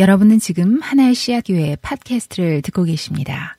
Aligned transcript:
여러분은 0.00 0.38
지금 0.38 0.80
하나의 0.80 1.14
씨앗교회 1.14 1.76
팟캐스트를 1.82 2.62
듣고 2.62 2.84
계십니다. 2.84 3.58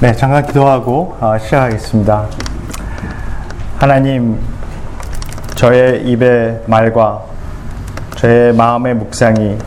네, 0.00 0.14
잠깐 0.14 0.46
기도하고 0.46 1.14
어, 1.20 1.36
시작하겠습니다. 1.36 2.26
하나님, 3.76 4.38
저의 5.56 6.10
입의 6.10 6.62
말과 6.66 7.22
저의 8.16 8.54
마음의 8.54 8.94
묵상이 8.94 9.58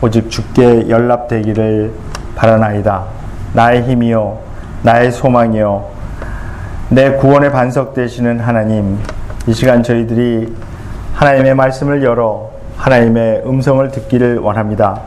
오직 0.00 0.30
주께 0.30 0.88
연락되기를 0.88 1.92
바라나이다. 2.34 3.04
나의 3.52 3.82
힘이요, 3.82 4.40
나의 4.84 5.12
소망이요, 5.12 5.86
내 6.88 7.10
구원의 7.16 7.52
반석 7.52 7.92
되시는 7.92 8.40
하나님, 8.40 8.98
이 9.46 9.52
시간 9.52 9.82
저희들이 9.82 10.50
하나님의 11.12 11.54
말씀을 11.56 12.02
열어 12.02 12.53
하나님의 12.76 13.42
음성을 13.46 13.88
듣기를 13.90 14.38
원합니다. 14.38 15.00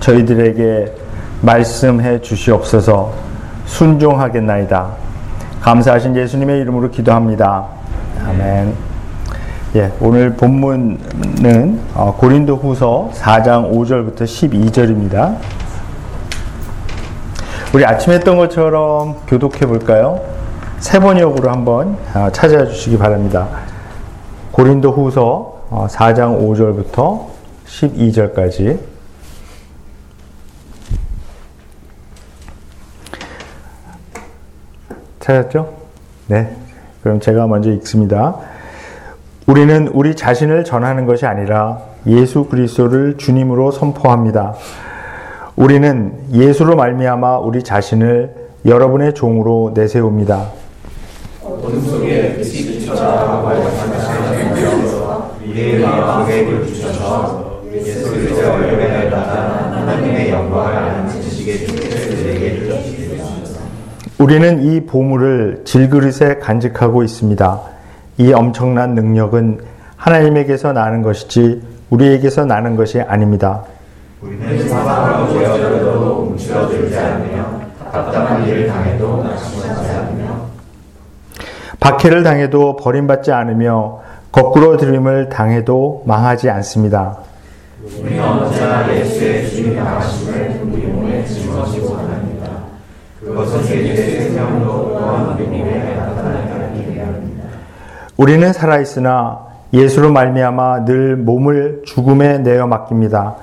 저희들에게 0.00 0.92
말씀해 1.40 2.20
주시옵소서 2.20 3.12
순종하겠나이다. 3.66 4.88
감사하신 5.60 6.16
예수님의 6.16 6.60
이름으로 6.60 6.90
기도합니다. 6.90 7.66
아멘. 8.26 8.74
예, 9.76 9.90
오늘 10.00 10.34
본문은 10.34 11.80
어, 11.94 12.14
고린도 12.16 12.56
후서 12.56 13.10
4장 13.14 13.72
5절부터 13.72 14.22
12절입니다. 14.22 15.36
우리 17.74 17.84
아침에 17.84 18.16
했던 18.16 18.36
것처럼 18.36 19.16
교독해 19.26 19.66
볼까요? 19.66 20.20
세 20.78 21.00
번역으로 21.00 21.50
한번 21.50 21.96
어, 22.14 22.28
찾아와 22.30 22.66
주시기 22.66 22.98
바랍니다. 22.98 23.48
고린도 24.52 24.92
후서 24.92 25.53
4장 25.74 26.34
어, 26.34 26.40
5절부터 26.40 27.26
12절까지 27.66 28.78
찾았죠? 35.20 35.74
네. 36.28 36.54
그럼 37.02 37.18
제가 37.18 37.46
먼저 37.46 37.70
읽습니다. 37.72 38.36
우리는 39.46 39.88
우리 39.88 40.14
자신을 40.14 40.64
전하는 40.64 41.06
것이 41.06 41.26
아니라 41.26 41.82
예수 42.06 42.44
그리스도를 42.44 43.16
주님으로 43.16 43.70
선포합니다. 43.70 44.54
우리는 45.56 46.14
예수로 46.32 46.76
말미암아 46.76 47.38
우리 47.38 47.62
자신을 47.62 48.34
여러분의 48.66 49.14
종으로 49.14 49.72
내세웁니다. 49.74 50.48
어둠 51.42 51.80
속에 51.80 52.36
빛이 52.36 52.78
비춰라 52.78 53.42
우리의 55.54 55.78
마음에 55.78 56.66
주셔서 56.66 57.62
예수 57.72 58.10
그리스도의 58.10 58.44
얼굴에 58.44 59.08
나타난 59.08 59.72
하나님의 59.72 60.30
영광을 60.30 60.76
아는 60.76 61.08
지식의 61.08 61.66
우리에게 61.66 62.58
주셨습니다. 62.58 63.24
우리는 64.18 64.62
이 64.64 64.80
보물을 64.84 65.62
질그릇에 65.64 66.38
간직하고 66.40 67.04
있습니다. 67.04 67.60
이 68.18 68.32
엄청난 68.32 68.96
능력은 68.96 69.60
하나님에게서 69.96 70.72
나는 70.72 71.02
것이지 71.02 71.62
우리에게서 71.90 72.44
나는 72.46 72.74
것이 72.74 73.00
아닙니다. 73.00 73.62
우리는 74.22 74.68
사망하고 74.68 75.32
되어도 75.34 76.30
움츠러들지 76.30 76.98
않으며 76.98 77.60
답답한 77.92 78.44
일을 78.48 78.66
당해도 78.66 79.22
낙심하지 79.22 79.90
않으며 79.92 80.46
박해를 81.78 82.24
당해도 82.24 82.74
버림받지 82.76 83.30
않으며 83.30 84.02
거꾸로 84.34 84.76
들림을 84.76 85.28
당해도 85.28 86.02
망하지 86.06 86.50
않습니다. 86.50 87.18
우리는 87.84 88.20
언제나 88.20 88.92
예수의 88.92 89.48
주님 89.48 89.76
당하심을 89.76 90.60
우리 90.64 90.86
몸에 90.88 91.24
짊어지고 91.24 91.94
합니다. 91.94 92.50
그것은 93.20 93.60
예수의 93.60 94.22
생명으로 94.22 94.88
또한 94.92 95.38
우리 95.38 95.46
몸에 95.46 95.94
나타나는 95.94 96.76
일입니다. 96.76 97.44
우리는 98.16 98.52
살아있으나 98.52 99.38
예수로 99.72 100.10
말미암아 100.10 100.84
늘 100.84 101.14
몸을 101.14 101.82
죽음에 101.86 102.38
내어 102.38 102.66
맡깁니다. 102.66 103.36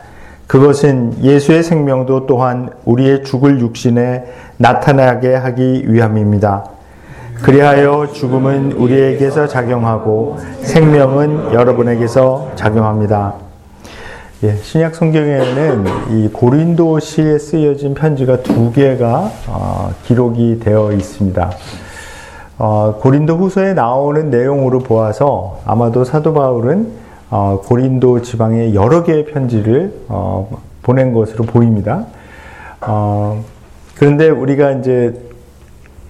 그것은 0.47 1.23
예수의 1.23 1.63
생명도 1.63 2.25
또한 2.25 2.69
우리의 2.83 3.23
죽을 3.23 3.61
육신에 3.61 4.25
나타나게 4.57 5.35
하기 5.35 5.85
위함입니다. 5.87 6.80
그리하여 7.43 8.11
죽음은 8.13 8.73
우리에게서 8.73 9.47
작용하고 9.47 10.37
생명은 10.61 11.53
여러분에게서 11.53 12.51
작용합니다. 12.55 13.33
예, 14.43 14.55
신약 14.57 14.93
성경에는 14.93 15.85
이 16.11 16.29
고린도시에 16.29 17.39
쓰여진 17.39 17.95
편지가 17.95 18.43
두 18.43 18.71
개가 18.71 19.31
어, 19.47 19.91
기록이 20.03 20.59
되어 20.59 20.91
있습니다. 20.91 21.51
어, 22.59 22.95
고린도 22.99 23.37
후서에 23.37 23.73
나오는 23.73 24.29
내용으로 24.29 24.79
보아서 24.79 25.59
아마도 25.65 26.03
사도 26.03 26.33
바울은 26.33 26.91
어, 27.31 27.61
고린도 27.65 28.21
지방에 28.21 28.75
여러 28.75 29.03
개의 29.03 29.25
편지를 29.25 29.93
어, 30.09 30.59
보낸 30.83 31.11
것으로 31.11 31.45
보입니다. 31.45 32.05
어, 32.81 33.43
그런데 33.95 34.29
우리가 34.29 34.71
이제 34.73 35.30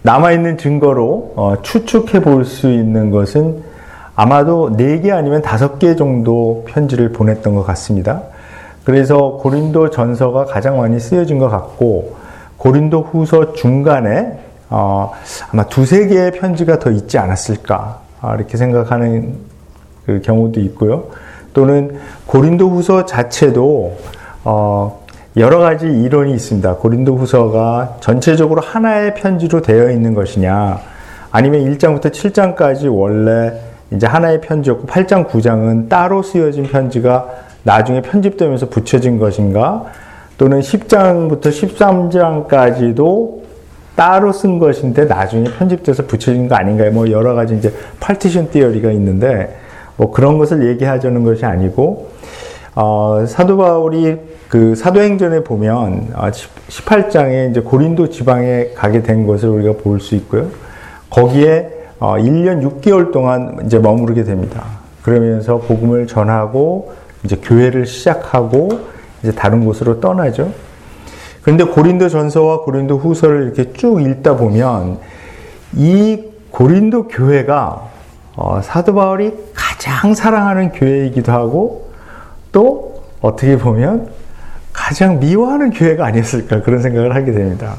남아있는 0.03 0.57
증거로 0.57 1.34
어, 1.35 1.56
추측해 1.62 2.22
볼 2.22 2.44
수 2.45 2.72
있는 2.72 3.12
것은 3.12 3.63
아마도 4.16 4.72
4개 4.78 5.12
아니면 5.12 5.41
5개 5.41 5.97
정도 5.97 6.66
편지를 6.67 7.12
보냈던 7.12 7.56
것 7.56 7.63
같습니다. 7.63 8.23
그래서 8.84 9.38
고린도 9.41 9.91
전서가 9.91 10.45
가장 10.45 10.78
많이 10.78 11.00
쓰여진 11.00 11.38
것 11.38 11.50
같고, 11.50 12.16
고린도 12.57 13.01
후서 13.01 13.53
중간에 13.53 14.39
어, 14.69 15.12
아마 15.51 15.66
두세 15.66 16.07
개의 16.07 16.31
편지가 16.31 16.79
더 16.79 16.91
있지 16.91 17.18
않았을까, 17.18 18.00
아, 18.22 18.35
이렇게 18.35 18.57
생각하는 18.57 19.35
그 20.06 20.22
경우도 20.22 20.59
있고요. 20.62 21.06
또는 21.53 22.00
고린도 22.25 22.69
후서 22.69 23.06
자체도 23.06 23.97
어, 24.44 25.00
여러 25.38 25.59
가지 25.59 25.86
이론이 25.86 26.34
있습니다. 26.34 26.75
고린도 26.75 27.16
후서가 27.16 27.97
전체적으로 28.02 28.62
하나의 28.62 29.16
편지로 29.16 29.62
되어 29.62 29.90
있는 29.90 30.14
것이냐, 30.14 30.80
아니면 31.31 31.74
1장부터 31.74 32.12
7장까지 32.12 32.94
원래 32.94 33.53
이제 33.92 34.08
하나의 34.08 34.42
편지였고 34.42 34.88
8장, 34.88 35.30
9장은 35.30 35.88
따로 35.88 36.22
쓰여진 36.22 36.64
편지가 36.64 37.30
나중에 37.64 38.02
편집되면서 38.02 38.68
붙여진 38.68 39.19
것인가, 39.19 39.86
또는 40.38 40.59
10장부터 40.59 41.44
13장까지도 42.50 43.42
따로 43.96 44.34
쓴 44.34 44.59
것인데 44.59 45.06
나중에 45.06 45.46
편집돼서 45.46 46.08
붙여진 46.08 46.50
거 46.50 46.56
아닌가요? 46.56 46.92
뭐 46.92 47.09
여러 47.09 47.36
가지 47.36 47.56
이제 47.56 47.74
파티션 48.02 48.50
티어리가 48.50 48.92
있는데 48.92 49.56
뭐 49.96 50.12
그런 50.12 50.38
것을 50.38 50.68
얘기하자는 50.68 51.24
것이 51.24 51.46
아니고 51.46 52.09
어, 52.74 53.25
사도 53.28 53.58
바울이 53.58 54.31
그 54.51 54.75
사도행전에 54.75 55.45
보면 55.45 56.09
18장에 56.13 57.47
어, 57.47 57.50
이제 57.50 57.62
고린도 57.62 58.09
지방에 58.09 58.72
가게 58.75 59.01
된 59.01 59.25
것을 59.25 59.47
우리가 59.47 59.81
볼 59.81 60.01
수 60.01 60.13
있고요. 60.16 60.50
거기에 61.09 61.69
1년 62.01 62.66
어, 62.66 62.69
6개월 62.69 63.13
동안 63.13 63.62
이제 63.66 63.79
머무르게 63.79 64.25
됩니다. 64.25 64.66
그러면서 65.03 65.59
복음을 65.59 66.06
전하고 66.06 66.91
이제 67.23 67.38
교회를 67.38 67.85
시작하고 67.85 68.81
이제 69.23 69.31
다른 69.31 69.63
곳으로 69.63 70.01
떠나죠. 70.01 70.51
그런데 71.44 71.63
고린도 71.63 72.09
전서와 72.09 72.63
고린도 72.63 72.97
후서를 72.97 73.44
이렇게 73.44 73.72
쭉 73.72 74.01
읽다 74.01 74.35
보면 74.35 74.97
이 75.78 76.25
고린도 76.50 77.07
교회가 77.07 77.89
어, 78.35 78.59
사도 78.62 78.95
바울이 78.95 79.31
가장 79.53 80.13
사랑하는 80.13 80.73
교회이기도 80.73 81.31
하고 81.31 81.89
또 82.51 83.01
어떻게 83.22 83.57
보면 83.57 84.19
가장 84.74 85.20
미워하는 85.20 85.72
교회가 85.72 86.06
아니었을까 86.06 86.62
그런 86.62 86.81
생각을 86.81 87.16
하게 87.16 87.31
됩니다. 87.31 87.75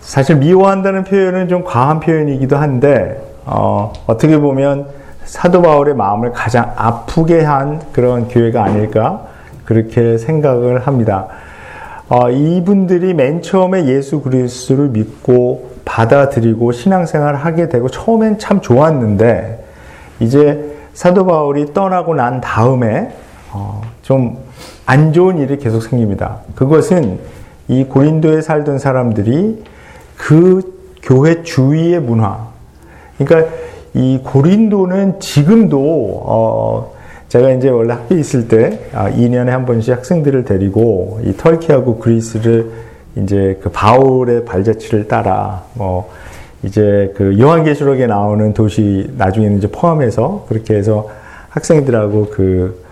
사실 0.00 0.36
미워한다는 0.36 1.04
표현은 1.04 1.48
좀 1.48 1.64
과한 1.64 2.00
표현이기도 2.00 2.56
한데 2.56 3.20
어, 3.44 3.92
어떻게 4.06 4.38
보면 4.38 4.86
사도 5.24 5.62
바울의 5.62 5.94
마음을 5.94 6.32
가장 6.32 6.72
아프게 6.76 7.42
한 7.42 7.80
그런 7.92 8.28
교회가 8.28 8.62
아닐까 8.62 9.26
그렇게 9.64 10.18
생각을 10.18 10.86
합니다. 10.86 11.26
어, 12.08 12.30
이분들이 12.30 13.14
맨 13.14 13.42
처음에 13.42 13.86
예수 13.86 14.20
그리스도를 14.20 14.88
믿고 14.88 15.70
받아들이고 15.84 16.72
신앙생활을 16.72 17.44
하게 17.44 17.68
되고 17.68 17.88
처음엔 17.88 18.38
참 18.38 18.60
좋았는데 18.60 19.64
이제 20.20 20.76
사도 20.92 21.26
바울이 21.26 21.72
떠나고 21.72 22.14
난 22.14 22.40
다음에 22.40 23.10
어, 23.52 23.82
좀 24.02 24.38
안 24.86 25.12
좋은 25.12 25.38
일이 25.38 25.58
계속 25.58 25.82
생깁니다. 25.82 26.40
그것은 26.54 27.18
이 27.68 27.84
고린도에 27.84 28.42
살던 28.42 28.78
사람들이 28.78 29.64
그 30.16 30.74
교회 31.02 31.42
주위의 31.42 32.00
문화, 32.00 32.48
그러니까 33.18 33.50
이 33.94 34.20
고린도는 34.22 35.20
지금도 35.20 35.78
어, 36.24 36.94
제가 37.28 37.52
이제 37.52 37.68
원래 37.68 37.94
학교에 37.94 38.18
있을 38.18 38.48
때 38.48 38.80
2년에 38.92 39.48
아, 39.48 39.54
한 39.54 39.66
번씩 39.66 39.92
학생들을 39.94 40.44
데리고 40.44 41.20
이 41.24 41.36
터키하고 41.36 41.98
그리스를 41.98 42.70
이제 43.16 43.58
그 43.62 43.70
바울의 43.70 44.44
발자취를 44.44 45.08
따라 45.08 45.64
뭐 45.74 46.10
이제 46.62 47.12
그 47.16 47.38
요한계시록에 47.38 48.06
나오는 48.06 48.52
도시 48.54 49.10
나중에는 49.16 49.58
이제 49.58 49.68
포함해서 49.70 50.46
그렇게 50.48 50.74
해서 50.74 51.08
학생들하고 51.50 52.28
그 52.30 52.83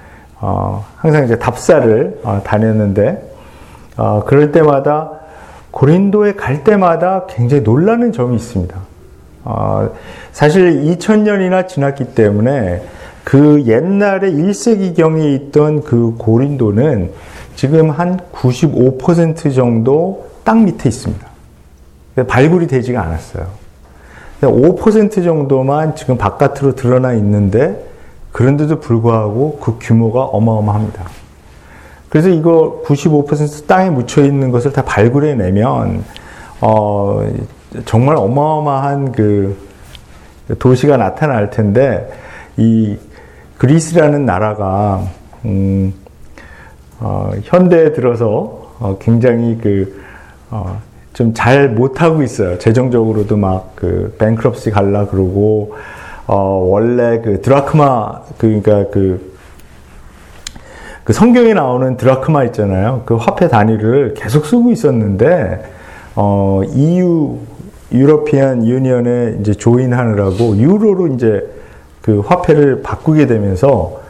어, 0.43 0.85
항상 0.97 1.25
이제 1.25 1.39
답사를 1.39 2.21
어, 2.25 2.41
다녔는데 2.45 3.33
어, 3.97 4.25
그럴 4.27 4.51
때마다 4.51 5.13
고린도에 5.71 6.35
갈 6.35 6.65
때마다 6.65 7.27
굉장히 7.29 7.63
놀라는 7.63 8.13
점이 8.13 8.35
있습니다. 8.37 8.77
어, 9.45 9.91
사실 10.33 10.83
2000년이나 10.83 11.69
지났기 11.69 12.15
때문에 12.17 12.83
그 13.23 13.63
옛날에 13.67 14.33
1세기경에 14.33 15.33
있던 15.37 15.85
그 15.85 16.17
고린도는 16.19 17.13
지금 17.55 17.91
한 17.91 18.19
95% 18.33 19.55
정도 19.55 20.27
땅 20.43 20.65
밑에 20.65 20.89
있습니다. 20.89 21.25
발굴이 22.27 22.67
되지가 22.67 23.01
않았어요. 23.01 23.47
5% 24.41 25.23
정도만 25.23 25.95
지금 25.95 26.19
바깥으로 26.19 26.75
드러나 26.75 27.13
있는데 27.13 27.92
그런데도 28.33 28.81
불구하고 28.81 29.59
그 29.61 29.77
규모가 29.81 30.25
어마어마합니다. 30.25 31.05
그래서 32.09 32.29
이거 32.29 32.83
95% 32.85 33.67
땅에 33.67 33.91
묻혀 33.91 34.23
있는 34.23 34.51
것을 34.51 34.73
다 34.73 34.83
발굴해 34.85 35.35
내면 35.35 36.05
어, 36.61 37.27
정말 37.85 38.17
어마어마한 38.17 39.13
그 39.13 39.57
도시가 40.59 40.97
나타날 40.97 41.51
텐데 41.51 42.11
이 42.57 42.97
그리스라는 43.59 44.27
나라가 44.27 45.03
음, 45.45 45.95
어, 47.01 47.31
현대에 47.43 47.93
들어서 47.93 48.73
어, 48.79 48.97
굉장히 49.01 49.59
그 49.59 50.03
어, 50.51 50.81
좀잘 51.15 51.71
못하고 51.71 52.23
있어요. 52.23 52.59
재정적으로도 52.59 53.37
막 53.37 53.73
그 53.83 54.15
뱅크럽시 54.17 54.71
갈라 54.71 55.07
그러고 55.07 55.75
어 56.33 56.67
원래 56.67 57.21
그 57.21 57.43
드라크마 57.43 58.23
그러니까 58.39 58.87
그, 58.91 59.35
그 61.05 61.13
성경에 61.13 61.53
나오는 61.53 61.99
드라크마 61.99 62.45
있잖아요. 62.45 63.03
그 63.05 63.17
화폐 63.17 63.49
단위를 63.49 64.15
계속 64.15 64.47
쓰고 64.47 64.71
있었는데 64.71 65.63
어 66.17 66.63
EU 66.75 67.37
유러피안 67.93 68.67
유니언에 68.67 69.41
이제 69.41 69.53
조인하느라고 69.53 70.57
유로로 70.57 71.09
이제 71.09 71.47
그 72.01 72.21
화폐를 72.21 72.81
바꾸게 72.81 73.27
되면서 73.27 74.01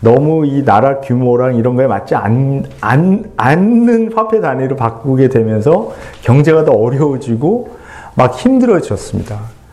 너무 0.00 0.46
이 0.46 0.64
나라 0.64 1.00
규모랑 1.00 1.56
이런 1.56 1.74
거에 1.74 1.88
맞지 1.88 2.14
않, 2.14 2.66
않, 2.80 3.24
않는 3.36 4.12
화폐 4.14 4.40
단위로 4.40 4.76
바꾸게 4.76 5.28
되면서 5.28 5.92
경제가 6.22 6.64
더 6.64 6.70
어려워지고 6.70 7.70
막 8.14 8.36
힘들어졌습니다. 8.36 9.63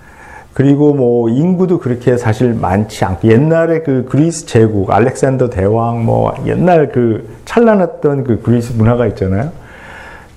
그리고 0.53 0.94
뭐 0.94 1.30
인구도 1.30 1.80
그렇게 1.80 2.18
사실 2.18 2.53
많지 2.53 3.06
않고 3.06 3.27
옛날에 3.30 3.81
그 3.83 4.06
그리스 4.09 4.45
제국 4.45 4.92
알렉산더 4.92 5.50
대왕 5.50 6.06
뭐 6.06 6.33
옛날 6.45 6.89
그 6.89 7.38
찬란했던 7.45 8.25
그 8.25 8.42
그리스 8.42 8.74
문화가 8.74 9.07
있잖아요. 9.07 9.51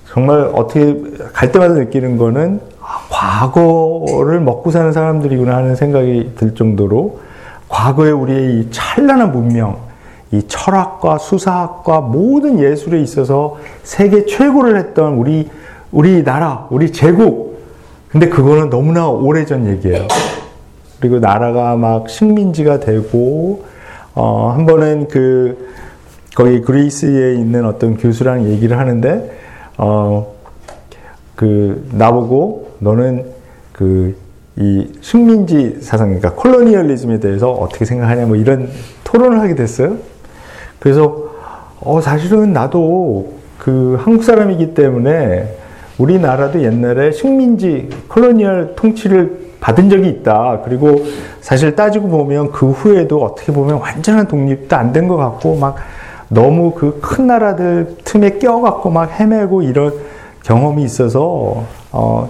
정말 0.07 0.49
어떻게 0.53 1.01
갈 1.33 1.51
때마다 1.51 1.73
느끼는 1.73 2.17
거는 2.17 2.61
아, 2.79 3.01
과거를 3.09 4.39
먹고 4.39 4.71
사는 4.71 4.93
사람들이구나 4.93 5.53
하는 5.53 5.75
생각이 5.75 6.35
들 6.37 6.55
정도로 6.55 7.19
과거에 7.67 8.11
우리의 8.11 8.59
이 8.59 8.71
찬란한 8.71 9.33
문명, 9.33 9.77
이 10.31 10.41
철학과 10.47 11.17
수사학과 11.17 11.99
모든 11.99 12.59
예술에 12.59 13.01
있어서 13.01 13.57
세계 13.83 14.25
최고를 14.25 14.77
했던 14.77 15.15
우리 15.15 15.49
우리 15.91 16.23
나라, 16.23 16.67
우리 16.69 16.91
제국. 16.91 17.44
근데 18.15 18.29
그거는 18.29 18.69
너무나 18.69 19.09
오래전 19.09 19.67
얘기예요. 19.67 20.07
그리고 21.01 21.19
나라가 21.19 21.75
막 21.75 22.09
식민지가 22.09 22.79
되고 22.79 23.65
어, 24.13 24.53
한 24.55 24.65
번은 24.65 25.09
그 25.09 25.73
거기 26.33 26.61
그리스에 26.61 27.33
있는 27.33 27.65
어떤 27.65 27.97
교수랑 27.97 28.45
얘기를 28.45 28.79
하는데 28.79 29.37
어, 29.77 30.33
그 31.35 31.85
나보고 31.91 32.75
너는 32.79 33.25
그 33.73 34.25
이 34.57 34.87
식민지 35.01 35.79
사상, 35.81 36.07
그러니까 36.07 36.33
콜로니얼리즘에 36.33 37.19
대해서 37.19 37.51
어떻게 37.51 37.83
생각하냐, 37.83 38.25
뭐 38.25 38.37
이런 38.37 38.69
토론을 39.03 39.39
하게 39.41 39.53
됐어요. 39.55 39.97
그래서 40.79 41.25
어 41.81 41.99
사실은 41.99 42.53
나도 42.53 43.33
그 43.59 43.97
한국 43.99 44.23
사람이기 44.23 44.73
때문에 44.73 45.57
우리나라도 45.97 46.61
옛날에 46.63 47.11
식민지 47.11 47.89
콜로니얼 48.07 48.73
통치를 48.75 49.45
받은 49.59 49.89
적이 49.89 50.09
있다. 50.09 50.61
그리고 50.63 51.03
사실 51.41 51.75
따지고 51.75 52.07
보면 52.09 52.51
그 52.51 52.69
후에도 52.71 53.23
어떻게 53.23 53.51
보면 53.51 53.77
완전한 53.79 54.27
독립도 54.27 54.75
안 54.75 54.91
된 54.93 55.07
것 55.07 55.17
같고 55.17 55.55
막 55.55 55.75
너무 56.29 56.71
그 56.73 56.99
큰 57.01 57.27
나라들 57.27 57.95
틈에 58.03 58.37
껴갖고 58.39 58.89
막 58.89 59.19
헤매고 59.19 59.61
이런 59.63 59.93
경험이 60.43 60.83
있어서 60.83 61.63
어, 61.91 62.29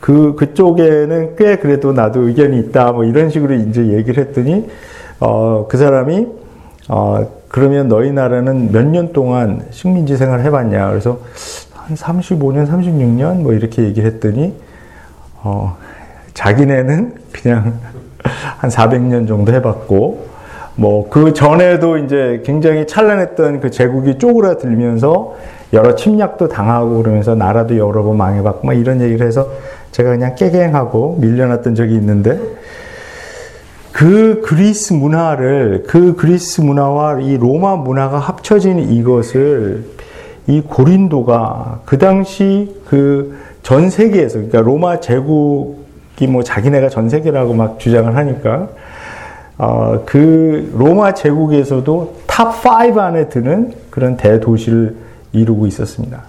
그 0.00 0.34
그쪽에는 0.36 1.36
꽤 1.36 1.56
그래도 1.56 1.92
나도 1.92 2.28
의견이 2.28 2.58
있다 2.58 2.92
뭐 2.92 3.04
이런 3.04 3.30
식으로 3.30 3.54
이제 3.54 3.86
얘기를 3.88 4.24
했더니 4.24 4.68
어, 5.20 5.66
그 5.68 5.76
사람이 5.76 6.26
어, 6.88 7.26
그러면 7.48 7.88
너희 7.88 8.12
나라는 8.12 8.72
몇 8.72 8.84
년 8.86 9.12
동안 9.12 9.62
식민지 9.70 10.16
생활을 10.16 10.44
해봤냐? 10.46 10.88
그래서 10.90 11.18
한 11.86 11.96
35년, 11.96 12.68
36년 12.68 13.42
뭐 13.42 13.52
이렇게 13.52 13.82
얘기를 13.82 14.10
했더니 14.10 14.54
어, 15.42 15.76
자기네는 16.34 17.14
그냥 17.32 17.80
한 18.58 18.70
400년 18.70 19.26
정도 19.26 19.52
해봤고 19.52 20.32
뭐 20.76 21.10
그 21.10 21.34
전에도 21.34 21.98
이제 21.98 22.42
굉장히 22.44 22.86
찬란했던 22.86 23.60
그 23.60 23.70
제국이 23.70 24.18
쪼그라들면서 24.18 25.34
여러 25.72 25.94
침략도 25.94 26.48
당하고 26.48 27.02
그러면서 27.02 27.34
나라도 27.34 27.76
여러 27.76 28.02
번 28.02 28.16
망해봤고 28.16 28.66
막 28.66 28.74
이런 28.74 29.00
얘기를 29.00 29.26
해서 29.26 29.48
제가 29.90 30.10
그냥 30.10 30.34
깨갱하고 30.34 31.18
밀려났던 31.20 31.74
적이 31.74 31.94
있는데 31.96 32.38
그 33.92 34.42
그리스 34.44 34.94
문화를 34.94 35.84
그 35.86 36.16
그리스 36.16 36.60
문화와 36.62 37.20
이 37.20 37.36
로마 37.36 37.76
문화가 37.76 38.18
합쳐진 38.18 38.78
이것을 38.78 39.84
이 40.46 40.60
고린도가 40.60 41.80
그 41.84 41.98
당시 41.98 42.74
그 42.88 43.52
전 43.62 43.90
세계에서 43.90 44.34
그러니까 44.34 44.60
로마 44.60 45.00
제국이 45.00 46.26
뭐 46.28 46.42
자기네가 46.42 46.88
전 46.88 47.08
세계라고 47.08 47.54
막 47.54 47.78
주장을 47.78 48.14
하니까 48.14 48.68
어, 49.58 50.02
그 50.04 50.72
로마 50.76 51.14
제국에서도 51.14 52.16
top 52.26 52.80
5 52.80 52.98
안에 52.98 53.28
드는 53.28 53.74
그런 53.90 54.16
대도시를 54.16 54.96
이루고 55.32 55.66
있었습니다. 55.68 56.22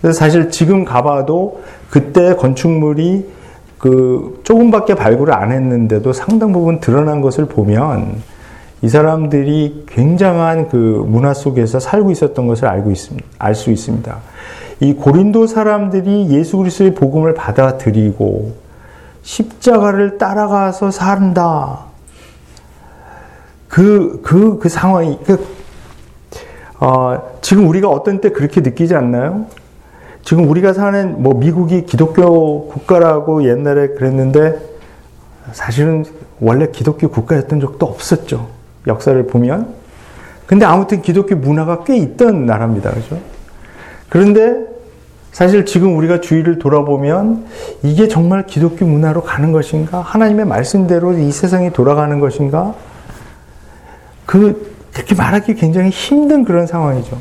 그래서 0.00 0.18
사실 0.18 0.50
지금 0.50 0.84
가봐도 0.84 1.62
그때 1.90 2.36
건축물이 2.36 3.26
그 3.78 4.40
조금밖에 4.44 4.94
발굴을 4.94 5.34
안 5.34 5.50
했는데도 5.50 6.12
상당 6.12 6.52
부분 6.52 6.80
드러난 6.80 7.20
것을 7.20 7.46
보면 7.46 8.22
이 8.82 8.88
사람들이 8.88 9.84
굉장한 9.88 10.68
그 10.68 10.76
문화 11.08 11.32
속에서 11.32 11.80
살고 11.80 12.10
있었던 12.10 12.46
것을 12.46 12.66
알고 12.66 12.90
있습니다. 12.90 13.26
알 13.38 13.54
수 13.54 13.70
있습니다. 13.70 14.18
이 14.80 14.92
고린도 14.92 15.46
사람들이 15.46 16.28
예수 16.30 16.58
그리스도의 16.58 16.94
복음을 16.94 17.32
받아들이고 17.34 18.54
십자가를 19.22 20.18
따라가서 20.18 20.90
산다. 20.90 21.86
그, 23.68 24.20
그, 24.22 24.58
그 24.58 24.68
상황이, 24.68 25.18
그, 25.24 25.44
어, 26.78 27.38
지금 27.40 27.68
우리가 27.68 27.88
어떤 27.88 28.20
때 28.20 28.30
그렇게 28.30 28.60
느끼지 28.60 28.94
않나요? 28.94 29.46
지금 30.22 30.48
우리가 30.48 30.72
사는 30.72 31.22
뭐 31.22 31.34
미국이 31.34 31.86
기독교 31.86 32.66
국가라고 32.68 33.48
옛날에 33.48 33.88
그랬는데 33.88 34.58
사실은 35.52 36.04
원래 36.40 36.68
기독교 36.70 37.08
국가였던 37.08 37.60
적도 37.60 37.86
없었죠. 37.86 38.55
역사를 38.86 39.26
보면. 39.26 39.74
근데 40.46 40.64
아무튼 40.64 41.02
기독교 41.02 41.34
문화가 41.34 41.84
꽤 41.84 41.96
있던 41.96 42.46
나라입니다. 42.46 42.90
그죠? 42.90 43.18
그런데 44.08 44.64
사실 45.32 45.66
지금 45.66 45.98
우리가 45.98 46.20
주위를 46.20 46.58
돌아보면 46.58 47.44
이게 47.82 48.08
정말 48.08 48.46
기독교 48.46 48.86
문화로 48.86 49.22
가는 49.22 49.52
것인가? 49.52 50.00
하나님의 50.00 50.46
말씀대로 50.46 51.12
이 51.12 51.30
세상이 51.30 51.72
돌아가는 51.72 52.18
것인가? 52.20 52.74
그, 54.24 54.74
그렇게 54.94 55.14
말하기 55.14 55.56
굉장히 55.56 55.90
힘든 55.90 56.44
그런 56.44 56.66
상황이죠. 56.66 57.18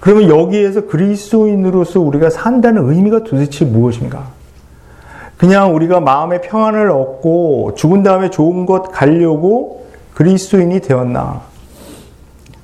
그러면 0.00 0.28
여기에서 0.28 0.86
그리스도인으로서 0.86 2.00
우리가 2.00 2.30
산다는 2.30 2.88
의미가 2.88 3.24
도대체 3.24 3.64
무엇인가? 3.64 4.26
그냥 5.36 5.74
우리가 5.74 6.00
마음의 6.00 6.42
평안을 6.42 6.90
얻고 6.90 7.74
죽은 7.76 8.02
다음에 8.02 8.30
좋은 8.30 8.66
것 8.66 8.90
가려고 8.90 9.85
그리스도인이 10.16 10.80
되었나? 10.80 11.42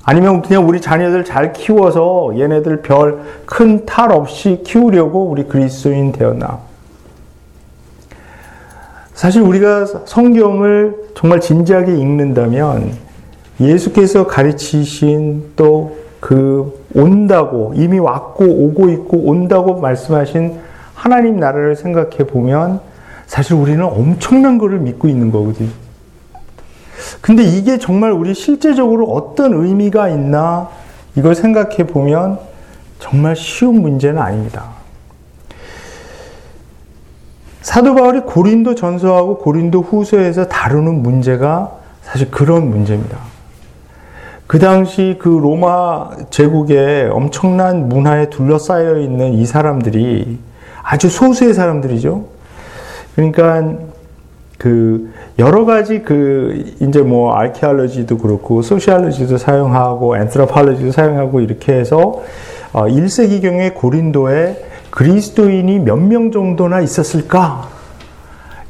아니면 0.05 0.43
그냥 0.43 0.67
우리 0.69 0.81
자녀들 0.81 1.25
잘 1.25 1.53
키워서 1.53 2.33
얘네들 2.39 2.83
별 2.83 3.21
큰 3.47 3.85
탈 3.87 4.11
없이 4.11 4.63
키우려고 4.65 5.27
우리 5.27 5.45
그리스도인 5.45 6.13
되었나? 6.13 6.59
사실 9.15 9.43
우리가 9.43 9.85
성경을 10.07 10.97
정말 11.15 11.41
진지하게 11.41 11.93
읽는다면 11.93 12.93
예수께서 13.61 14.27
가르치신 14.27 15.53
또 15.57 16.03
그 16.23 16.87
온다고 16.95 17.73
이미 17.75 17.99
왔고 17.99 18.45
오고 18.45 18.91
있고 18.91 19.19
온다고 19.25 19.81
말씀하신 19.81 20.57
하나님 20.95 21.41
나라를 21.41 21.75
생각해 21.75 22.19
보면 22.29 22.79
사실 23.27 23.55
우리는 23.55 23.83
엄청난 23.85 24.57
것을 24.57 24.79
믿고 24.79 25.09
있는 25.09 25.33
거거든요. 25.33 25.82
근데 27.21 27.43
이게 27.43 27.79
정말 27.79 28.13
우리 28.13 28.35
실제적으로 28.35 29.07
어떤 29.11 29.55
의미가 29.55 30.09
있나 30.09 30.69
이걸 31.17 31.35
생각해 31.35 31.87
보면 31.87 32.39
정말 32.99 33.37
쉬운 33.37 33.83
문제는 33.83 34.21
아닙니다. 34.21 34.71
사도 37.61 37.95
바울이 37.95 38.21
고린도 38.21 38.75
전서하고 38.75 39.39
고린도 39.39 39.83
후서에서 39.83 40.47
다루는 40.49 41.03
문제가 41.03 41.73
사실 42.03 42.31
그런 42.31 42.69
문제입니다. 42.69 43.19
그 44.47 44.59
당시 44.59 45.17
그 45.19 45.29
로마 45.29 46.11
제국의 46.31 47.09
엄청난 47.09 47.89
문화에 47.89 48.29
둘러싸여 48.29 48.99
있는 48.99 49.33
이 49.33 49.47
사람들이 49.47 50.39
아주 50.83 51.09
소수의 51.09 51.55
사람들이죠. 51.55 52.25
그러니까 53.15 53.77
그 54.59 55.13
여러 55.39 55.65
가지 55.65 56.03
그 56.03 56.75
이제 56.81 57.01
뭐 57.01 57.35
아키올로지도 57.35 58.19
그렇고 58.19 58.63
소시올로지도 58.63 59.39
사용하고 59.39 60.17
엔트로폴로지도 60.17 60.93
사용하고 60.93 61.41
이렇게 61.41 61.73
해서 61.73 62.23
1세기경의 62.73 63.71
어, 63.73 63.75
고린도에 63.75 64.65
그리스도인이 64.91 65.79
몇 65.81 65.99
명 65.99 66.31
정도나 66.31 66.81
있었을까? 66.81 67.69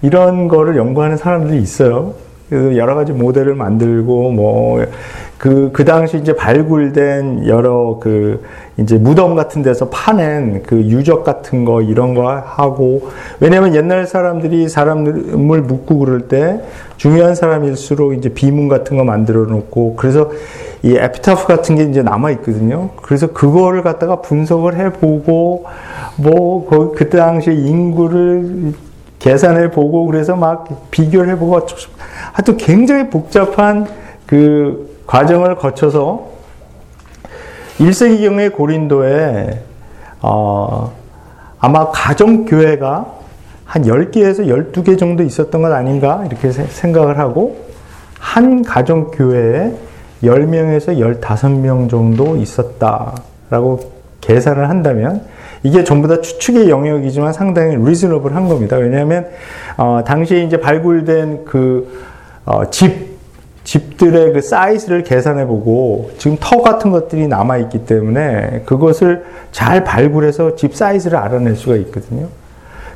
이런 0.03 0.49
거를 0.49 0.77
연구하는 0.77 1.17
사람들이 1.17 1.61
있어요. 1.61 2.15
그래서 2.49 2.77
여러 2.77 2.95
가지 2.95 3.13
모델을 3.13 3.55
만들고 3.55 4.31
뭐 4.31 4.85
그, 5.43 5.71
그 5.73 5.85
당시 5.85 6.19
이제 6.19 6.37
발굴된 6.37 7.49
여러 7.49 7.99
그, 8.01 8.45
이제 8.77 8.97
무덤 8.97 9.35
같은 9.35 9.63
데서 9.63 9.89
파낸 9.89 10.63
그 10.63 10.77
유적 10.77 11.25
같은 11.25 11.65
거 11.65 11.83
이런 11.83 12.15
거 12.15 12.31
하고, 12.31 13.09
왜냐면 13.41 13.75
옛날 13.75 14.07
사람들이 14.07 14.69
사람을 14.69 15.63
묻고 15.63 15.99
그럴 15.99 16.29
때 16.29 16.61
중요한 16.97 17.35
사람일수록 17.35 18.15
이제 18.15 18.29
비문 18.29 18.69
같은 18.69 18.97
거 18.97 19.03
만들어 19.03 19.47
놓고, 19.47 19.97
그래서 19.97 20.31
이 20.85 20.95
에피타프 20.95 21.49
같은 21.49 21.75
게 21.75 21.83
이제 21.87 22.05
남아 22.05 22.31
있거든요. 22.31 22.91
그래서 23.03 23.33
그거를 23.33 23.83
갖다가 23.83 24.21
분석을 24.21 24.77
해 24.77 24.93
보고, 24.93 25.65
뭐, 26.19 26.69
그, 26.69 26.93
그 26.93 27.11
당시 27.11 27.51
인구를 27.51 28.75
계산해 29.19 29.73
보고, 29.73 30.07
그래서 30.07 30.37
막 30.37 30.69
비교를 30.93 31.33
해 31.33 31.37
보고, 31.37 31.67
하여튼 32.33 32.57
굉장히 32.59 33.11
복잡한 33.11 33.89
그 34.25 34.92
과정을 35.13 35.57
거쳐서 35.57 36.31
1세기경의 37.79 38.55
고린도에 38.55 39.63
어, 40.23 40.91
아마 41.59 41.91
가정교회가 41.91 43.13
한 43.67 43.83
10개에서 43.83 44.47
12개 44.47 44.99
정도 44.99 45.23
있었던 45.23 45.61
것 45.61 45.71
아닌가 45.71 46.25
이렇게 46.27 46.51
생각을 46.51 47.19
하고 47.19 47.59
한 48.19 48.63
가정교회에 48.63 49.75
10명에서 50.23 51.21
15명 51.21 51.91
정도 51.91 52.39
있었다라고 52.39 53.93
계산을 54.23 54.71
한다면 54.71 55.27
이게 55.63 55.85
전부 55.85 56.09
다 56.09 56.23
추측의 56.23 56.71
영역이지만 56.71 57.35
상당히 57.35 57.77
리즈너블한 57.77 58.49
겁니다. 58.49 58.77
왜냐하면 58.79 59.29
어, 59.77 60.01
당시에 60.07 60.43
이제 60.43 60.59
발굴된 60.59 61.45
그 61.45 62.03
어, 62.47 62.71
집 63.65 63.93
집들의 64.03 64.33
그 64.33 64.41
사이즈를 64.41 65.05
계산해 65.05 65.47
보고 65.47 66.11
지금 66.19 66.37
터 66.41 66.61
같은 66.61 66.91
것들이 66.91 67.29
남아 67.29 67.59
있기 67.59 67.87
때문에 67.87 68.63
그것을 68.67 69.25
잘 69.53 69.85
발굴해서 69.85 70.57
집 70.57 70.75
사이즈를 70.75 71.19
알아낼 71.19 71.55
수가 71.55 71.77
있거든요. 71.77 72.27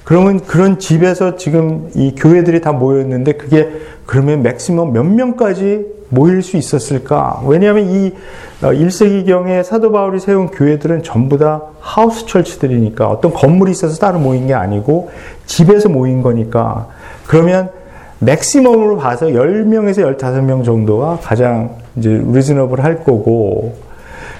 그러면 0.02 0.40
그런 0.40 0.78
집에서 0.78 1.37
지금 1.37 1.90
이 1.94 2.14
교회들이 2.16 2.61
다 2.61 2.73
모였는데 2.73 3.32
그게 3.32 3.70
그러면 4.04 4.42
맥시멈 4.42 4.92
몇 4.92 5.04
명까지 5.04 5.96
모일 6.08 6.42
수 6.42 6.56
있었을까? 6.56 7.42
왜냐하면 7.46 7.90
이 7.90 8.12
1세기경에 8.61 9.61
어, 9.61 9.62
사도 9.64 9.90
바울이 9.90 10.20
세운 10.20 10.49
교회들은 10.49 11.02
전부 11.02 11.38
다 11.38 11.62
하우스 11.80 12.26
철치들이니까 12.26 13.08
어떤 13.08 13.32
건물이 13.32 13.73
있어서 13.73 13.99
따로 13.99 14.20
모인 14.20 14.46
게 14.46 14.54
아니고 14.54 15.11
집에서 15.46 15.88
모인 15.88 16.23
거니까 16.23 16.87
그러면 17.26 17.70
맥시멈으로 18.18 18.96
봐서 18.96 19.26
10명에서 19.26 20.16
15명 20.16 20.64
정도가 20.64 21.18
가장 21.23 21.76
이제 21.96 22.23
리즈너블 22.32 22.82
할 22.82 23.04
거고. 23.04 23.75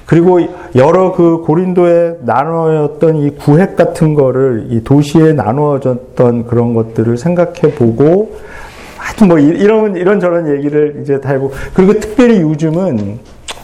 그리고 0.07 0.39
여러 0.77 1.13
그 1.13 1.39
고린도에 1.39 2.19
나누었던 2.21 3.17
이 3.17 3.31
구획 3.31 3.75
같은 3.75 4.15
거를 4.15 4.69
이 4.71 4.85
도시에 4.85 5.33
나누어졌던 5.33 6.47
그런 6.47 6.75
것들을 6.75 7.17
생각해 7.17 7.75
보고 7.75 8.37
하여튼 8.99 9.29
뭐 9.29 9.39
이런 9.39 9.97
이런 9.97 10.21
저런 10.21 10.57
얘기를 10.57 11.01
이제 11.03 11.21
다 11.21 11.31
해보고. 11.31 11.55
그리고 11.75 11.95
특별히 11.95 12.41
요즘은 12.41 13.19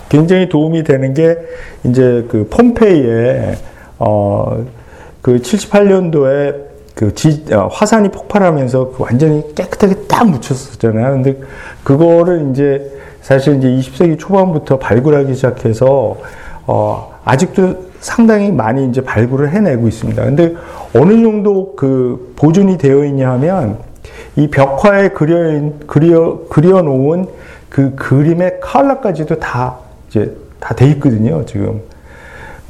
굉장히 0.09 0.49
도움이 0.49 0.83
되는 0.83 1.15
게 1.15 1.37
이제 1.85 2.27
그 2.29 2.47
폼페이에 2.51 3.55
어 3.99 4.65
그 5.23 5.39
78년도에 5.39 6.72
그 6.95 7.15
지, 7.15 7.45
어, 7.53 7.69
화산이 7.71 8.11
폭발하면서 8.11 8.93
그 8.97 9.03
완전히 9.03 9.55
깨끗하게 9.55 10.07
딱 10.09 10.29
묻혔었잖아요. 10.29 11.13
근데 11.13 11.41
그거를 11.85 12.51
이제 12.51 12.91
사실 13.23 13.57
이제 13.57 13.69
20세기 13.69 14.19
초반부터 14.19 14.79
발굴하기 14.79 15.35
시작해서 15.35 16.17
어, 16.67 17.15
아직도 17.25 17.93
상당히 18.01 18.51
많이 18.51 18.89
이제 18.89 19.01
발굴을 19.01 19.51
해내고 19.53 19.89
있습니다. 19.89 20.25
근데 20.25 20.55
어느 20.95 21.23
정도 21.23 21.75
그 21.77 22.35
보존이 22.37 22.77
되어 22.79 23.05
있냐 23.05 23.31
하면 23.33 23.79
이 24.37 24.49
벽화에 24.49 25.11
그려 25.11 25.71
그려 25.87 26.41
그려 26.49 26.83
놓은 26.83 27.27
그 27.69 27.95
그림의 27.95 28.61
컬러까지도 28.61 29.39
다 29.39 29.79
이제 30.09 30.37
다 30.59 30.75
돼 30.75 30.87
있거든요, 30.91 31.45
지금. 31.45 31.81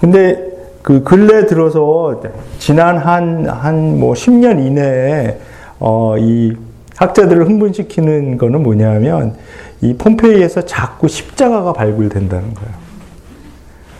근데 0.00 0.51
그 0.82 1.02
근래 1.04 1.46
들어서 1.46 2.20
지난 2.58 2.98
한, 2.98 3.48
한 3.48 3.98
뭐 3.98 4.14
10년 4.14 4.64
이내에, 4.64 5.38
어, 5.78 6.16
이 6.18 6.54
학자들을 6.96 7.46
흥분시키는 7.46 8.36
거는 8.36 8.62
뭐냐면, 8.62 9.34
이 9.80 9.94
폼페이에서 9.94 10.62
자꾸 10.62 11.08
십자가가 11.08 11.72
발굴된다는 11.72 12.54
거예요. 12.54 12.70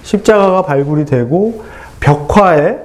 십자가가 0.03 0.62
발굴이 0.62 1.05
되고, 1.05 1.62
벽화에, 2.01 2.79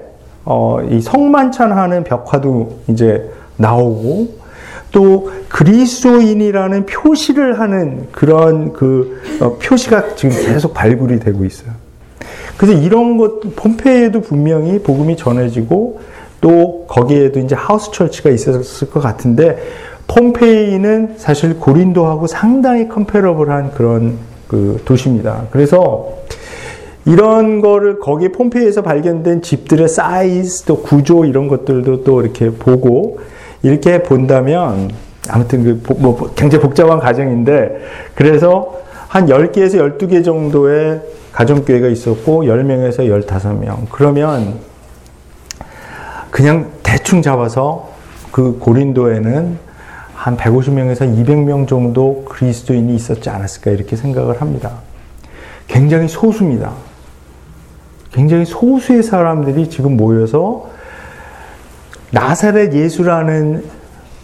어, 0.46 0.80
이 0.90 1.02
성만찬하는 1.02 2.04
벽화도 2.04 2.80
이제 2.88 3.30
나오고, 3.58 4.38
또 4.92 5.32
그리스도인이라는 5.50 6.86
표시를 6.86 7.60
하는 7.60 8.08
그런 8.12 8.74
그 8.74 9.22
어, 9.42 9.58
표시가 9.58 10.16
지금 10.16 10.36
계속 10.36 10.74
발굴이 10.74 11.20
되고 11.20 11.44
있어요. 11.44 11.72
그래서 12.58 12.80
이런 12.80 13.18
것, 13.18 13.56
폼페이에도 13.56 14.22
분명히 14.22 14.80
복음이 14.80 15.16
전해지고 15.16 16.00
또 16.42 16.86
거기에도 16.88 17.40
이제 17.40 17.56
house 17.56 17.92
church가 17.92 18.30
있었을 18.30 18.90
것 18.90 19.00
같은데 19.00 19.58
폼페이는 20.08 21.16
사실 21.18 21.60
고린도하고 21.60 22.28
상당히 22.28 22.88
comparable한 22.88 23.72
그런 23.72 24.18
그 24.48 24.82
도시입니다. 24.86 25.48
그래서 25.52 26.14
이런 27.06 27.62
거를 27.62 28.00
거기 28.00 28.30
폼페이에서 28.30 28.82
발견된 28.82 29.42
집들의 29.42 29.88
사이즈 29.88 30.64
또 30.64 30.82
구조 30.82 31.26
이런 31.26 31.48
것들도 31.48 32.04
또 32.04 32.22
이렇게 32.22 32.50
보고 32.50 33.20
이렇게 33.64 34.04
본다면 34.04 34.92
아무튼 35.30 35.82
그 35.84 35.94
뭐 35.94 36.32
굉장히 36.36 36.64
복잡한 36.64 37.00
과정인데 37.00 37.80
그래서 38.16 38.78
한 39.08 39.28
10개에서 39.28 39.98
12개 39.98 40.24
정도의 40.24 41.02
가정교회가 41.38 41.88
있었고 41.90 42.46
10명에서 42.46 43.02
15명. 43.02 43.88
그러면 43.92 44.56
그냥 46.32 46.72
대충 46.82 47.22
잡아서 47.22 47.92
그 48.32 48.58
고린도에는 48.58 49.60
한 50.16 50.36
150명에서 50.36 51.02
200명 51.02 51.68
정도 51.68 52.26
그리스도인이 52.26 52.96
있었지 52.96 53.30
않았을까 53.30 53.70
이렇게 53.70 53.96
생각을 53.96 54.42
합니다. 54.42 54.80
굉장히 55.68 56.08
소수입니다. 56.08 56.72
굉장히 58.12 58.44
소수의 58.44 59.04
사람들이 59.04 59.70
지금 59.70 59.96
모여서 59.96 60.72
나사렛 62.10 62.74
예수라는 62.74 63.64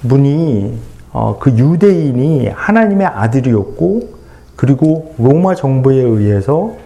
분이 0.09 0.79
어, 1.11 1.37
그 1.39 1.51
유대인이 1.51 2.47
하나님의 2.47 3.05
아들이었고 3.05 4.13
그리고 4.55 5.13
로마 5.19 5.53
정부에 5.53 5.97
의해서 5.97 6.81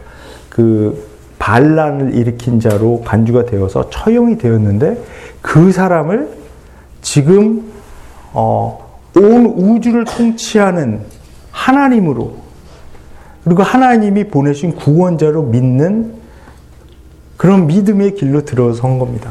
그 0.57 1.05
반란을 1.37 2.15
일으킨 2.15 2.59
자로 2.59 3.03
간주가 3.05 3.45
되어서 3.45 3.91
처형이 3.91 4.39
되었는데 4.39 5.03
그 5.39 5.71
사람을 5.71 6.29
지금 7.03 7.71
어, 8.33 8.99
온 9.15 9.45
우주를 9.45 10.05
통치하는 10.05 11.01
하나님으로 11.51 12.37
그리고 13.43 13.61
하나님이 13.61 14.29
보내신 14.29 14.75
구원자로 14.75 15.43
믿는 15.43 16.15
그런 17.37 17.67
믿음의 17.67 18.15
길로 18.15 18.43
들어선 18.43 18.97
겁니다. 18.97 19.29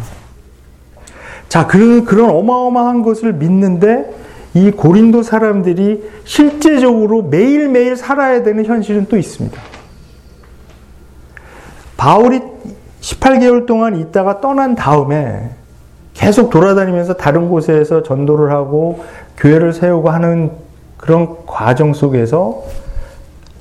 자, 1.48 1.66
그런, 1.66 2.04
그런 2.04 2.30
어마어마한 2.30 3.02
것을 3.02 3.32
믿는데 3.32 4.14
이 4.54 4.70
고린도 4.70 5.24
사람들이 5.24 6.08
실제적으로 6.24 7.22
매일매일 7.22 7.96
살아야 7.96 8.44
되는 8.44 8.64
현실은 8.64 9.06
또 9.08 9.16
있습니다. 9.16 9.75
바울이 11.96 12.40
18개월 13.00 13.66
동안 13.66 13.98
있다가 13.98 14.40
떠난 14.40 14.74
다음에 14.74 15.50
계속 16.14 16.50
돌아다니면서 16.50 17.14
다른 17.14 17.48
곳에서 17.48 18.02
전도를 18.02 18.50
하고 18.50 19.04
교회를 19.36 19.72
세우고 19.72 20.10
하는 20.10 20.50
그런 20.96 21.46
과정 21.46 21.92
속에서 21.92 22.64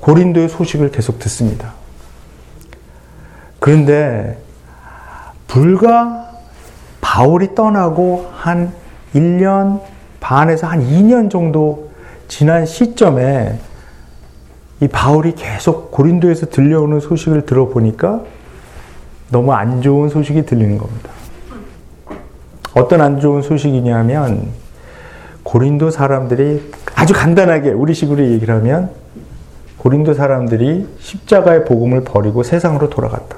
고린도의 0.00 0.48
소식을 0.48 0.90
계속 0.90 1.18
듣습니다. 1.18 1.74
그런데 3.60 4.38
불과 5.46 6.30
바울이 7.00 7.54
떠나고 7.54 8.30
한 8.34 8.72
1년 9.14 9.80
반에서 10.20 10.66
한 10.66 10.80
2년 10.80 11.30
정도 11.30 11.90
지난 12.28 12.66
시점에 12.66 13.58
이 14.80 14.88
바울이 14.88 15.34
계속 15.34 15.90
고린도에서 15.90 16.46
들려오는 16.46 17.00
소식을 17.00 17.46
들어보니까 17.46 18.22
너무 19.30 19.52
안 19.52 19.80
좋은 19.80 20.08
소식이 20.08 20.44
들리는 20.44 20.78
겁니다. 20.78 21.10
어떤 22.74 23.00
안 23.00 23.20
좋은 23.20 23.42
소식이냐면 23.42 24.48
고린도 25.42 25.90
사람들이 25.90 26.72
아주 26.94 27.14
간단하게 27.14 27.70
우리식으로 27.70 28.24
얘기를 28.24 28.54
하면 28.56 28.90
고린도 29.78 30.14
사람들이 30.14 30.86
십자가의 30.98 31.64
복음을 31.64 32.02
버리고 32.02 32.42
세상으로 32.42 32.90
돌아갔다. 32.90 33.36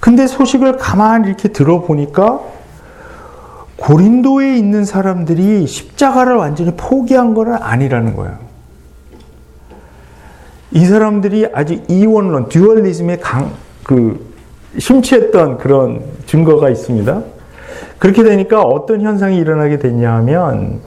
근데 0.00 0.26
소식을 0.26 0.76
가만히 0.76 1.28
이렇게 1.28 1.48
들어보니까 1.48 2.40
고린도에 3.76 4.56
있는 4.56 4.84
사람들이 4.84 5.66
십자가를 5.66 6.36
완전히 6.36 6.72
포기한 6.76 7.34
건 7.34 7.54
아니라는 7.54 8.14
거예요. 8.14 8.51
이 10.72 10.84
사람들이 10.86 11.48
아직 11.52 11.84
이원론, 11.88 12.48
듀얼리즘에 12.48 13.18
강, 13.18 13.52
그, 13.84 14.32
심취했던 14.78 15.58
그런 15.58 16.02
증거가 16.26 16.70
있습니다. 16.70 17.22
그렇게 17.98 18.22
되니까 18.22 18.62
어떤 18.62 19.02
현상이 19.02 19.36
일어나게 19.36 19.78
됐냐 19.78 20.12
하면 20.16 20.80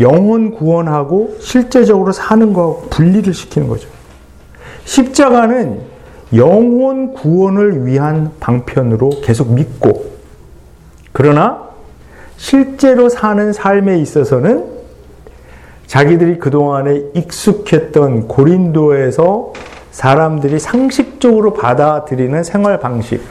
영혼 0.00 0.52
구원하고 0.52 1.36
실제적으로 1.40 2.12
사는 2.12 2.52
거하고 2.52 2.88
분리를 2.90 3.32
시키는 3.32 3.68
거죠. 3.68 3.88
십자가는 4.84 5.80
영혼 6.36 7.12
구원을 7.14 7.86
위한 7.86 8.30
방편으로 8.40 9.10
계속 9.22 9.52
믿고 9.52 10.12
그러나 11.12 11.68
실제로 12.36 13.08
사는 13.08 13.52
삶에 13.52 13.98
있어서는 13.98 14.64
자기들이 15.94 16.40
그동안에 16.40 17.04
익숙했던 17.14 18.26
고린도에서 18.26 19.52
사람들이 19.92 20.58
상식적으로 20.58 21.54
받아들이는 21.54 22.42
생활 22.42 22.80
방식. 22.80 23.22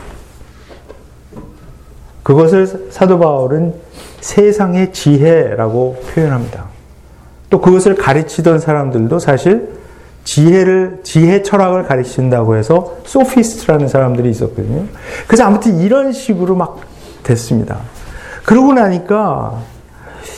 그것을 2.24 2.88
사도 2.90 3.20
바울은 3.20 3.74
세상의 4.22 4.94
지혜라고 4.94 6.04
표현합니다. 6.14 6.68
또 7.50 7.60
그것을 7.60 7.96
가르치던 7.96 8.60
사람들도 8.60 9.20
사실 9.20 9.74
지혜를, 10.24 11.02
지혜 11.04 11.44
철학을 11.44 11.84
가르친다고 11.84 12.56
해서 12.56 12.96
소피스트라는 13.04 13.90
사람들이 13.90 14.30
있었거든요. 14.30 14.86
그래서 15.28 15.44
아무튼 15.44 15.82
이런 15.82 16.14
식으로 16.14 16.56
막 16.56 16.80
됐습니다. 17.24 17.80
그러고 18.46 18.72
나니까 18.72 19.60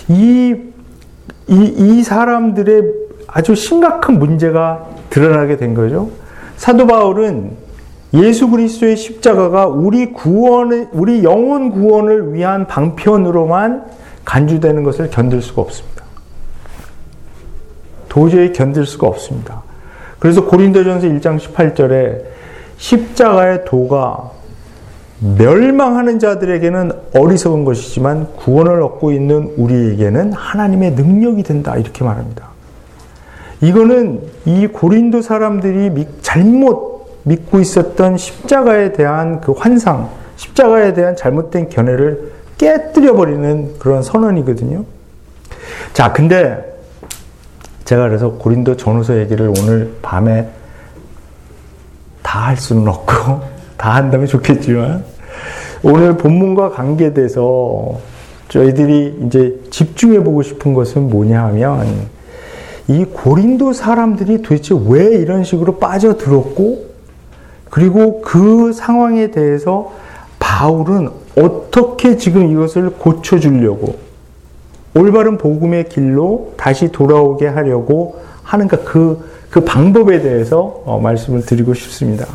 이, 0.08 0.74
이, 1.48 1.74
이 1.78 2.04
사람들의 2.04 2.84
아주 3.28 3.56
심각한 3.56 4.18
문제가 4.18 4.86
드러나게 5.10 5.58
된 5.58 5.74
거죠. 5.74 6.10
사도 6.58 6.88
바울은 6.88 7.52
예수 8.14 8.50
그리스도의 8.50 8.96
십자가가 8.96 9.68
우리 9.68 10.14
구원을 10.14 10.90
우리 10.94 11.24
영혼 11.24 11.72
구원을 11.72 12.34
위한 12.34 12.66
방편으로만 12.68 13.86
간주되는 14.24 14.84
것을 14.84 15.10
견딜 15.10 15.42
수가 15.42 15.62
없습니다. 15.62 16.04
도저히 18.08 18.54
견딜 18.54 18.86
수가 18.86 19.08
없습니다. 19.08 19.64
그래서 20.20 20.46
고린도전서 20.46 21.08
1장 21.08 21.38
18절에 21.38 22.22
십자가의 22.78 23.66
도가 23.66 24.32
멸망하는 25.20 26.20
자들에게는 26.20 26.92
어리석은 27.16 27.66
것이지만 27.66 28.28
구원을 28.36 28.82
얻고 28.82 29.12
있는 29.12 29.54
우리에게는 29.58 30.34
하나님의 30.34 30.92
능력이 30.92 31.44
된다 31.44 31.76
이렇게 31.78 32.04
말합니다. 32.04 32.50
이거는 33.62 34.22
이 34.46 34.68
고린도 34.68 35.22
사람들이 35.22 36.08
잘못 36.22 37.22
믿고 37.24 37.60
있었던 37.60 38.18
십자가에 38.18 38.92
대한 38.92 39.42
그 39.42 39.54
환상, 39.54 40.10
십자가에 40.36 40.94
대한 40.94 41.16
잘못된 41.16 41.70
견해를 41.70 42.34
깨뜨려 42.58 43.16
버리는 43.16 43.80
그런 43.80 44.04
선언이거든요. 44.04 44.84
자, 45.94 46.12
근데 46.12 46.74
제가 47.86 48.08
그래서 48.08 48.32
고린도 48.34 48.78
전후서 48.78 49.18
얘기를 49.20 49.52
오늘 49.60 49.94
밤에 50.02 50.50
다 52.22 52.48
할 52.48 52.58
수는 52.58 52.88
없고 52.88 53.55
다 53.78 53.96
한다면 53.96 54.28
좋겠지만 54.28 55.04
오늘 55.84 56.18
본문과 56.18 56.72
관계돼서 56.72 58.00
저희들이 58.50 59.24
이제 59.26 59.60
집중해 59.70 60.24
보고 60.24 60.42
싶은 60.42 60.74
것은 60.74 61.10
뭐냐 61.10 61.44
하면 61.46 62.08
이 62.88 63.04
고린도 63.06 63.74
사람들이 63.74 64.42
도대체 64.42 64.76
왜 64.88 65.16
이런 65.16 65.44
식으로 65.44 65.78
빠져들었고 65.78 66.86
그리고 67.70 68.22
그 68.22 68.72
상황에 68.74 69.32
대해서 69.32 69.92
바울은 70.40 71.10
어떻게 71.38 72.18
지금 72.18 72.52
이것을 72.52 72.92
고쳐 72.92 73.40
주려고 73.40 73.96
올바른 74.96 75.38
복음의 75.38 75.90
길로 75.90 76.54
다시 76.56 76.92
돌아오게 76.92 77.48
하려고 77.48 78.22
하는가 78.44 78.78
그, 78.84 79.30
그 79.50 79.62
방법에 79.66 80.22
대해서 80.22 80.82
어, 80.86 81.00
말씀을 81.00 81.42
드리고 81.46 81.74
싶습니다. 81.74 82.28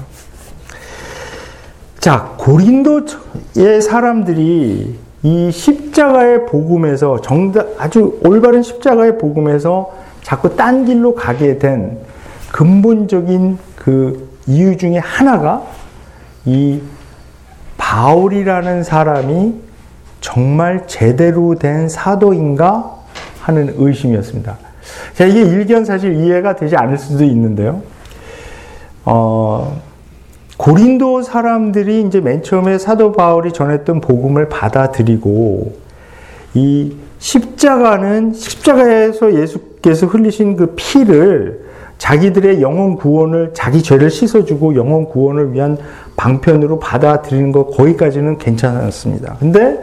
자, 2.01 2.33
고린도의 2.39 3.83
사람들이 3.83 4.99
이 5.23 5.51
십자가의 5.51 6.47
복음에서 6.47 7.21
정답, 7.21 7.67
아주 7.79 8.19
올바른 8.25 8.63
십자가의 8.63 9.19
복음에서 9.19 9.93
자꾸 10.23 10.57
딴 10.57 10.87
길로 10.87 11.15
가게 11.15 11.59
된 11.59 11.99
근본적인 12.53 13.59
그 13.77 14.31
이유 14.47 14.79
중에 14.79 14.97
하나가 14.97 15.63
이 16.47 16.81
바울이라는 17.77 18.83
사람이 18.83 19.57
정말 20.23 20.87
제대로 20.87 21.55
된 21.57 21.91
사도인가 21.91 22.97
하는 23.43 23.75
의심이었습니다. 23.77 24.57
자, 25.13 25.27
이게 25.27 25.43
일견 25.43 25.85
사실 25.85 26.15
이해가 26.15 26.57
되지 26.57 26.77
않을 26.77 26.97
수도 26.97 27.25
있는데요. 27.25 27.83
어, 29.05 29.90
고린도 30.61 31.23
사람들이 31.23 32.03
이제 32.03 32.21
맨 32.21 32.43
처음에 32.43 32.77
사도 32.77 33.13
바울이 33.13 33.51
전했던 33.51 34.03
복음을 34.03 34.51
받아들이고 34.51 35.73
이 36.53 36.97
십자가는 37.19 38.35
십자가에서 38.35 39.41
예수께서 39.41 40.07
흘리신 40.07 40.57
그 40.57 40.75
피를 40.77 41.65
자기들의 41.97 42.61
영혼 42.61 42.97
구원을 42.97 43.53
자기 43.55 43.83
죄를 43.83 44.11
씻어주고 44.11 44.75
영혼 44.75 45.07
구원을 45.07 45.55
위한 45.55 45.79
방편으로 46.17 46.79
받아들이는 46.79 47.53
것 47.53 47.71
거기까지는 47.71 48.37
괜찮았습니다. 48.37 49.37
근데 49.41 49.79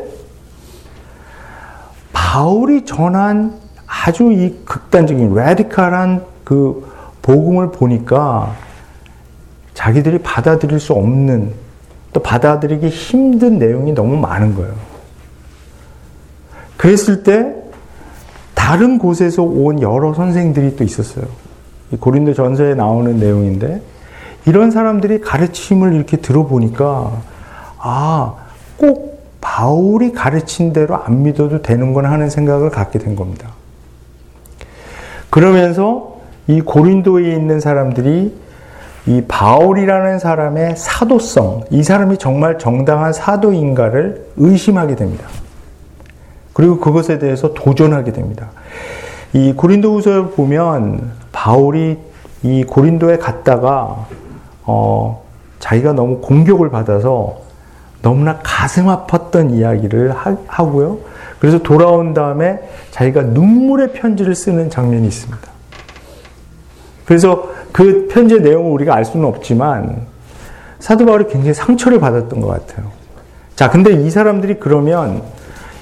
바울이 2.13 2.85
전한 2.85 3.55
아주 3.87 4.31
이 4.31 4.55
극단적인 4.63 5.33
레디칼한 5.33 6.23
그 6.43 6.87
복음을 7.23 7.71
보니까 7.71 8.67
자기들이 9.77 10.17
받아들일 10.23 10.79
수 10.79 10.93
없는 10.93 11.53
또 12.11 12.19
받아들이기 12.19 12.89
힘든 12.89 13.59
내용이 13.59 13.93
너무 13.93 14.17
많은 14.17 14.55
거예요. 14.55 14.73
그랬을 16.77 17.21
때 17.21 17.53
다른 18.55 18.97
곳에서 18.97 19.43
온 19.43 19.79
여러 19.83 20.15
선생들이 20.15 20.77
또 20.77 20.83
있었어요. 20.83 21.25
고린도 21.99 22.33
전서에 22.33 22.73
나오는 22.73 23.19
내용인데 23.19 23.83
이런 24.47 24.71
사람들이 24.71 25.21
가르침을 25.21 25.93
이렇게 25.93 26.17
들어보니까 26.17 27.21
아, 27.77 28.33
꼭 28.77 29.29
바울이 29.41 30.11
가르친 30.11 30.73
대로 30.73 30.95
안 30.95 31.21
믿어도 31.21 31.61
되는구나 31.61 32.09
하는 32.09 32.31
생각을 32.31 32.71
갖게 32.71 32.97
된 32.97 33.15
겁니다. 33.15 33.49
그러면서 35.29 36.17
이 36.47 36.61
고린도에 36.61 37.31
있는 37.31 37.59
사람들이 37.59 38.46
이 39.07 39.23
바울이라는 39.25 40.19
사람의 40.19 40.75
사도성, 40.75 41.63
이 41.69 41.81
사람이 41.81 42.17
정말 42.17 42.59
정당한 42.59 43.13
사도인가를 43.13 44.27
의심하게 44.35 44.95
됩니다. 44.95 45.27
그리고 46.51 46.79
그것에 46.79 47.17
대해서 47.17 47.53
도전하게 47.53 48.11
됩니다. 48.11 48.49
이 49.31 49.53
고린도후서를 49.53 50.31
보면 50.31 51.11
바울이 51.31 51.97
이 52.43 52.63
고린도에 52.65 53.17
갔다가 53.17 54.07
어, 54.63 55.23
자기가 55.59 55.93
너무 55.93 56.19
공격을 56.19 56.69
받아서 56.69 57.37
너무나 58.01 58.39
가슴 58.43 58.87
아팠던 58.87 59.53
이야기를 59.53 60.11
하, 60.11 60.63
고요 60.63 60.99
그래서 61.39 61.59
돌아온 61.59 62.13
다음에 62.13 62.59
자기가 62.91 63.21
눈물의 63.21 63.93
편지를 63.93 64.35
쓰는 64.35 64.69
장면이 64.69 65.07
있습니다. 65.07 65.47
그래서 67.05 67.49
그 67.77 68.07
편지의 68.07 68.41
내용을 68.41 68.71
우리가 68.71 68.95
알 68.95 69.05
수는 69.05 69.23
없지만 69.27 70.07
사도 70.79 71.05
바울이 71.05 71.25
굉장히 71.27 71.53
상처를 71.53 71.99
받았던 71.99 72.41
것 72.41 72.47
같아요. 72.47 72.87
자, 73.55 73.69
근데 73.69 73.93
이 73.93 74.09
사람들이 74.09 74.55
그러면 74.55 75.21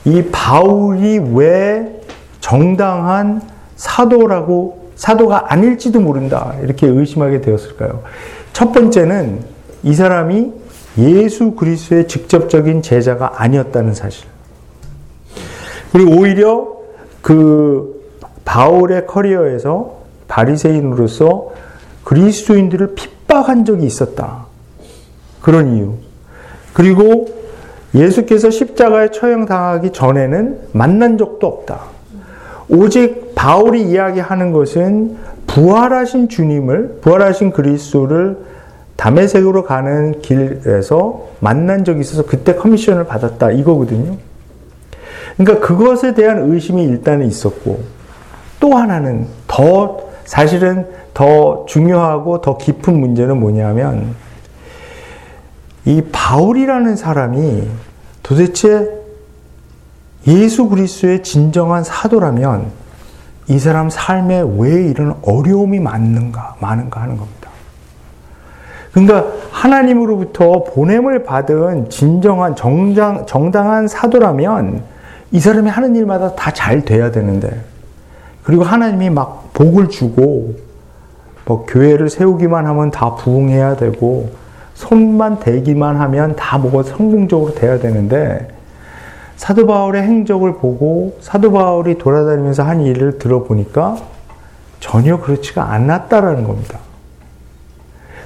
이 0.04 0.26
바울이 0.30 1.20
왜 1.36 2.02
정당한 2.42 3.42
사도라고 3.78 4.90
사도가 4.98 5.54
아닐지도 5.54 6.02
모른다 6.02 6.56
이렇게 6.62 6.86
의심하게 6.86 7.40
되었을까요? 7.40 8.04
첫 8.52 8.74
번째는 8.74 9.46
이 9.84 9.94
사람이 9.94 10.52
예수 10.98 11.52
그리스도의 11.52 12.10
직접적인 12.10 12.82
제자가 12.82 13.42
아니었다는 13.42 13.94
사실. 13.94 14.28
그리고 15.94 16.20
오히려 16.20 16.76
그 17.22 18.04
바울의 18.44 19.08
커리어에서 19.08 19.94
바리새인으로서 20.28 21.64
그리스도인들을 22.06 22.96
핍박한 22.96 23.66
적이 23.66 23.86
있었다. 23.86 24.46
그런 25.42 25.76
이유. 25.76 25.94
그리고 26.74 27.28
예수께서 27.94 28.50
십자가에 28.50 29.12
처형당하기 29.12 29.92
전에는 29.92 30.60
만난 30.72 31.18
적도 31.18 31.48
없다. 31.48 31.82
오직 32.70 33.36
바울이 33.36 33.84
이야기하는 33.84 34.52
것은 34.52 35.18
부활하신 35.48 36.30
주님을, 36.30 37.00
부활하신 37.02 37.52
그리스도를 37.52 38.38
담에색으로 38.96 39.64
가는 39.64 40.22
길에서 40.22 41.28
만난 41.40 41.84
적이 41.84 42.02
있어서 42.02 42.26
그때 42.26 42.56
커미션을 42.56 43.06
받았다. 43.06 43.52
이거거든요. 43.52 44.18
그러니까 45.38 45.66
그것에 45.66 46.14
대한 46.14 46.52
의심이 46.52 46.84
일단은 46.84 47.28
있었고, 47.28 47.84
또 48.60 48.74
하나는 48.74 49.28
더, 49.48 50.00
사실은 50.26 50.88
더 51.14 51.66
중요하고 51.68 52.42
더 52.42 52.58
깊은 52.58 53.00
문제는 53.00 53.40
뭐냐면, 53.40 54.16
이 55.86 56.02
바울이라는 56.12 56.96
사람이 56.96 57.68
도대체 58.24 58.90
예수 60.28 60.68
그리스도의 60.68 61.22
진정한 61.22 61.84
사도라면 61.84 62.72
이 63.48 63.60
사람 63.60 63.92
삶에 63.92 64.44
왜 64.58 64.90
이런 64.90 65.16
어려움이 65.22 65.80
많는가, 65.80 66.56
많은가 66.60 67.02
하는 67.02 67.18
겁니다. 67.18 67.52
그러니까 68.92 69.28
하나님으로부터 69.52 70.64
보냄을 70.64 71.24
받은 71.24 71.90
진정한 71.90 72.56
정장, 72.56 73.26
정당한 73.28 73.88
사도라면 73.88 74.82
이 75.32 75.40
사람이 75.40 75.70
하는 75.70 75.96
일마다 75.96 76.34
다 76.34 76.52
잘 76.52 76.84
돼야 76.84 77.12
되는데 77.12 77.62
그리고 78.46 78.64
하나님이 78.64 79.10
막 79.10 79.50
복을 79.54 79.90
주고 79.90 80.56
뭐 81.46 81.66
교회를 81.66 82.10
세우기만 82.10 82.66
하면 82.68 82.92
다 82.92 83.16
부흥해야 83.16 83.76
되고 83.76 84.30
손만 84.76 85.40
대기만 85.40 85.98
하면 85.98 86.36
다 86.36 86.58
뭐가 86.58 86.84
성공적으로 86.84 87.56
돼야 87.56 87.80
되는데 87.80 88.48
사도 89.36 89.66
바울의 89.66 90.04
행적을 90.04 90.56
보고 90.56 91.18
사도 91.22 91.52
바울이 91.52 91.98
돌아다니면서 91.98 92.64
한 92.64 92.82
일을 92.82 93.18
들어보니까 93.18 93.98
전혀 94.80 95.20
그렇지가 95.20 95.72
않았다라는 95.72 96.44
겁니다. 96.44 96.80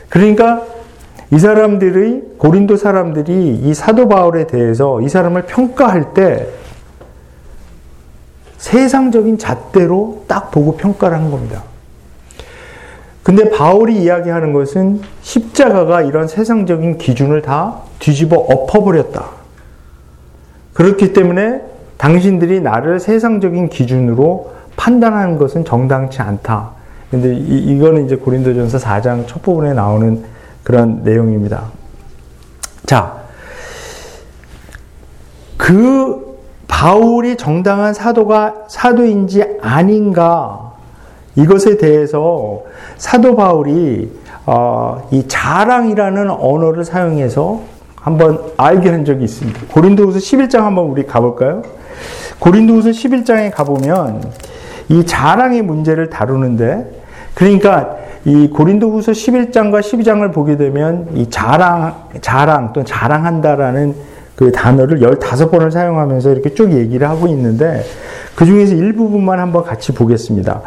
그러니까 0.09 0.63
이 1.31 1.39
사람들의 1.39 2.23
고린도 2.37 2.75
사람들이 2.75 3.61
이 3.63 3.73
사도 3.73 4.09
바울에 4.09 4.47
대해서 4.47 5.01
이 5.01 5.07
사람을 5.07 5.43
평가할 5.43 6.13
때 6.13 6.47
세상적인 8.59 9.37
잣대로 9.37 10.23
딱 10.27 10.51
보고 10.51 10.75
평가를 10.77 11.17
한 11.17 11.31
겁니다. 11.31 11.63
근데 13.23 13.49
바울이 13.49 14.01
이야기하는 14.01 14.53
것은 14.53 15.01
십자가가 15.21 16.01
이런 16.01 16.27
세상적인 16.27 16.97
기준을 16.97 17.41
다 17.41 17.77
뒤집어 17.99 18.37
엎어버렸다. 18.37 19.25
그렇기 20.73 21.13
때문에 21.13 21.61
당신들이 21.97 22.61
나를 22.61 22.99
세상적인 22.99 23.69
기준으로 23.69 24.53
판단하는 24.75 25.37
것은 25.37 25.65
정당치 25.65 26.21
않다. 26.21 26.71
근데 27.11 27.35
이, 27.35 27.57
이거는 27.57 28.05
이제 28.05 28.15
고린도전서 28.15 28.77
4장 28.77 29.27
첫 29.27 29.41
부분에 29.41 29.73
나오는 29.73 30.23
그런 30.63 31.03
내용입니다. 31.03 31.65
자, 32.85 33.17
그 35.57 36.28
바울이 36.69 37.35
정당한 37.35 37.93
사도가 37.93 38.53
사도인지 38.69 39.57
아닌가 39.61 40.71
이것에 41.35 41.77
대해서 41.77 42.61
사도 42.95 43.35
바울이 43.35 44.09
어, 44.45 45.07
이 45.11 45.27
자랑이라는 45.27 46.29
언어를 46.29 46.85
사용해서 46.85 47.59
한번 47.95 48.39
알게 48.55 48.89
한 48.89 49.03
적이 49.03 49.25
있습니다. 49.25 49.59
고린도후서 49.73 50.19
11장 50.19 50.59
한번 50.59 50.85
우리 50.85 51.05
가볼까요? 51.05 51.63
고린도후서 52.39 52.91
11장에 52.91 53.51
가보면 53.53 54.31
이 54.87 55.05
자랑의 55.05 55.61
문제를 55.61 56.09
다루는데 56.09 56.89
그러니까 57.35 57.97
이 58.25 58.47
고린도후서 58.49 59.11
11장과 59.11 59.81
12장을 59.81 60.33
보게 60.33 60.55
되면 60.55 61.09
이 61.13 61.29
자랑 61.29 62.09
자랑 62.21 62.73
또 62.73 62.83
자랑한다라는 62.83 63.95
그 64.39 64.53
단어를 64.53 64.99
15번을 64.99 65.69
사용하면서 65.69 66.31
이렇게 66.31 66.53
쭉 66.53 66.71
얘기를 66.71 67.09
하고 67.09 67.27
있는데 67.27 67.83
그 68.35 68.45
중에서 68.45 68.73
일부분만 68.73 69.37
한번 69.37 69.65
같이 69.65 69.91
보겠습니다. 69.91 70.61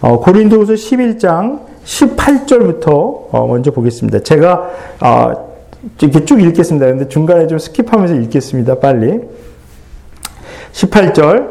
어, 0.00 0.20
고린도후서 0.20 0.74
11장 0.74 1.62
18절부터 1.84 2.86
어, 3.32 3.46
먼저 3.48 3.72
보겠습니다. 3.72 4.20
제가 4.20 4.70
어, 5.00 5.56
이렇게 6.00 6.24
쭉 6.24 6.40
읽겠습니다. 6.40 6.86
근데 6.86 7.08
중간에 7.08 7.48
좀 7.48 7.58
스킵하면서 7.58 8.22
읽겠습니다. 8.22 8.78
빨리. 8.78 9.18
18절. 10.70 11.48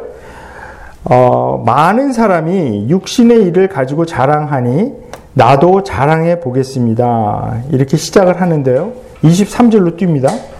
어, 1.04 1.62
많은 1.66 2.14
사람이 2.14 2.88
육신의 2.88 3.48
일을 3.48 3.68
가지고 3.68 4.06
자랑하니 4.06 4.94
나도 5.34 5.84
자랑해 5.84 6.40
보겠습니다. 6.40 7.64
이렇게 7.72 7.98
시작을 7.98 8.40
하는데요. 8.40 8.94
23절로 9.24 9.98
뜁니다. 9.98 10.55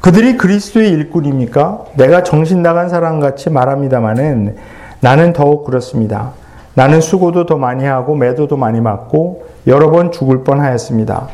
그들이 0.00 0.36
그리스도의 0.36 0.90
일꾼입니까? 0.90 1.84
내가 1.96 2.22
정신 2.22 2.62
나간 2.62 2.88
사람 2.88 3.20
같이 3.20 3.50
말합니다마는 3.50 4.56
나는 5.00 5.32
더욱 5.32 5.64
그렇습니다. 5.64 6.32
나는 6.74 7.00
수고도 7.00 7.46
더 7.46 7.56
많이 7.56 7.84
하고 7.84 8.14
매도도 8.14 8.56
많이 8.56 8.80
맞고 8.80 9.46
여러 9.66 9.90
번 9.90 10.12
죽을 10.12 10.44
뻔하였습니다. 10.44 11.28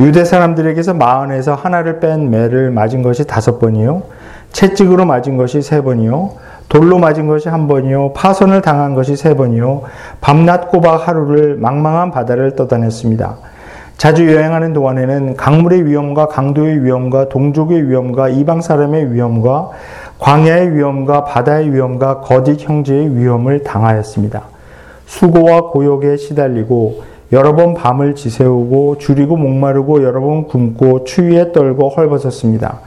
유대 0.00 0.24
사람들에게서 0.24 0.94
마흔에서 0.94 1.54
하나를 1.56 1.98
뺀 1.98 2.30
매를 2.30 2.70
맞은 2.70 3.02
것이 3.02 3.26
다섯 3.26 3.58
번이요. 3.58 4.02
채찍으로 4.52 5.04
맞은 5.04 5.36
것이 5.36 5.60
세 5.62 5.82
번이요. 5.82 6.34
돌로 6.68 6.98
맞은 6.98 7.26
것이 7.26 7.48
한 7.48 7.66
번이요. 7.66 8.12
파선을 8.12 8.62
당한 8.62 8.94
것이 8.94 9.16
세 9.16 9.34
번이요. 9.34 9.82
밤낮 10.20 10.70
꼬박 10.70 11.08
하루를 11.08 11.56
망망한 11.56 12.12
바다를 12.12 12.54
떠다녔습니다. 12.54 13.38
자주 13.98 14.32
여행하는 14.32 14.74
동안에는 14.74 15.34
강물의 15.34 15.84
위험과 15.84 16.28
강도의 16.28 16.84
위험과 16.84 17.28
동족의 17.30 17.90
위험과 17.90 18.28
이방 18.28 18.60
사람의 18.60 19.12
위험과 19.12 19.70
광야의 20.20 20.76
위험과 20.76 21.24
바다의 21.24 21.74
위험과 21.74 22.20
거짓 22.20 22.60
형제의 22.60 23.16
위험을 23.16 23.64
당하였습니다. 23.64 24.44
수고와 25.06 25.62
고역에 25.72 26.16
시달리고 26.16 27.02
여러 27.32 27.56
번 27.56 27.74
밤을 27.74 28.14
지새우고 28.14 28.98
줄이고 28.98 29.36
목마르고 29.36 30.04
여러 30.04 30.20
번 30.20 30.46
굶고 30.46 31.02
추위에 31.02 31.50
떨고 31.50 31.88
헐벗었습니다. 31.88 32.78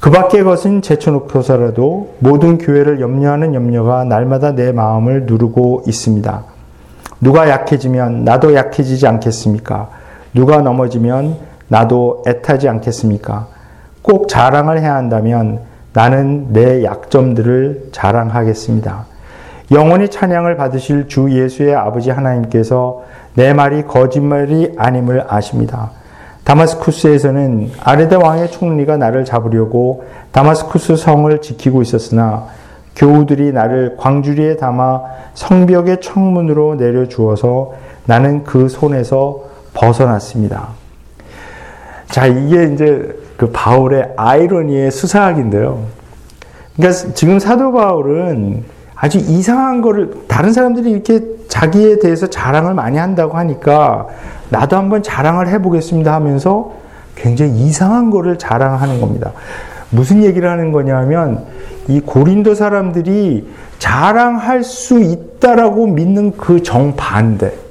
그 0.00 0.10
밖의 0.10 0.44
것은 0.44 0.80
제쳐놓고서라도 0.80 2.14
모든 2.18 2.56
교회를 2.56 3.02
염려하는 3.02 3.52
염려가 3.52 4.04
날마다 4.04 4.52
내 4.52 4.72
마음을 4.72 5.26
누르고 5.26 5.82
있습니다. 5.86 6.44
누가 7.20 7.50
약해지면 7.50 8.24
나도 8.24 8.54
약해지지 8.54 9.06
않겠습니까? 9.06 9.99
누가 10.34 10.58
넘어지면 10.58 11.36
나도 11.68 12.22
애타지 12.26 12.68
않겠습니까? 12.68 13.48
꼭 14.02 14.28
자랑을 14.28 14.80
해야 14.80 14.94
한다면 14.94 15.60
나는 15.92 16.52
내 16.52 16.84
약점들을 16.84 17.88
자랑하겠습니다. 17.92 19.06
영원히 19.72 20.08
찬양을 20.08 20.56
받으실 20.56 21.08
주 21.08 21.30
예수의 21.30 21.74
아버지 21.74 22.10
하나님께서 22.10 23.02
내 23.34 23.52
말이 23.52 23.82
거짓말이 23.84 24.74
아님을 24.76 25.26
아십니다. 25.28 25.90
다마스쿠스에서는 26.44 27.70
아레데 27.84 28.16
왕의 28.16 28.50
총리가 28.50 28.96
나를 28.96 29.24
잡으려고 29.24 30.04
다마스쿠스 30.32 30.96
성을 30.96 31.40
지키고 31.40 31.82
있었으나 31.82 32.46
교우들이 32.96 33.52
나를 33.52 33.96
광주리에 33.96 34.56
담아 34.56 35.02
성벽의 35.34 36.00
청문으로 36.00 36.76
내려 36.76 37.06
주어서 37.06 37.74
나는 38.06 38.42
그 38.42 38.68
손에서 38.68 39.49
벗어났습니다. 39.80 40.68
자, 42.08 42.26
이게 42.26 42.64
이제 42.72 43.16
그 43.36 43.50
바울의 43.50 44.12
아이러니의 44.16 44.90
수사학인데요. 44.90 45.84
그러니까 46.76 47.14
지금 47.14 47.38
사도 47.38 47.72
바울은 47.72 48.64
아주 48.94 49.18
이상한 49.18 49.80
거를 49.80 50.12
다른 50.28 50.52
사람들이 50.52 50.90
이렇게 50.90 51.20
자기에 51.48 52.00
대해서 52.00 52.28
자랑을 52.28 52.74
많이 52.74 52.98
한다고 52.98 53.38
하니까 53.38 54.08
나도 54.50 54.76
한번 54.76 55.02
자랑을 55.02 55.48
해보겠습니다 55.48 56.12
하면서 56.12 56.72
굉장히 57.16 57.52
이상한 57.64 58.10
거를 58.10 58.38
자랑하는 58.38 59.00
겁니다. 59.00 59.32
무슨 59.88 60.22
얘기를 60.22 60.48
하는 60.48 60.70
거냐면 60.70 61.46
이 61.88 62.00
고린도 62.00 62.54
사람들이 62.54 63.48
자랑할 63.78 64.62
수 64.62 65.00
있다라고 65.00 65.86
믿는 65.86 66.36
그 66.36 66.62
정반대. 66.62 67.69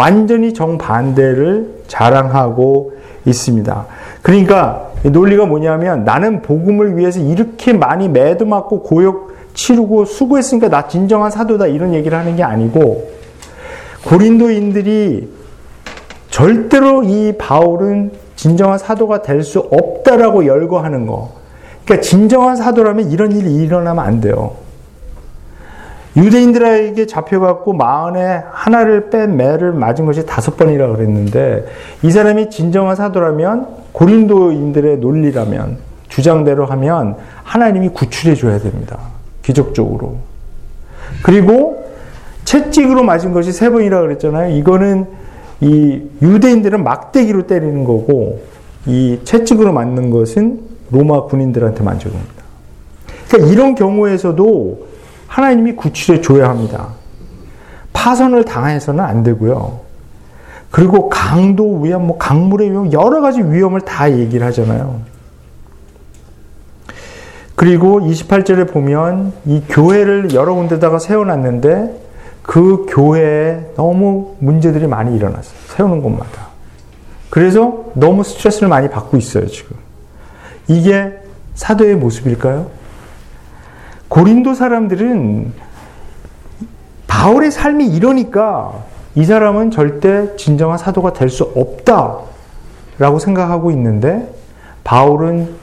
완전히 0.00 0.54
정반대를 0.54 1.82
자랑하고 1.86 2.92
있습니다. 3.26 3.86
그러니까 4.22 4.88
논리가 5.02 5.44
뭐냐면 5.44 6.04
나는 6.04 6.40
복음을 6.40 6.96
위해서 6.96 7.20
이렇게 7.20 7.74
많이 7.74 8.08
매도 8.08 8.46
맞고 8.46 8.82
고역 8.82 9.28
치르고 9.52 10.06
수고했으니까 10.06 10.70
나 10.70 10.88
진정한 10.88 11.30
사도다 11.30 11.66
이런 11.66 11.92
얘기를 11.92 12.16
하는 12.16 12.34
게 12.34 12.42
아니고 12.42 13.10
고린도인들이 14.06 15.28
절대로 16.30 17.02
이 17.02 17.34
바울은 17.36 18.12
진정한 18.36 18.78
사도가 18.78 19.20
될 19.20 19.42
수 19.42 19.58
없다라고 19.58 20.46
열거하는 20.46 21.06
거. 21.06 21.32
그러니까 21.84 22.02
진정한 22.02 22.56
사도라면 22.56 23.10
이런 23.10 23.32
일이 23.32 23.54
일어나면 23.56 24.02
안 24.02 24.20
돼요. 24.22 24.52
유대인들에게 26.20 27.06
잡혀갖고 27.06 27.72
마흔에 27.72 28.42
하나를 28.50 29.10
뺀 29.10 29.36
매를 29.36 29.72
맞은 29.72 30.06
것이 30.06 30.26
다섯 30.26 30.56
번이라 30.56 30.88
그랬는데 30.88 31.66
이 32.02 32.10
사람이 32.10 32.50
진정한 32.50 32.94
사도라면 32.94 33.68
고린도인들의 33.92 34.98
논리라면 34.98 35.78
주장대로 36.08 36.66
하면 36.66 37.16
하나님이 37.42 37.90
구출해 37.90 38.34
줘야 38.34 38.58
됩니다. 38.58 38.98
기적적으로. 39.42 40.16
그리고 41.22 41.88
채찍으로 42.44 43.02
맞은 43.02 43.32
것이 43.32 43.52
세 43.52 43.70
번이라 43.70 44.00
그랬잖아요. 44.02 44.56
이거는 44.56 45.06
이 45.60 46.02
유대인들은 46.20 46.82
막대기로 46.82 47.46
때리는 47.46 47.84
거고 47.84 48.42
이 48.86 49.20
채찍으로 49.24 49.72
맞는 49.72 50.10
것은 50.10 50.60
로마 50.90 51.24
군인들한테 51.24 51.84
겁니다. 52.10 52.42
그러니까 53.28 53.52
이런 53.52 53.74
경우에서도 53.74 54.89
하나님이 55.30 55.76
구출해 55.76 56.20
줘야 56.20 56.48
합니다. 56.48 56.88
파선을 57.92 58.44
당해서는 58.44 59.02
안 59.02 59.22
되고요. 59.22 59.78
그리고 60.72 61.08
강도 61.08 61.80
위험, 61.80 62.08
뭐 62.08 62.18
강물의 62.18 62.70
위험, 62.70 62.92
여러 62.92 63.20
가지 63.20 63.40
위험을 63.40 63.80
다 63.82 64.10
얘기를 64.10 64.44
하잖아요. 64.48 65.00
그리고 67.54 68.00
28절에 68.00 68.72
보면 68.72 69.32
이 69.46 69.62
교회를 69.68 70.34
여러 70.34 70.54
군데다가 70.54 70.98
세워놨는데 70.98 72.00
그 72.42 72.86
교회에 72.88 73.66
너무 73.76 74.34
문제들이 74.40 74.88
많이 74.88 75.16
일어났어요. 75.16 75.58
세우는 75.76 76.02
곳마다. 76.02 76.48
그래서 77.28 77.84
너무 77.94 78.24
스트레스를 78.24 78.68
많이 78.68 78.90
받고 78.90 79.16
있어요, 79.16 79.46
지금. 79.46 79.76
이게 80.66 81.12
사도의 81.54 81.96
모습일까요? 81.96 82.79
고린도 84.10 84.54
사람들은 84.54 85.52
바울의 87.06 87.50
삶이 87.52 87.86
이러니까 87.86 88.72
이 89.14 89.24
사람은 89.24 89.70
절대 89.70 90.36
진정한 90.36 90.78
사도가 90.78 91.12
될 91.12 91.30
수 91.30 91.44
없다 91.54 92.18
라고 92.98 93.18
생각하고 93.18 93.70
있는데 93.70 94.28
바울은 94.84 95.54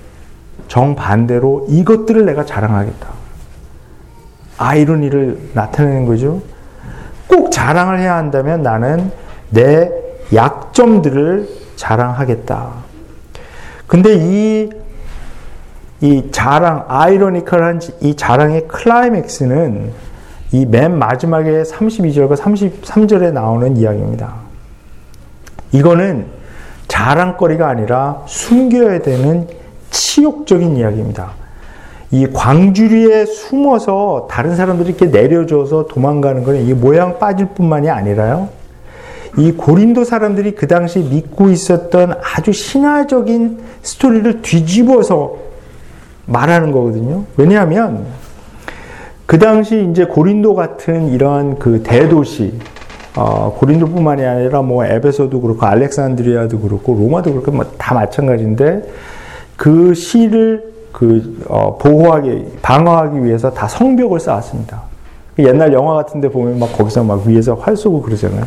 정반대로 0.69 1.67
이것들을 1.69 2.25
내가 2.25 2.45
자랑하겠다. 2.45 3.07
아이러니를 4.57 5.49
나타내는 5.53 6.05
거죠. 6.05 6.41
꼭 7.27 7.51
자랑을 7.51 7.99
해야 7.99 8.15
한다면 8.15 8.63
나는 8.63 9.11
내 9.49 9.91
약점들을 10.33 11.49
자랑하겠다. 11.75 12.69
근데 13.87 14.15
이, 14.15 14.69
이 16.01 16.29
자랑, 16.31 16.85
아이러니컬한 16.87 17.81
이 18.01 18.15
자랑의 18.15 18.67
클라이맥스는 18.67 19.91
이 20.53 20.65
맨 20.65 20.97
마지막에 20.97 21.63
32절과 21.63 22.37
33절에 22.37 23.33
나오는 23.33 23.75
이야기입니다. 23.75 24.33
이거는 25.71 26.27
자랑거리가 26.87 27.67
아니라 27.67 28.23
숨겨야 28.27 29.01
되는 29.01 29.47
치욕적인 29.89 30.77
이야기입니다. 30.77 31.31
이 32.11 32.27
광주리에 32.31 33.25
숨어서 33.25 34.27
다른 34.29 34.55
사람들이 34.55 34.89
이렇게 34.89 35.07
내려줘서 35.07 35.87
도망가는 35.87 36.43
거는 36.45 36.65
이 36.65 36.73
모양 36.73 37.19
빠질 37.19 37.47
뿐만이 37.47 37.89
아니라요. 37.89 38.47
이 39.37 39.51
고린도 39.51 40.05
사람들이 40.05 40.55
그 40.55 40.67
당시 40.67 40.99
믿고 40.99 41.49
있었던 41.49 42.13
아주 42.23 42.53
신화적인 42.53 43.59
스토리를 43.81 44.41
뒤집어서 44.41 45.46
말하는 46.27 46.71
거거든요. 46.71 47.23
왜냐하면 47.37 48.05
그 49.25 49.39
당시 49.39 49.87
이제 49.91 50.05
고린도 50.05 50.53
같은 50.55 51.09
이런 51.09 51.57
그 51.59 51.81
대도시, 51.83 52.53
어, 53.15 53.53
고린도뿐만이 53.57 54.23
아니라 54.25 54.61
뭐 54.61 54.85
에베소도 54.85 55.41
그렇고 55.41 55.65
알렉산드리아도 55.65 56.59
그렇고 56.59 56.93
로마도 56.93 57.31
그렇고 57.33 57.51
뭐 57.51 57.65
다 57.77 57.95
마찬가지인데 57.95 58.83
그 59.55 59.93
시를 59.93 60.71
그 60.91 61.43
어, 61.49 61.77
보호하기 61.77 62.59
방어하기 62.61 63.23
위해서 63.23 63.51
다 63.51 63.67
성벽을 63.67 64.19
쌓았습니다. 64.19 64.81
옛날 65.39 65.73
영화 65.73 65.93
같은데 65.95 66.29
보면 66.29 66.59
막 66.59 66.71
거기서 66.77 67.03
막 67.03 67.25
위에서 67.25 67.55
활 67.55 67.75
쏘고 67.75 68.01
그러잖아요. 68.01 68.43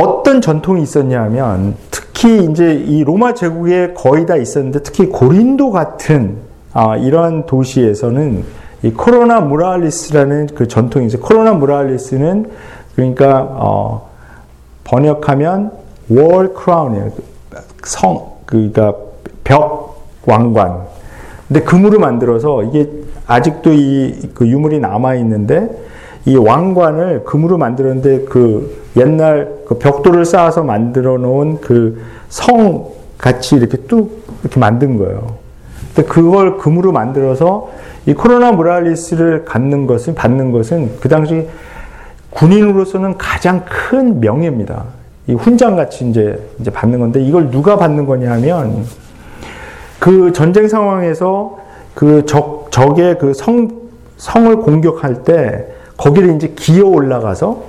어떤 0.00 0.40
전통이 0.40 0.82
있었냐면 0.82 1.76
특히 1.90 2.44
이제 2.44 2.74
이 2.74 3.04
로마 3.04 3.34
제국에 3.34 3.94
거의 3.94 4.26
다 4.26 4.36
있었는데 4.36 4.82
특히 4.82 5.06
고린도 5.06 5.70
같은 5.70 6.38
아, 6.72 6.96
이러한 6.96 7.46
도시에서는 7.46 8.44
이 8.82 8.90
코로나 8.92 9.40
무랄리스라는 9.40 10.48
그 10.54 10.68
전통이 10.68 11.06
있어요. 11.06 11.22
코로나 11.22 11.52
무랄리스는 11.52 12.50
그러니까 12.96 13.48
어, 13.50 14.10
번역하면 14.84 15.72
월 16.10 16.52
크라운이에요. 16.52 17.12
성 17.84 18.32
그러니까 18.46 18.94
벽 19.44 20.06
왕관. 20.26 20.82
근데 21.48 21.60
금으로 21.60 21.98
만들어서 22.00 22.62
이게 22.64 22.90
아직도 23.26 23.72
이 23.72 24.30
그 24.34 24.48
유물이 24.48 24.80
남아 24.80 25.14
있는데 25.16 25.68
이 26.26 26.36
왕관을 26.36 27.24
금으로 27.24 27.58
만들었는데 27.58 28.24
그 28.24 28.82
옛날 28.96 29.52
그 29.66 29.78
벽돌을 29.78 30.24
쌓아서 30.24 30.62
만들어 30.62 31.18
놓은 31.18 31.60
그 31.60 31.98
성 32.34 32.88
같이 33.16 33.54
이렇게 33.54 33.76
뚝 33.86 34.24
이렇게 34.42 34.58
만든 34.58 34.96
거예요. 34.96 35.36
근데 35.94 36.08
그걸 36.08 36.58
금으로 36.58 36.90
만들어서 36.90 37.70
이 38.06 38.12
코로나 38.12 38.50
모랄리스를 38.50 39.44
갖는 39.44 39.86
것은 39.86 40.16
받는 40.16 40.50
것은 40.50 40.98
그 41.00 41.08
당시 41.08 41.46
군인으로서는 42.30 43.18
가장 43.18 43.64
큰 43.66 44.18
명예입니다. 44.18 44.84
이 45.28 45.34
훈장 45.34 45.76
같이 45.76 46.08
이제 46.10 46.44
이제 46.58 46.72
받는 46.72 46.98
건데 46.98 47.22
이걸 47.22 47.52
누가 47.52 47.76
받는 47.76 48.04
거냐면 48.04 48.84
그 50.00 50.32
전쟁 50.32 50.66
상황에서 50.66 51.58
그 51.94 52.26
적, 52.26 52.66
적의 52.72 53.18
그 53.18 53.32
성, 53.32 53.70
성을 54.16 54.56
공격할 54.56 55.22
때 55.22 55.68
거기를 55.96 56.34
이제 56.36 56.52
기어 56.56 56.86
올라가서 56.86 57.62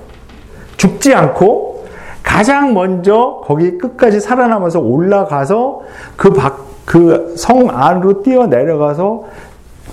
죽지 0.78 1.14
않고 1.14 1.86
가장 2.24 2.74
먼저 2.74 3.42
거기 3.46 3.78
끝까지 3.78 4.20
살아남아서 4.20 4.80
올라가서 4.80 5.82
그 6.18 6.34
밖, 6.34 6.66
그 6.86 7.36
성 7.38 7.70
안으로 7.70 8.24
뛰어 8.24 8.48
내려가서 8.48 9.24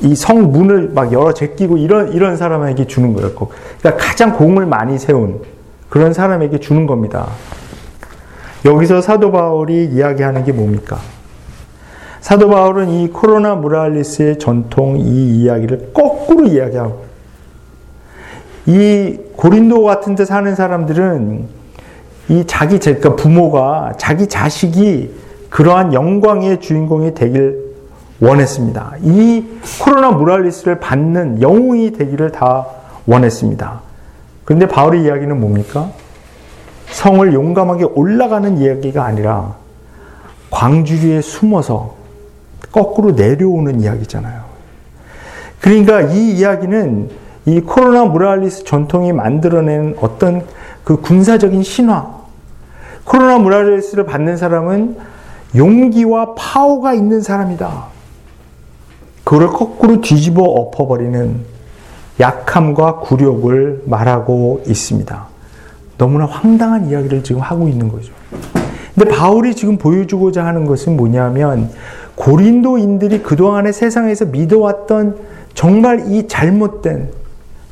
이 0.02 0.14
성 0.14 0.50
문을 0.50 0.90
막 0.94 1.12
열어 1.12 1.32
제끼고 1.32 1.76
이런 1.76 2.12
이런 2.12 2.36
사람에게 2.36 2.86
주는 2.86 3.12
거였고, 3.14 3.50
그러니까 3.80 4.04
가장 4.04 4.36
공을 4.36 4.66
많이 4.66 4.98
세운 4.98 5.40
그런 5.88 6.12
사람에게 6.12 6.58
주는 6.58 6.86
겁니다. 6.86 7.28
여기서 8.64 9.00
사도 9.00 9.30
바울이 9.30 9.84
이야기하는 9.86 10.44
게 10.44 10.52
뭡니까? 10.52 10.98
사도 12.20 12.48
바울은 12.48 12.88
이 12.88 13.08
코로나 13.08 13.54
무랄리스의 13.54 14.38
전통 14.38 14.98
이 14.98 15.42
이야기를 15.42 15.90
거꾸로 15.92 16.46
이야기하고 16.46 17.04
이 18.66 19.18
고린도 19.36 19.82
같은 19.82 20.14
데 20.14 20.24
사는 20.24 20.54
사람들은 20.54 21.62
이 22.28 22.44
자기 22.46 22.78
그러니까 22.78 23.16
부모가 23.16 23.94
자기 23.98 24.28
자식이 24.28 25.14
그러한 25.50 25.92
영광의 25.92 26.60
주인공이 26.60 27.14
되길 27.14 27.72
원했습니다. 28.20 28.94
이 29.02 29.44
코로나 29.80 30.12
무랄리스를 30.12 30.78
받는 30.78 31.42
영웅이 31.42 31.92
되기를 31.92 32.30
다 32.30 32.66
원했습니다. 33.06 33.80
그런데 34.44 34.68
바울의 34.68 35.02
이야기는 35.02 35.40
뭡니까? 35.40 35.90
성을 36.90 37.32
용감하게 37.32 37.84
올라가는 37.94 38.58
이야기가 38.58 39.04
아니라 39.04 39.56
광주리에 40.50 41.20
숨어서 41.20 41.94
거꾸로 42.70 43.12
내려오는 43.12 43.80
이야기잖아요. 43.80 44.42
그러니까 45.60 46.02
이 46.02 46.32
이야기는 46.32 47.10
이 47.44 47.60
코로나 47.60 48.04
무랄리스 48.04 48.64
전통이 48.64 49.12
만들어낸 49.12 49.96
어떤 50.00 50.44
그 50.84 51.00
군사적인 51.00 51.62
신화. 51.62 52.22
코로나 53.04 53.38
무랄리스를 53.38 54.04
받는 54.06 54.36
사람은 54.36 54.96
용기와 55.56 56.34
파워가 56.34 56.94
있는 56.94 57.20
사람이다. 57.20 57.86
그걸 59.24 59.48
거꾸로 59.48 60.00
뒤집어 60.00 60.42
엎어버리는 60.42 61.40
약함과 62.20 62.96
굴욕을 63.00 63.82
말하고 63.86 64.62
있습니다. 64.66 65.26
너무나 65.98 66.26
황당한 66.26 66.88
이야기를 66.88 67.22
지금 67.22 67.40
하고 67.40 67.68
있는 67.68 67.88
거죠. 67.88 68.12
근데 68.94 69.10
바울이 69.10 69.54
지금 69.54 69.78
보여주고자 69.78 70.44
하는 70.44 70.66
것은 70.66 70.96
뭐냐면 70.96 71.70
고린도인들이 72.14 73.22
그동안의 73.22 73.72
세상에서 73.72 74.26
믿어왔던 74.26 75.16
정말 75.54 76.12
이 76.12 76.28
잘못된 76.28 77.21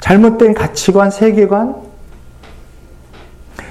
잘못된 0.01 0.55
가치관, 0.55 1.11
세계관 1.11 1.77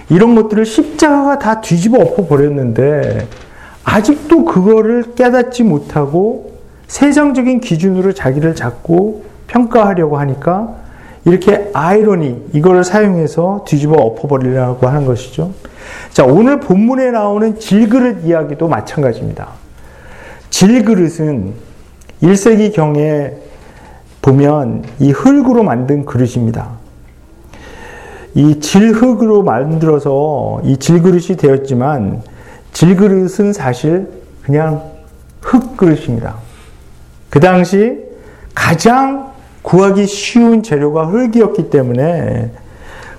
이런 0.10 0.36
것들을 0.36 0.66
십자가가 0.66 1.38
다 1.40 1.62
뒤집어 1.62 2.00
엎어 2.00 2.28
버렸는데 2.28 3.28
아직도 3.84 4.46
그거를 4.46 5.16
깨닫지 5.16 5.64
못하고 5.64 6.60
세상적인 6.88 7.60
기준으로 7.60 8.14
자기를 8.14 8.56
잡고 8.56 9.26
평가하려고 9.48 10.18
하니까 10.18 10.76
이렇게 11.26 11.70
아이러니 11.74 12.50
이거를 12.54 12.84
사용해서 12.84 13.66
뒤집어 13.68 13.96
엎어버리려고 13.96 14.88
하는 14.88 15.06
것이죠. 15.06 15.52
자 16.12 16.24
오늘 16.24 16.60
본문에 16.60 17.12
나오는 17.12 17.60
질그릇 17.60 18.26
이야기도 18.26 18.68
마찬가지입니다. 18.68 19.50
질그릇은 20.50 21.54
1세기 22.24 22.74
경에 22.74 23.34
보면 24.30 24.84
이 25.00 25.12
흙으로 25.12 25.64
만든 25.64 26.06
그릇입니다. 26.06 26.70
이 28.36 28.60
질흙으로 28.60 29.42
만들어서 29.42 30.62
이 30.64 30.78
질그릇이 30.78 31.36
되었지만 31.36 32.22
질그릇은 32.72 33.54
사실 33.54 34.08
그냥 34.44 34.84
흙그릇입니다. 35.42 36.36
그 37.32 37.40
당시 37.40 38.04
가장 38.54 39.32
구하기 39.64 40.06
쉬운 40.06 40.62
재료가 40.62 41.08
흙이었기 41.08 41.72
때문에 41.72 42.52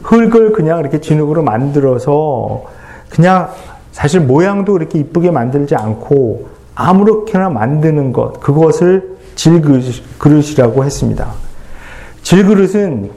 흙을 0.02 0.52
그냥 0.52 0.78
이렇게 0.78 1.00
진흙으로 1.00 1.42
만들어서 1.42 2.64
그냥 3.08 3.50
사실 3.90 4.20
모양도 4.20 4.74
그렇게 4.74 5.00
이쁘게 5.00 5.32
만들지 5.32 5.74
않고 5.74 6.48
아무렇게나 6.76 7.50
만드는 7.50 8.12
것, 8.12 8.40
그것을 8.40 9.09
질그릇이라고 9.34 10.84
했습니다. 10.84 11.32
질그릇은 12.22 13.10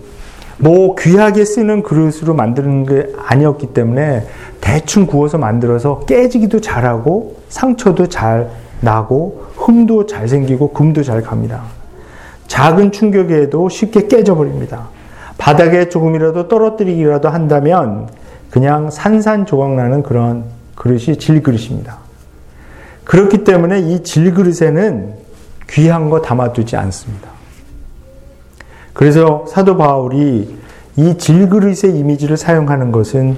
뭐 0.57 0.95
귀하게 0.95 1.45
쓰는 1.45 1.83
그릇으로 1.83 2.33
만드는 2.33 2.85
게 2.85 3.07
아니었기 3.25 3.67
때문에 3.67 4.25
대충 4.61 5.05
구워서 5.05 5.37
만들어서 5.37 6.01
깨지기도 6.01 6.61
잘하고 6.61 7.37
상처도 7.49 8.07
잘 8.07 8.49
나고 8.81 9.45
흠도 9.55 10.05
잘 10.05 10.27
생기고 10.27 10.71
금도 10.71 11.03
잘 11.03 11.21
갑니다. 11.21 11.63
작은 12.47 12.91
충격에도 12.91 13.69
쉽게 13.69 14.07
깨져버립니다. 14.07 14.89
바닥에 15.37 15.89
조금이라도 15.89 16.47
떨어뜨리기라도 16.47 17.29
한다면 17.29 18.07
그냥 18.49 18.89
산산조각 18.91 19.75
나는 19.75 20.03
그런 20.03 20.45
그릇이 20.75 21.17
질그릇입니다. 21.17 21.97
그렇기 23.03 23.43
때문에 23.43 23.79
이 23.79 24.03
질그릇에는 24.03 25.22
귀한 25.69 26.09
거 26.09 26.21
담아두지 26.21 26.75
않습니다. 26.75 27.29
그래서 28.93 29.45
사도 29.47 29.75
바울이 29.77 30.57
이 30.95 31.17
질그릇의 31.17 31.97
이미지를 31.97 32.37
사용하는 32.37 32.91
것은 32.91 33.37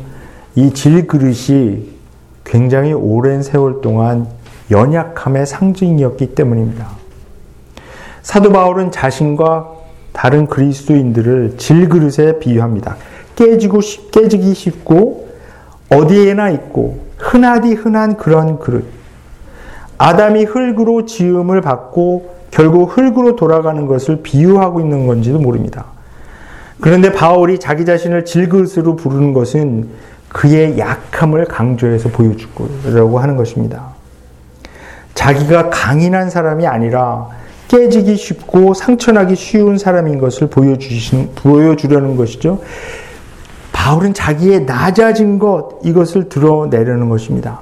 이 0.55 0.73
질그릇이 0.73 1.95
굉장히 2.43 2.93
오랜 2.93 3.41
세월 3.41 3.81
동안 3.81 4.27
연약함의 4.71 5.45
상징이었기 5.45 6.35
때문입니다. 6.35 6.88
사도 8.21 8.51
바울은 8.51 8.91
자신과 8.91 9.71
다른 10.11 10.47
그리스도인들을 10.47 11.57
질그릇에 11.57 12.39
비유합니다. 12.39 12.97
깨지고 13.35 13.81
깨지기 14.11 14.53
쉽고 14.53 15.29
어디에나 15.89 16.49
있고 16.51 17.05
흔하디 17.17 17.73
흔한 17.73 18.17
그런 18.17 18.59
그릇. 18.59 18.85
아담이 19.97 20.43
흙으로 20.43 21.05
지음을 21.05 21.62
받고 21.62 22.36
결국 22.51 22.97
흙으로 22.97 23.36
돌아가는 23.36 23.86
것을 23.86 24.21
비유하고 24.23 24.79
있는 24.79 25.08
건지도 25.08 25.39
모릅니다. 25.39 25.86
그런데 26.81 27.12
바울이 27.12 27.60
자기 27.60 27.86
자신을 27.86 28.25
질그릇으로 28.25 28.95
부르는 28.95 29.34
것은 29.34 29.89
그의 30.29 30.77
약함을 30.77 31.45
강조해서 31.45 32.10
보여주려고 32.10 33.19
하는 33.19 33.38
것입니다. 33.38 33.95
자기가 35.13 35.69
강인한 35.69 36.29
사람이 36.29 36.67
아니라 36.67 37.29
깨지기 37.69 38.15
쉽고 38.17 38.73
상처나기 38.73 39.36
쉬운 39.36 39.77
사람인 39.77 40.19
것을 40.19 40.47
보여주신, 40.47 41.31
보여주려는 41.36 42.15
것이죠. 42.15 42.62
바울은 43.71 44.13
자기의 44.13 44.65
낮아진 44.65 45.39
것, 45.39 45.79
이것을 45.84 46.29
드러내려는 46.29 47.10
것입니다. 47.10 47.60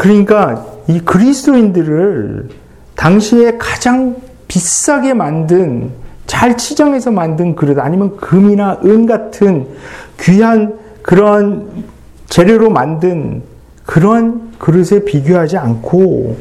그러니까 0.00 0.64
이 0.88 0.98
그리스도인들을 0.98 2.48
당시에 2.96 3.58
가장 3.58 4.16
비싸게 4.48 5.12
만든 5.12 5.90
잘 6.26 6.56
치장해서 6.56 7.10
만든 7.10 7.54
그릇 7.54 7.78
아니면 7.78 8.16
금이나 8.16 8.80
은 8.82 9.04
같은 9.04 9.66
귀한 10.18 10.78
그런 11.02 11.84
재료로 12.30 12.70
만든 12.70 13.42
그런 13.84 14.52
그릇에 14.58 15.04
비교하지 15.04 15.58
않고 15.58 16.38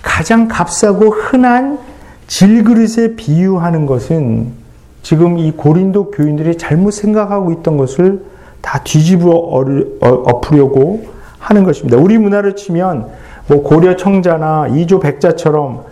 가장 0.00 0.46
값싸고 0.46 1.10
흔한 1.10 1.80
질그릇에 2.28 3.16
비유하는 3.16 3.86
것은 3.86 4.52
지금 5.02 5.38
이 5.38 5.50
고린도 5.50 6.12
교인들이 6.12 6.56
잘못 6.58 6.92
생각하고 6.92 7.50
있던 7.54 7.76
것을 7.76 8.24
다 8.60 8.80
뒤집어 8.84 9.30
엎으려고 10.00 11.12
하는 11.44 11.64
것입니다. 11.64 11.98
우리 11.98 12.16
문화를 12.16 12.56
치면 12.56 13.08
뭐 13.48 13.62
고려 13.62 13.96
청자나 13.96 14.68
이조 14.68 15.00
백자처럼 15.00 15.84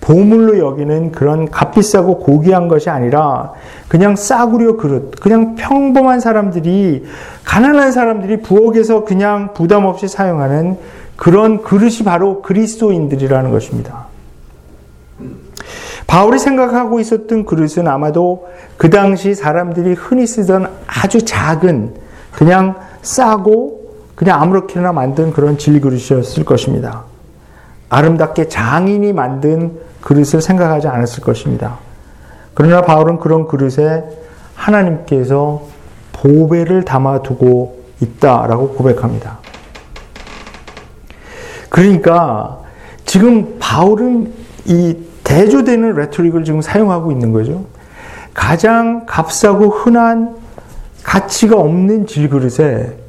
보물로 0.00 0.58
여기는 0.58 1.12
그런 1.12 1.50
값비싸고 1.50 2.18
고귀한 2.18 2.68
것이 2.68 2.90
아니라 2.90 3.52
그냥 3.88 4.16
싸구려 4.16 4.76
그릇, 4.76 5.18
그냥 5.20 5.54
평범한 5.56 6.20
사람들이 6.20 7.04
가난한 7.44 7.90
사람들이 7.92 8.42
부엌에서 8.42 9.04
그냥 9.04 9.54
부담 9.54 9.86
없이 9.86 10.06
사용하는 10.06 10.76
그런 11.16 11.62
그릇이 11.62 12.04
바로 12.04 12.42
그리스도인들이라는 12.42 13.50
것입니다. 13.50 14.06
바울이 16.06 16.38
생각하고 16.38 17.00
있었던 17.00 17.44
그릇은 17.44 17.88
아마도 17.88 18.48
그 18.76 18.88
당시 18.88 19.34
사람들이 19.34 19.94
흔히 19.94 20.26
쓰던 20.26 20.68
아주 20.86 21.22
작은 21.22 21.94
그냥 22.32 22.76
싸고 23.02 23.77
그냥 24.18 24.42
아무렇게나 24.42 24.90
만든 24.90 25.32
그런 25.32 25.58
질그릇이었을 25.58 26.44
것입니다. 26.44 27.04
아름답게 27.88 28.48
장인이 28.48 29.12
만든 29.12 29.78
그릇을 30.00 30.42
생각하지 30.42 30.88
않았을 30.88 31.22
것입니다. 31.22 31.78
그러나 32.52 32.82
바울은 32.82 33.20
그런 33.20 33.46
그릇에 33.46 34.02
하나님께서 34.56 35.62
보배를 36.14 36.84
담아두고 36.84 37.78
있다라고 38.00 38.70
고백합니다. 38.70 39.38
그러니까 41.68 42.58
지금 43.04 43.56
바울은 43.60 44.32
이 44.64 44.96
대조되는 45.22 45.94
레토릭을 45.94 46.42
지금 46.42 46.60
사용하고 46.60 47.12
있는 47.12 47.32
거죠. 47.32 47.66
가장 48.34 49.06
값싸고 49.06 49.68
흔한 49.68 50.36
가치가 51.04 51.56
없는 51.56 52.08
질그릇에 52.08 53.06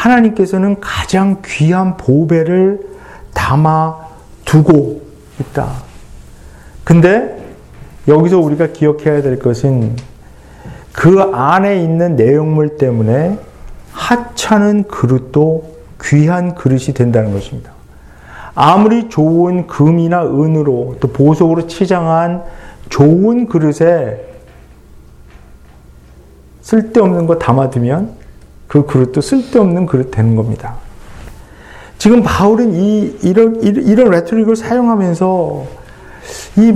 하나님께서는 0.00 0.80
가장 0.80 1.42
귀한 1.44 1.96
보배를 1.98 2.80
담아 3.34 3.96
두고 4.46 5.02
있다. 5.38 5.68
근데 6.84 7.38
여기서 8.08 8.38
우리가 8.38 8.68
기억해야 8.68 9.20
될 9.20 9.38
것은 9.38 9.94
그 10.92 11.20
안에 11.20 11.82
있는 11.82 12.16
내용물 12.16 12.78
때문에 12.78 13.38
하찮은 13.92 14.84
그릇도 14.84 15.76
귀한 16.02 16.54
그릇이 16.54 16.94
된다는 16.94 17.32
것입니다. 17.32 17.72
아무리 18.54 19.08
좋은 19.08 19.66
금이나 19.66 20.24
은으로 20.24 20.96
또 21.00 21.08
보석으로 21.08 21.66
치장한 21.66 22.42
좋은 22.88 23.46
그릇에 23.46 24.26
쓸데없는 26.62 27.26
거 27.26 27.38
담아두면 27.38 28.19
그 28.70 28.86
그릇도 28.86 29.20
쓸데없는 29.20 29.86
그릇 29.86 30.12
되는 30.12 30.36
겁니다. 30.36 30.76
지금 31.98 32.22
바울은 32.22 32.72
이, 32.72 33.18
이런, 33.24 33.60
이런 33.60 34.10
레토릭을 34.10 34.54
사용하면서 34.54 35.66
이, 36.56 36.74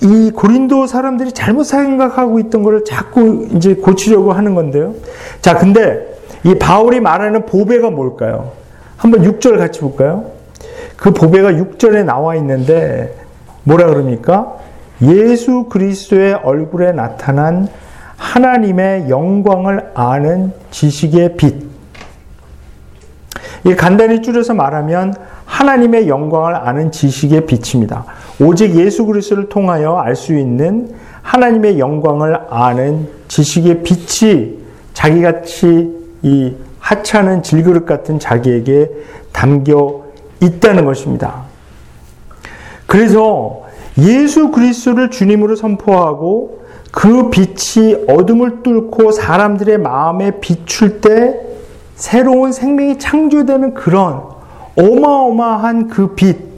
이 0.00 0.30
고린도 0.30 0.86
사람들이 0.86 1.32
잘못 1.32 1.64
생각하고 1.64 2.38
있던 2.40 2.62
것을 2.62 2.84
자꾸 2.86 3.46
이제 3.52 3.74
고치려고 3.74 4.32
하는 4.32 4.54
건데요. 4.54 4.94
자, 5.42 5.58
근데 5.58 6.18
이 6.44 6.54
바울이 6.54 7.00
말하는 7.00 7.44
보배가 7.44 7.90
뭘까요? 7.90 8.52
한번 8.96 9.22
6절 9.22 9.58
같이 9.58 9.80
볼까요? 9.80 10.30
그 10.96 11.10
보배가 11.10 11.52
6절에 11.52 12.06
나와 12.06 12.36
있는데 12.36 13.14
뭐라 13.64 13.86
그럽니까? 13.88 14.56
예수 15.02 15.64
그리스도의 15.68 16.40
얼굴에 16.42 16.92
나타난 16.92 17.68
하나님의 18.22 19.10
영광을 19.10 19.90
아는 19.94 20.52
지식의 20.70 21.36
빛. 21.36 21.54
이 23.64 23.74
간단히 23.74 24.22
줄여서 24.22 24.54
말하면 24.54 25.14
하나님의 25.44 26.08
영광을 26.08 26.54
아는 26.54 26.92
지식의 26.92 27.46
빛입니다. 27.46 28.04
오직 28.40 28.76
예수 28.76 29.04
그리스도를 29.06 29.48
통하여 29.48 29.96
알 29.98 30.14
수 30.14 30.34
있는 30.34 30.94
하나님의 31.22 31.78
영광을 31.78 32.40
아는 32.48 33.08
지식의 33.28 33.82
빛이 33.82 34.58
자기같이 34.94 35.90
이 36.22 36.54
하찮은 36.78 37.42
질그릇 37.42 37.86
같은 37.86 38.18
자기에게 38.18 38.88
담겨 39.32 40.04
있다는 40.40 40.84
것입니다. 40.84 41.42
그래서 42.86 43.62
예수 43.98 44.50
그리스도를 44.50 45.10
주님으로 45.10 45.56
선포하고 45.56 46.61
그 46.92 47.30
빛이 47.30 48.04
어둠을 48.06 48.62
뚫고 48.62 49.12
사람들의 49.12 49.78
마음에 49.78 50.38
비출 50.40 51.00
때 51.00 51.40
새로운 51.96 52.52
생명이 52.52 52.98
창조되는 52.98 53.74
그런 53.74 54.22
어마어마한 54.76 55.88
그 55.88 56.14
빛. 56.14 56.52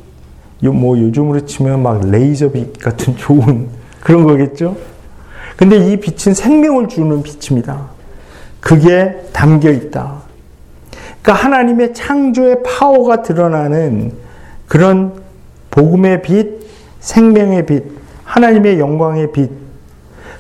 뭐 0.61 0.99
요즘으로 0.99 1.45
치면 1.45 1.83
막 1.83 2.11
레이저 2.11 2.51
빛 2.51 2.79
같은 2.79 3.17
좋은 3.19 3.69
그런 4.01 4.25
거겠죠? 4.25 4.77
근데 5.57 5.77
이 5.77 5.99
빛은 5.99 6.35
생명을 6.35 6.89
주는 6.89 7.23
빛입니다. 7.23 7.87
그게 8.61 9.15
담겨 9.33 9.71
있다. 9.71 10.23
그러니까 11.23 11.45
하나님의 11.45 11.95
창조의 11.95 12.63
파워가 12.65 13.23
드러나는 13.23 14.13
그런 14.67 15.13
복음의 15.71 16.23
빛, 16.23 16.67
생명의 16.99 17.67
빛, 17.67 17.85
하나님의 18.25 18.81
영광의 18.81 19.33
빛, 19.33 19.64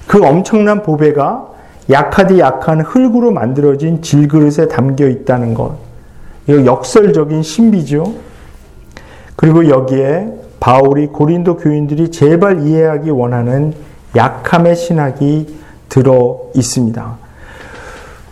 그 0.06 0.24
엄청난 0.24 0.82
보배가 0.82 1.48
약하디 1.90 2.38
약한 2.38 2.80
흙으로 2.80 3.30
만들어진 3.30 4.02
질그릇에 4.02 4.68
담겨 4.68 5.08
있다는 5.08 5.54
것. 5.54 5.76
이거 6.46 6.64
역설적인 6.64 7.42
신비죠. 7.42 8.14
그리고 9.36 9.68
여기에 9.68 10.32
바울이 10.60 11.08
고린도 11.08 11.56
교인들이 11.56 12.10
제발 12.10 12.66
이해하기 12.66 13.10
원하는 13.10 13.74
약함의 14.16 14.76
신학이 14.76 15.58
들어 15.88 16.40
있습니다. 16.54 17.16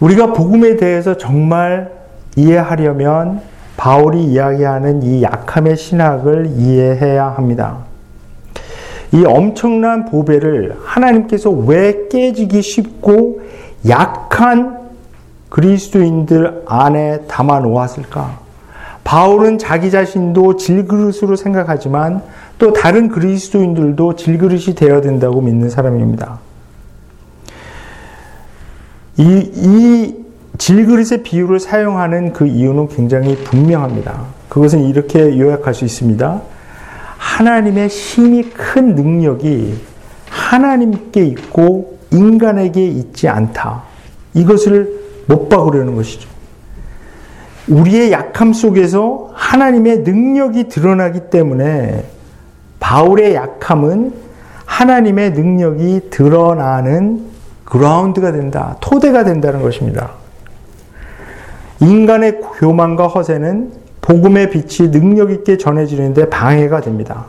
우리가 0.00 0.32
복음에 0.32 0.76
대해서 0.76 1.16
정말 1.16 1.92
이해하려면 2.36 3.40
바울이 3.76 4.24
이야기하는 4.24 5.02
이 5.02 5.22
약함의 5.22 5.76
신학을 5.76 6.52
이해해야 6.56 7.26
합니다. 7.28 7.91
이 9.12 9.24
엄청난 9.26 10.06
보배를 10.06 10.76
하나님께서 10.84 11.50
왜 11.50 12.08
깨지기 12.10 12.62
쉽고 12.62 13.42
약한 13.88 14.78
그리스도인들 15.50 16.62
안에 16.66 17.26
담아 17.28 17.60
놓았을까? 17.60 18.40
바울은 19.04 19.58
자기 19.58 19.90
자신도 19.90 20.56
질그릇으로 20.56 21.36
생각하지만 21.36 22.22
또 22.58 22.72
다른 22.72 23.08
그리스도인들도 23.08 24.16
질그릇이 24.16 24.74
되어야 24.76 25.00
된다고 25.02 25.42
믿는 25.42 25.68
사람입니다. 25.68 26.38
이, 29.18 29.50
이 29.54 30.24
질그릇의 30.56 31.22
비유를 31.22 31.60
사용하는 31.60 32.32
그 32.32 32.46
이유는 32.46 32.88
굉장히 32.88 33.36
분명합니다. 33.36 34.22
그것은 34.48 34.84
이렇게 34.84 35.38
요약할 35.38 35.74
수 35.74 35.84
있습니다. 35.84 36.40
하나님의 37.22 37.86
힘이 37.86 38.42
큰 38.50 38.96
능력이 38.96 39.80
하나님께 40.28 41.24
있고 41.26 41.98
인간에게 42.10 42.84
있지 42.84 43.28
않다. 43.28 43.84
이것을 44.34 45.00
못 45.26 45.48
박으려는 45.48 45.94
것이죠. 45.94 46.28
우리의 47.68 48.10
약함 48.10 48.52
속에서 48.52 49.30
하나님의 49.34 49.98
능력이 49.98 50.68
드러나기 50.68 51.30
때문에 51.30 52.04
바울의 52.80 53.36
약함은 53.36 54.12
하나님의 54.66 55.30
능력이 55.30 56.08
드러나는 56.10 57.26
그라운드가 57.64 58.32
된다. 58.32 58.76
토대가 58.80 59.22
된다는 59.22 59.62
것입니다. 59.62 60.10
인간의 61.80 62.40
교만과 62.58 63.06
허세는 63.06 63.81
복음의 64.02 64.50
빛이 64.50 64.90
능력 64.90 65.30
있게 65.30 65.56
전해지는데 65.56 66.28
방해가 66.28 66.80
됩니다. 66.80 67.26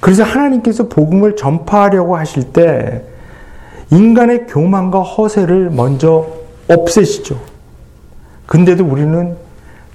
그래서 0.00 0.22
하나님께서 0.22 0.88
복음을 0.88 1.36
전파하려고 1.36 2.16
하실 2.16 2.52
때 2.52 3.04
인간의 3.90 4.46
교만과 4.46 5.00
허세를 5.00 5.70
먼저 5.70 6.26
없애시죠. 6.68 7.40
근데도 8.46 8.84
우리는 8.84 9.36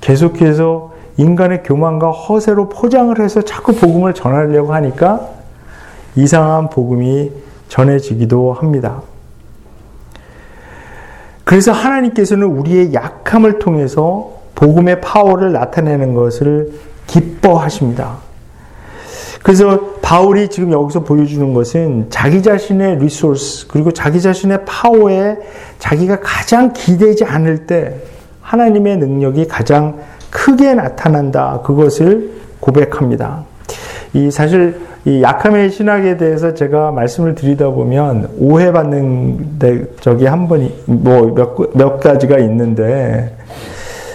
계속해서 0.02 0.94
인간의 1.18 1.64
교만과 1.64 2.12
허세로 2.12 2.70
포장을 2.70 3.20
해서 3.20 3.42
자꾸 3.42 3.74
복음을 3.74 4.14
전하려고 4.14 4.74
하니까 4.74 5.30
이상한 6.16 6.70
복음이 6.70 7.32
전해지기도 7.70 8.54
합니다. 8.54 9.02
그래서 11.44 11.72
하나님께서는 11.72 12.48
우리의 12.48 12.94
약함을 12.94 13.60
통해서 13.60 14.33
복음의 14.56 15.02
파워를 15.02 15.52
나타내는 15.52 16.14
것을 16.14 16.72
기뻐하십니다. 17.08 18.18
그래서 19.44 19.96
바울이 20.02 20.48
지금 20.48 20.72
여기서 20.72 21.02
보여주는 21.04 21.54
것은 21.54 22.08
자기 22.10 22.42
자신의 22.42 23.00
리소스 23.00 23.68
그리고 23.68 23.92
자기 23.92 24.22
자신의 24.22 24.60
파워에 24.66 25.38
자기가 25.80 26.22
가장 26.22 26.72
기대지 26.72 27.26
않을 27.26 27.68
때 27.68 27.96
하나님의 28.42 28.98
능력이 28.98 29.48
가장 29.48 29.98
크게 30.30 30.74
나타난다. 30.76 31.60
그것을 31.64 32.32
고백합니다. 32.62 33.44
이 34.14 34.32
사실 34.32 34.80
이 35.06 35.22
약함의 35.22 35.72
신학에 35.72 36.16
대해서 36.16 36.54
제가 36.54 36.92
말씀을 36.92 37.36
드리다 37.36 37.70
보면 37.72 38.30
오해받는 38.38 39.60
적이 40.00 40.26
한 40.28 40.48
번이 40.48 40.74
뭐 40.86 41.34
몇 41.36 41.76
몇 41.76 42.00
가지가 42.00 42.38
있는데 42.40 43.36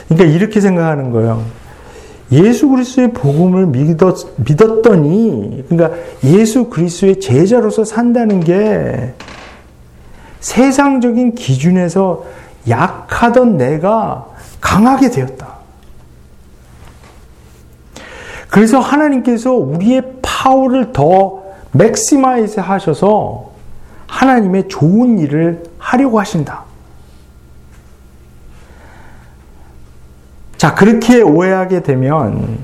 그러니까 0.08 0.34
이렇게 0.34 0.60
생각하는 0.60 1.10
거예요. 1.10 1.44
예수 2.32 2.68
그리스도의 2.68 3.12
복음을 3.12 3.66
믿었, 3.66 4.26
믿었더니 4.36 5.64
그러니까 5.68 5.98
예수 6.24 6.68
그리스도의 6.68 7.20
제자로서 7.20 7.84
산다는 7.84 8.40
게 8.40 9.14
세상적인 10.40 11.34
기준에서 11.34 12.24
약하던 12.68 13.56
내가 13.56 14.26
강하게 14.60 15.10
되었다. 15.10 15.58
그래서 18.50 18.78
하나님께서 18.78 19.52
우리의 19.52 20.02
파워를 20.22 20.92
더 20.92 21.42
maximize 21.72 22.60
하셔서 22.60 23.50
하나님의 24.06 24.68
좋은 24.68 25.18
일을 25.18 25.64
하려고 25.78 26.18
하신다. 26.18 26.67
자, 30.58 30.74
그렇게 30.74 31.22
오해하게 31.22 31.82
되면 31.84 32.58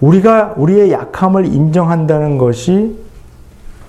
우리가 0.00 0.54
우리의 0.56 0.90
약함을 0.90 1.46
인정한다는 1.46 2.38
것이 2.38 2.98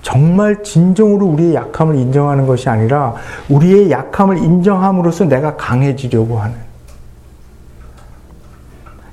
정말 0.02 0.62
진정으로 0.62 1.26
우리의 1.26 1.54
약함을 1.54 1.96
인정하는 1.96 2.46
것이 2.46 2.68
아니라 2.68 3.14
우리의 3.48 3.90
약함을 3.90 4.38
인정함으로써 4.38 5.24
내가 5.24 5.56
강해지려고 5.56 6.38
하는 6.38 6.54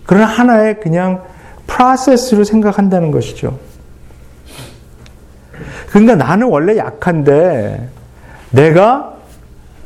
그런 0.05 0.25
하나의 0.25 0.81
그냥 0.81 1.23
프로세스로 1.65 2.43
생각한다는 2.43 3.09
것이죠. 3.09 3.57
그러니까 5.89 6.15
나는 6.15 6.47
원래 6.47 6.77
약한데 6.77 7.89
내가 8.51 9.13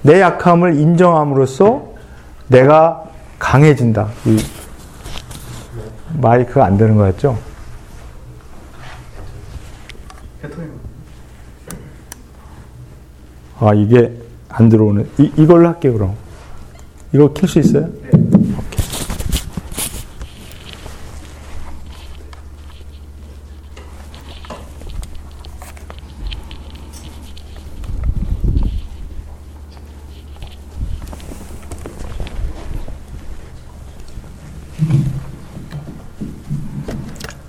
내 0.01 0.20
약함을 0.20 0.76
인정함으로써 0.76 1.84
내가 2.47 3.07
강해진다. 3.40 4.10
마이크가 6.20 6.66
안 6.66 6.78
되는 6.78 6.96
것 6.96 7.04
같죠? 7.04 7.38
아, 13.60 13.74
이게 13.74 14.12
안 14.50 14.70
들어오는, 14.70 15.10
이, 15.18 15.32
이걸로 15.38 15.68
할게요, 15.68 15.94
그럼. 15.94 16.16
이거 17.14 17.34
킬 17.34 17.48
수 17.50 17.60
있어요? 17.60 17.88
네. 18.04 18.10
오케이. 18.14 18.78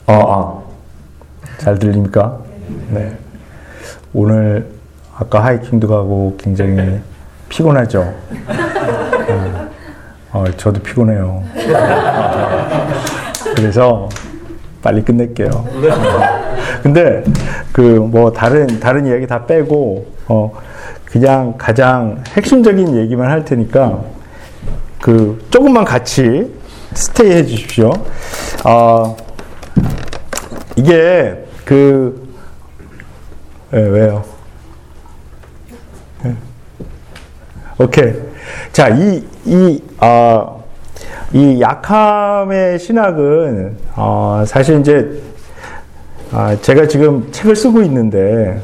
어, 0.07 0.13
아. 0.13 0.63
잘 1.59 1.78
들립니까? 1.93 2.39
네. 2.91 3.17
오늘 4.13 4.69
아까 5.17 5.43
하이킹도 5.45 5.89
가고 5.89 6.37
굉장히 6.39 7.01
피곤하죠? 7.49 8.15
어, 9.29 9.71
어, 10.33 10.45
저도 10.57 10.81
피곤해요. 10.83 11.43
그래서 13.57 14.09
빨리 14.83 15.03
끝낼게요. 15.03 15.49
근데 16.83 17.25
그 17.73 17.81
뭐 17.99 18.33
다른 18.33 18.79
다른 18.81 19.07
이야기 19.07 19.27
다 19.27 19.47
빼고 19.47 20.07
어 20.29 20.53
그냥 21.05 21.55
가장 21.59 22.23
핵심적인 22.29 22.97
얘기만 22.97 23.31
할 23.31 23.45
테니까 23.45 24.01
그 25.01 25.45
조금만 25.51 25.85
같이 25.85 26.55
스테이 26.93 27.31
해 27.33 27.45
주십시오. 27.47 27.91
어, 28.65 29.17
이게 30.77 31.45
그 31.69 32.27
네, 33.71 33.83
왜요? 33.83 34.25
네. 36.25 36.35
오케이. 37.79 38.15
자, 38.73 38.89
이, 38.89 39.23
이, 39.45 39.83
어, 40.01 40.65
이 41.31 41.61
약함의 41.61 42.79
신학은, 42.79 43.77
어, 43.97 44.45
사실 44.47 44.81
이제, 44.81 45.21
아, 46.33 46.57
제가 46.59 46.89
지금 46.89 47.31
책을 47.31 47.55
쓰고 47.55 47.83
있는데, 47.83 48.59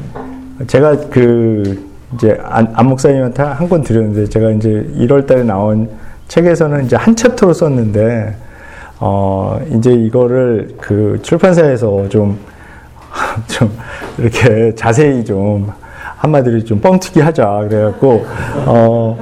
제가 0.67 0.97
그, 1.11 1.87
이제, 2.15 2.39
안, 2.43 2.73
안 2.73 2.87
목사님한테 2.87 3.43
한 3.43 3.69
권 3.69 3.83
드렸는데, 3.83 4.31
제가 4.31 4.51
이제 4.53 4.91
1월 4.97 5.27
달에 5.27 5.43
나온 5.43 5.91
책에서는 6.29 6.87
이제 6.87 6.97
한 6.97 7.15
챕터로 7.15 7.53
썼는데, 7.53 8.35
어, 9.01 9.61
이제 9.73 9.93
이거를 9.93 10.77
그 10.81 11.19
출판사에서 11.23 12.09
좀, 12.09 12.39
좀, 13.47 13.71
이렇게 14.19 14.75
자세히 14.75 15.25
좀, 15.25 15.71
한마디로 16.17 16.65
좀 16.65 16.81
뻥튀기 16.81 17.21
하자. 17.21 17.67
그래갖고, 17.69 18.25
어, 18.67 19.19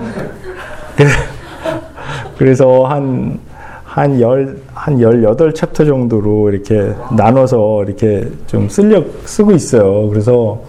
그래서 2.38 2.84
한, 2.84 3.38
한 3.84 4.20
열, 4.20 4.58
한 4.74 5.00
열여덟 5.00 5.54
챕터 5.54 5.84
정도로 5.84 6.50
이렇게 6.50 6.94
나눠서 7.16 7.84
이렇게 7.84 8.28
좀 8.46 8.68
쓸려, 8.68 9.04
쓰고 9.24 9.52
있어요. 9.52 10.08
그래서, 10.08 10.62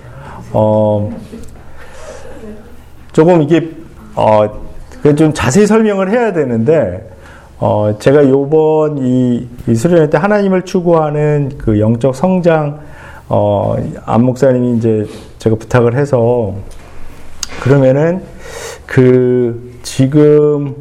어, 0.51 1.09
조금 3.11 3.41
이게, 3.41 3.71
어, 4.15 4.61
좀 5.15 5.33
자세히 5.33 5.67
설명을 5.67 6.11
해야 6.11 6.33
되는데, 6.33 7.09
어, 7.59 7.95
제가 7.99 8.27
요번 8.27 8.97
이, 8.97 9.47
이 9.67 9.75
수련회 9.75 10.09
때 10.09 10.17
하나님을 10.17 10.63
추구하는 10.63 11.51
그 11.57 11.79
영적 11.79 12.15
성장, 12.15 12.79
어, 13.29 13.75
안 14.05 14.23
목사님이 14.23 14.77
이제 14.77 15.07
제가 15.39 15.55
부탁을 15.55 15.95
해서, 15.95 16.53
그러면은 17.61 18.23
그 18.85 19.73
지금 19.83 20.75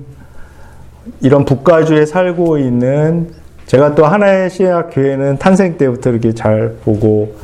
이런 1.20 1.44
북가주에 1.44 2.06
살고 2.06 2.58
있는 2.58 3.30
제가 3.66 3.94
또 3.94 4.04
하나의 4.04 4.50
시학 4.50 4.90
교회는 4.92 5.38
탄생 5.38 5.76
때부터 5.78 6.10
이렇게 6.10 6.32
잘 6.32 6.76
보고 6.84 7.34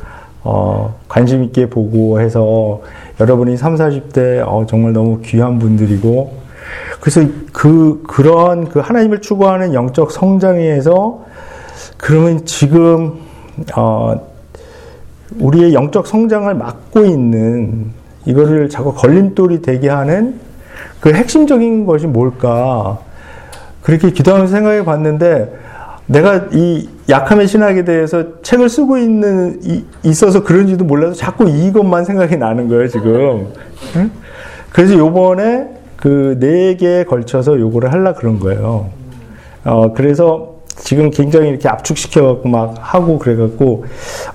어, 0.43 0.95
관심 1.09 1.43
있게 1.45 1.69
보고 1.69 2.21
해서 2.21 2.83
여러분이 3.21 3.57
3, 3.57 3.77
40대 3.77 4.43
어, 4.47 4.67
정말 4.67 4.93
너무 4.93 5.21
귀한 5.23 5.59
분들이고 5.59 6.33
그래서 7.01 7.23
그 7.53 8.03
그런 8.07 8.69
그 8.69 8.81
하나님을 8.81 9.21
추구하는 9.21 9.75
영적 9.75 10.11
성장에서 10.11 11.25
그러면 11.97 12.45
지금 12.45 13.21
어, 13.77 14.21
우리의 15.39 15.74
영적 15.74 16.07
성장을 16.07 16.53
막고 16.55 17.05
있는 17.05 17.87
이거를 18.24 18.68
자꾸 18.68 18.95
걸림돌이 18.95 19.62
되게 19.62 19.89
하는 19.89 20.37
그 21.01 21.12
핵심적인 21.12 21.87
것이 21.87 22.07
뭘까? 22.07 22.99
그렇게 23.83 24.11
기도하면서 24.11 24.53
생각해 24.53 24.85
봤는데 24.85 25.57
내가 26.07 26.47
이 26.53 26.89
약함의 27.09 27.47
신학에 27.47 27.85
대해서 27.85 28.43
책을 28.43 28.68
쓰고 28.68 28.99
있는 28.99 29.61
이, 29.62 29.85
있어서 30.05 30.43
그런지도 30.43 30.85
몰라서 30.85 31.14
자꾸 31.14 31.49
이것만 31.49 32.05
생각이 32.05 32.37
나는 32.37 32.68
거예요 32.68 32.89
지금. 32.89 33.49
응? 33.97 34.11
그래서 34.72 34.97
요번에 34.97 35.68
그 35.97 36.37
네 36.39 36.76
개에 36.76 37.05
걸쳐서 37.05 37.59
요거를 37.59 37.93
하려 37.93 38.14
그런 38.14 38.39
거예요. 38.39 38.91
어 39.64 39.93
그래서 39.93 40.58
지금 40.79 41.11
굉장히 41.11 41.51
이렇게 41.51 41.68
압축시켜 41.68 42.24
갖고 42.24 42.49
막 42.49 42.74
하고 42.79 43.18
그래 43.18 43.37
갖고 43.37 43.85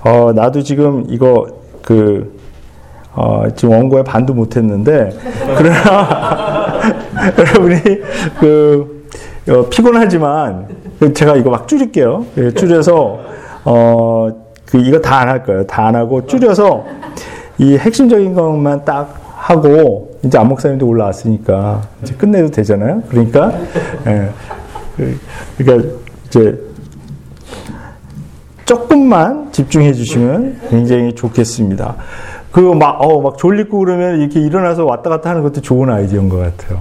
어 0.02 0.32
나도 0.34 0.62
지금 0.62 1.04
이거 1.08 1.46
그 1.82 2.34
어, 3.16 3.44
지금 3.54 3.74
원고에 3.74 4.02
반도 4.02 4.34
못했는데 4.34 5.10
그러나 5.56 6.80
여러분이 7.38 7.80
그 8.40 9.04
어, 9.48 9.68
피곤하지만 9.68 10.68
제가 11.14 11.36
이거 11.36 11.50
막 11.50 11.68
줄일게요. 11.68 12.24
예, 12.38 12.50
줄여서 12.52 13.20
어, 13.64 14.28
그 14.66 14.78
이거 14.78 15.00
다 15.00 15.20
안 15.20 15.28
할 15.28 15.44
거예요. 15.44 15.66
다 15.66 15.86
안 15.86 15.94
하고 15.96 16.26
줄여서 16.26 16.84
이 17.58 17.76
핵심적인 17.76 18.34
것만 18.34 18.84
딱 18.84 19.14
하고 19.36 20.18
이제 20.24 20.38
안 20.38 20.48
목사님도 20.48 20.86
올라왔으니까 20.86 21.82
이제 22.02 22.14
끝내도 22.14 22.50
되잖아요. 22.50 23.02
그러니까 23.10 23.52
예, 24.06 24.30
그, 24.96 25.18
그러니까 25.58 25.88
이제 26.34 26.58
조금만 28.64 29.52
집중해 29.52 29.92
주시면 29.92 30.60
굉장히 30.68 31.14
좋겠습니다. 31.14 31.94
그 32.50 32.60
막, 32.60 33.00
어, 33.00 33.20
막 33.20 33.38
졸리고 33.38 33.78
그러면 33.78 34.20
이렇게 34.20 34.40
일어나서 34.40 34.84
왔다 34.84 35.10
갔다 35.10 35.30
하는 35.30 35.42
것도 35.42 35.60
좋은 35.60 35.90
아이디어인 35.90 36.28
것 36.28 36.38
같아요. 36.38 36.80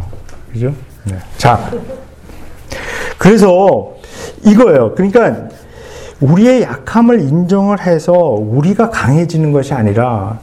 그죠? 0.51 0.73
네. 1.05 1.17
자. 1.37 1.59
그래서 3.19 3.93
이거예요. 4.43 4.93
그러니까 4.95 5.49
우리의 6.19 6.63
약함을 6.63 7.21
인정을 7.21 7.81
해서 7.81 8.13
우리가 8.13 8.89
강해지는 8.89 9.51
것이 9.51 9.73
아니라 9.73 10.39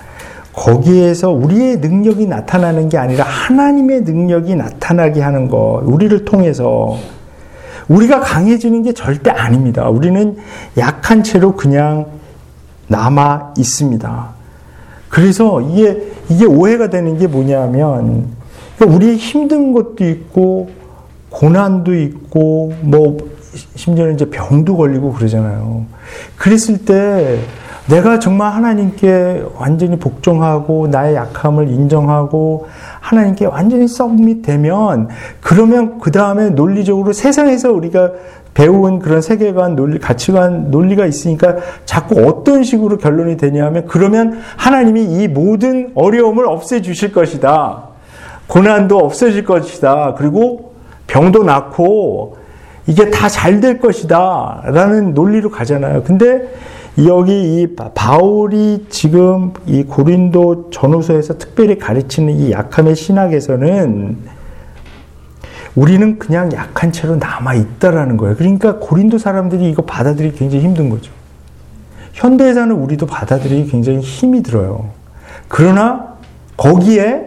거기에서 0.53 1.31
우리의 1.31 1.79
능력이 1.79 2.27
나타나는 2.27 2.89
게 2.89 2.99
아니라 2.99 3.25
하나님의 3.25 4.03
능력이 4.03 4.55
나타나게 4.57 5.21
하는 5.21 5.49
것, 5.49 5.81
우리를 5.85 6.25
통해서 6.25 6.97
우리가 7.91 8.21
강해지는 8.21 8.85
게 8.85 8.93
절대 8.93 9.31
아닙니다. 9.31 9.89
우리는 9.89 10.37
약한 10.79 11.25
채로 11.25 11.57
그냥 11.57 12.07
남아 12.87 13.55
있습니다. 13.59 14.29
그래서 15.09 15.61
이게, 15.61 16.13
이게 16.29 16.47
오해가 16.47 16.89
되는 16.89 17.19
게 17.19 17.27
뭐냐면, 17.27 18.29
그러니까 18.77 18.97
우리의 18.97 19.17
힘든 19.17 19.73
것도 19.73 20.05
있고, 20.05 20.71
고난도 21.31 21.95
있고, 21.97 22.73
뭐, 22.83 23.19
심지어는 23.75 24.15
이제 24.15 24.31
병도 24.31 24.77
걸리고 24.77 25.13
그러잖아요. 25.13 25.85
그랬을 26.37 26.85
때, 26.85 27.41
내가 27.91 28.19
정말 28.19 28.53
하나님께 28.53 29.45
완전히 29.57 29.99
복종하고 29.99 30.87
나의 30.89 31.17
약함을 31.17 31.69
인정하고 31.69 32.67
하나님께 33.01 33.47
완전히 33.47 33.89
서밋 33.89 34.43
되면 34.43 35.09
그러면 35.41 35.99
그 35.99 36.13
다음에 36.13 36.51
논리적으로 36.51 37.13
세상에서 37.13 37.73
우리가 37.73 38.13
배운 38.55 38.99
그런 38.99 39.21
세계관, 39.21 39.77
논리, 39.77 39.99
가치관, 39.99 40.71
논리가 40.71 41.07
있으니까 41.07 41.57
자꾸 41.85 42.25
어떤 42.27 42.63
식으로 42.63 42.99
결론이 42.99 43.37
되냐면 43.37 43.87
그러면 43.87 44.41
하나님이 44.57 45.05
이 45.05 45.29
모든 45.29 45.93
어려움을 45.95 46.47
없애주실 46.47 47.13
것이다. 47.13 47.85
고난도 48.47 48.99
없어질 48.99 49.45
것이다. 49.45 50.15
그리고 50.17 50.73
병도 51.07 51.45
낫고 51.45 52.37
이게 52.87 53.11
다 53.11 53.29
잘 53.29 53.61
될 53.61 53.79
것이다. 53.79 54.63
라는 54.65 55.15
논리로 55.15 55.51
가잖아요. 55.51 56.03
근데 56.03 56.49
여기 57.07 57.63
이 57.63 57.77
바울이 57.95 58.87
지금 58.89 59.53
이 59.67 59.85
고린도 59.85 60.71
전후서에서 60.71 61.39
특별히 61.39 61.79
가르치는 61.79 62.35
이 62.35 62.51
약함의 62.51 62.97
신학에서는 62.97 64.19
우리는 65.77 66.19
그냥 66.19 66.53
약한 66.53 66.93
채로 66.93 67.17
남아 67.17 67.55
있다라는 67.55 68.17
거예요. 68.17 68.37
그러니까 68.37 68.79
고린도 68.79 69.19
사람들이 69.19 69.71
이거 69.71 69.83
받아들이기 69.83 70.37
굉장히 70.37 70.65
힘든 70.65 70.91
거죠. 70.91 71.13
현대에서는 72.13 72.75
우리도 72.75 73.07
받아들이기 73.07 73.71
굉장히 73.71 74.01
힘이 74.01 74.43
들어요. 74.43 74.91
그러나 75.49 76.17
거기에 76.57 77.27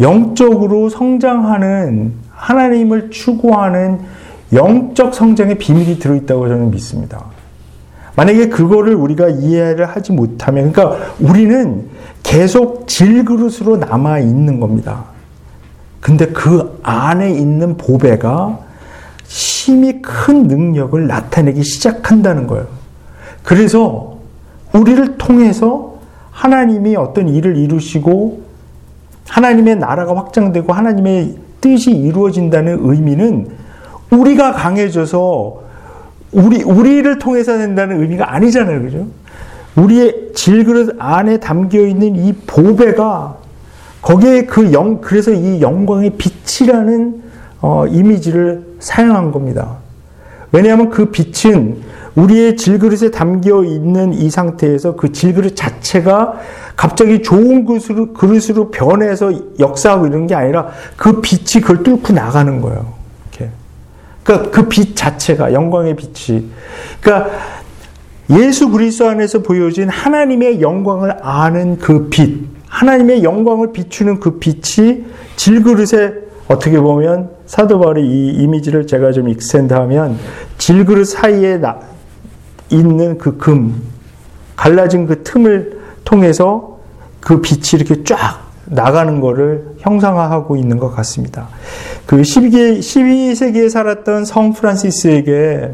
영적으로 0.00 0.88
성장하는 0.88 2.12
하나님을 2.32 3.10
추구하는 3.10 4.00
영적 4.52 5.14
성장의 5.14 5.58
비밀이 5.58 5.98
들어있다고 5.98 6.48
저는 6.48 6.70
믿습니다. 6.70 7.24
만약에 8.16 8.48
그거를 8.48 8.94
우리가 8.94 9.28
이해를 9.28 9.86
하지 9.86 10.12
못하면, 10.12 10.72
그러니까 10.72 11.14
우리는 11.20 11.86
계속 12.22 12.86
질그릇으로 12.86 13.76
남아 13.76 14.20
있는 14.20 14.60
겁니다. 14.60 15.04
근데 16.00 16.26
그 16.26 16.78
안에 16.82 17.30
있는 17.32 17.76
보배가 17.76 18.58
심히 19.24 20.02
큰 20.02 20.44
능력을 20.44 21.06
나타내기 21.06 21.62
시작한다는 21.62 22.46
거예요. 22.46 22.66
그래서 23.44 24.18
우리를 24.72 25.18
통해서 25.18 25.94
하나님이 26.30 26.96
어떤 26.96 27.28
일을 27.28 27.56
이루시고 27.56 28.42
하나님의 29.28 29.76
나라가 29.76 30.16
확장되고 30.16 30.72
하나님의 30.72 31.36
뜻이 31.60 31.92
이루어진다는 31.92 32.78
의미는 32.80 33.48
우리가 34.10 34.52
강해져서 34.52 35.62
우리, 36.32 36.62
우리를 36.62 37.18
통해서 37.18 37.58
된다는 37.58 38.00
의미가 38.00 38.32
아니잖아요. 38.34 38.82
그죠? 38.82 39.06
우리의 39.76 40.30
질그릇 40.34 40.96
안에 40.98 41.38
담겨 41.38 41.80
있는 41.80 42.16
이 42.16 42.32
보배가 42.46 43.36
거기에 44.02 44.46
그 44.46 44.72
영, 44.72 45.00
그래서 45.00 45.30
이 45.30 45.60
영광의 45.60 46.12
빛이라는 46.16 47.22
어, 47.60 47.86
이미지를 47.86 48.64
사용한 48.78 49.32
겁니다. 49.32 49.76
왜냐하면 50.52 50.90
그 50.90 51.10
빛은 51.10 51.82
우리의 52.16 52.56
질그릇에 52.56 53.10
담겨 53.10 53.62
있는 53.62 54.12
이 54.12 54.30
상태에서 54.30 54.96
그 54.96 55.12
질그릇 55.12 55.54
자체가 55.54 56.40
갑자기 56.74 57.22
좋은 57.22 57.66
그릇으로, 57.66 58.12
그릇으로 58.12 58.70
변해서 58.70 59.32
역사하고 59.58 60.06
이런 60.06 60.26
게 60.26 60.34
아니라 60.34 60.68
그 60.96 61.20
빛이 61.20 61.62
그걸 61.62 61.82
뚫고 61.82 62.12
나가는 62.12 62.60
거예요. 62.60 62.99
이렇게. 64.24 64.24
그러니까 64.24 64.50
그 64.50 64.68
빛 64.68 64.96
자체가 64.96 65.52
영광의 65.52 65.96
빛이. 65.96 66.50
그러니까 67.00 67.30
예수 68.30 68.70
그리스도 68.70 69.08
안에서 69.08 69.40
보여진 69.42 69.88
하나님의 69.88 70.60
영광을 70.60 71.16
아는 71.20 71.78
그 71.78 72.08
빛, 72.08 72.46
하나님의 72.68 73.24
영광을 73.24 73.72
비추는 73.72 74.20
그 74.20 74.38
빛이 74.38 75.04
질그릇에 75.36 76.14
어떻게 76.46 76.78
보면 76.78 77.30
사도 77.46 77.80
바울의 77.80 78.04
이 78.04 78.28
이미지를 78.42 78.86
제가 78.86 79.12
좀 79.12 79.28
익스텐드하면 79.28 80.18
질그릇 80.58 81.06
사이에 81.08 81.58
나, 81.58 81.80
있는 82.70 83.18
그 83.18 83.36
금, 83.36 83.82
갈라진 84.56 85.06
그 85.06 85.22
틈을 85.24 85.80
통해서 86.04 86.78
그 87.20 87.40
빛이 87.40 87.80
이렇게 87.82 88.04
쫙 88.04 88.50
나가는 88.66 89.20
것을 89.20 89.74
형상화하고 89.78 90.56
있는 90.56 90.78
것 90.78 90.94
같습니다. 90.94 91.48
그 92.06 92.16
12개, 92.22 92.78
12세기에 92.80 93.68
살았던 93.70 94.24
성 94.24 94.52
프란시스에게 94.52 95.70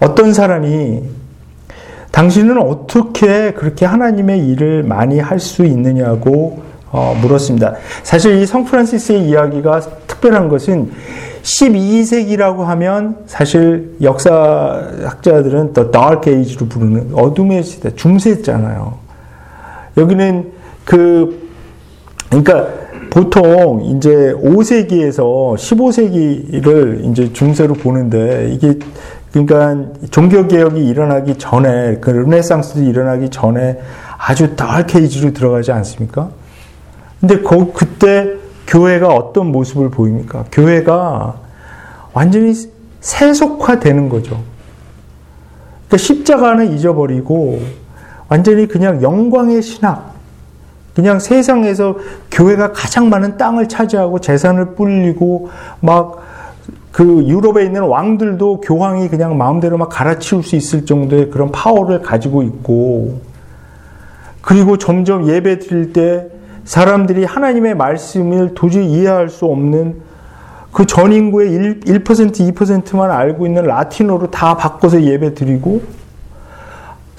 어떤 0.00 0.32
사람이 0.32 1.02
당신은 2.10 2.58
어떻게 2.58 3.52
그렇게 3.52 3.86
하나님의 3.86 4.48
일을 4.48 4.82
많이 4.82 5.18
할 5.20 5.38
수 5.38 5.64
있느냐고 5.64 6.62
어, 6.92 7.16
물었습니다. 7.20 7.74
사실 8.02 8.42
이 8.42 8.46
성 8.46 8.64
프란시스의 8.64 9.28
이야기가 9.28 9.80
특별한 10.08 10.48
것은 10.48 10.90
12세기라고 11.42 12.64
하면 12.64 13.18
사실 13.26 13.96
역사학자들은 14.02 15.72
더 15.72 15.90
다크 15.90 16.28
에이지로 16.30 16.66
부르는 16.66 17.12
어둠의 17.14 17.62
시대, 17.62 17.94
중세잖아요. 17.94 18.98
여기는 19.96 20.52
그 20.84 21.48
그러니까 22.28 22.68
보통 23.10 23.82
이제 23.84 24.32
5세기에서 24.34 25.56
15세기를 25.56 27.10
이제 27.10 27.32
중세로 27.32 27.74
보는데 27.74 28.50
이게 28.52 28.78
그러니까 29.32 29.92
종교 30.10 30.46
개혁이 30.46 30.86
일어나기 30.86 31.36
전에 31.36 31.98
그 32.00 32.10
르네상스도 32.10 32.82
일어나기 32.82 33.28
전에 33.30 33.78
아주 34.16 34.56
다크 34.56 34.98
에이지로 34.98 35.32
들어가지 35.32 35.72
않습니까? 35.72 36.30
근데 37.20 37.38
그 37.40 37.72
그때 37.72 38.34
교회가 38.66 39.08
어떤 39.08 39.50
모습을 39.52 39.90
보입니까? 39.90 40.44
교회가 40.52 41.36
완전히 42.12 42.54
세속화되는 43.00 44.08
거죠. 44.08 44.40
그러니까 45.88 45.96
십자가는 45.96 46.72
잊어버리고 46.72 47.60
완전히 48.28 48.66
그냥 48.68 49.02
영광의 49.02 49.62
신학, 49.62 50.09
그냥 50.94 51.18
세상에서 51.18 51.96
교회가 52.30 52.72
가장 52.72 53.08
많은 53.08 53.36
땅을 53.36 53.68
차지하고 53.68 54.20
재산을 54.20 54.74
불리고 54.74 55.50
막 55.80 56.30
그 56.92 57.24
유럽에 57.26 57.64
있는 57.64 57.82
왕들도 57.82 58.62
교황이 58.62 59.08
그냥 59.08 59.38
마음대로 59.38 59.78
막 59.78 59.88
갈아치울 59.88 60.42
수 60.42 60.56
있을 60.56 60.86
정도의 60.86 61.30
그런 61.30 61.52
파워를 61.52 62.02
가지고 62.02 62.42
있고 62.42 63.20
그리고 64.42 64.76
점점 64.76 65.28
예배 65.28 65.60
드릴 65.60 65.92
때 65.92 66.28
사람들이 66.64 67.24
하나님의 67.24 67.74
말씀을 67.76 68.54
도저히 68.54 68.90
이해할 68.90 69.28
수 69.28 69.46
없는 69.46 70.10
그 70.72 70.86
전 70.86 71.12
인구의 71.12 71.50
1, 71.50 71.80
1% 71.80 72.54
2%만 72.54 73.10
알고 73.10 73.46
있는 73.46 73.64
라틴어로 73.64 74.30
다 74.30 74.56
바꿔서 74.56 75.02
예배 75.02 75.34
드리고 75.34 75.82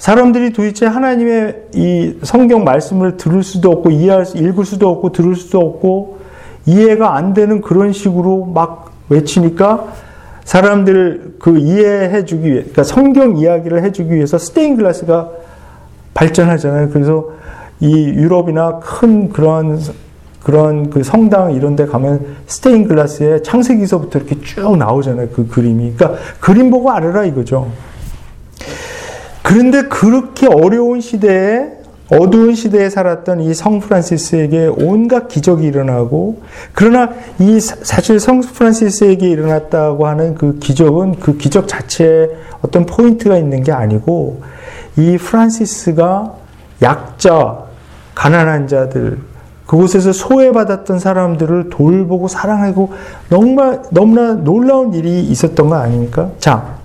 사람들이 0.02 0.52
도대체 0.52 0.84
하나님의 0.84 1.66
이 1.74 2.16
성경 2.24 2.64
말씀을 2.64 3.18
들을 3.18 3.44
수도 3.44 3.70
없고 3.70 3.92
이해할 3.92 4.26
수, 4.26 4.36
읽을 4.36 4.64
수도 4.64 4.88
없고 4.88 5.12
들을 5.12 5.36
수도 5.36 5.60
없고 5.60 6.18
이해가 6.66 7.14
안 7.14 7.34
되는 7.34 7.60
그런 7.60 7.92
식으로 7.92 8.46
막 8.46 8.90
외치니까 9.08 9.92
사람들 10.42 11.34
그 11.38 11.56
이해해 11.56 12.24
주기 12.24 12.48
위해 12.48 12.62
그러니까 12.62 12.82
성경 12.82 13.36
이야기를 13.36 13.84
해 13.84 13.92
주기 13.92 14.16
위해서 14.16 14.38
스테인 14.38 14.74
글라스가 14.74 15.30
발전하잖아요. 16.14 16.88
그래서 16.88 17.30
이 17.78 17.94
유럽이나 17.94 18.80
큰 18.80 19.28
그런 19.28 19.78
그런 20.42 20.90
그 20.90 21.04
성당 21.04 21.52
이런 21.52 21.76
데 21.76 21.86
가면 21.86 22.26
스테인 22.48 22.88
글라스에 22.88 23.42
창세기서부터 23.42 24.18
이렇게 24.18 24.40
쭉 24.40 24.76
나오잖아요. 24.76 25.28
그 25.28 25.46
그림이. 25.46 25.94
그러니까 25.94 26.20
그림 26.40 26.72
보고 26.72 26.90
알아라 26.90 27.24
이거죠. 27.24 27.70
그런데 29.42 29.82
그렇게 29.82 30.46
어려운 30.46 31.00
시대에 31.00 31.72
어두운 32.10 32.54
시대에 32.54 32.90
살았던 32.90 33.40
이 33.40 33.54
성 33.54 33.80
프란시스에게 33.80 34.70
온갖 34.76 35.28
기적이 35.28 35.66
일어나고 35.66 36.42
그러나 36.74 37.10
이 37.38 37.58
사실 37.58 38.20
성 38.20 38.40
프란시스에게 38.40 39.28
일어났다고 39.28 40.06
하는 40.06 40.34
그 40.34 40.58
기적은 40.58 41.20
그 41.20 41.38
기적 41.38 41.68
자체에 41.68 42.28
어떤 42.60 42.84
포인트가 42.86 43.38
있는 43.38 43.62
게 43.62 43.72
아니고 43.72 44.42
이 44.96 45.16
프란시스가 45.16 46.34
약자 46.82 47.72
가난한 48.14 48.68
자들, 48.68 49.18
그곳에서 49.66 50.12
소외받았던 50.12 50.98
사람들을 50.98 51.70
돌보고 51.70 52.28
사랑하고 52.28 52.92
너무나, 53.30 53.80
너무나 53.90 54.34
놀라운 54.34 54.92
일이 54.92 55.22
있었던 55.22 55.70
거 55.70 55.76
아닙니까? 55.76 56.30
자, 56.38 56.76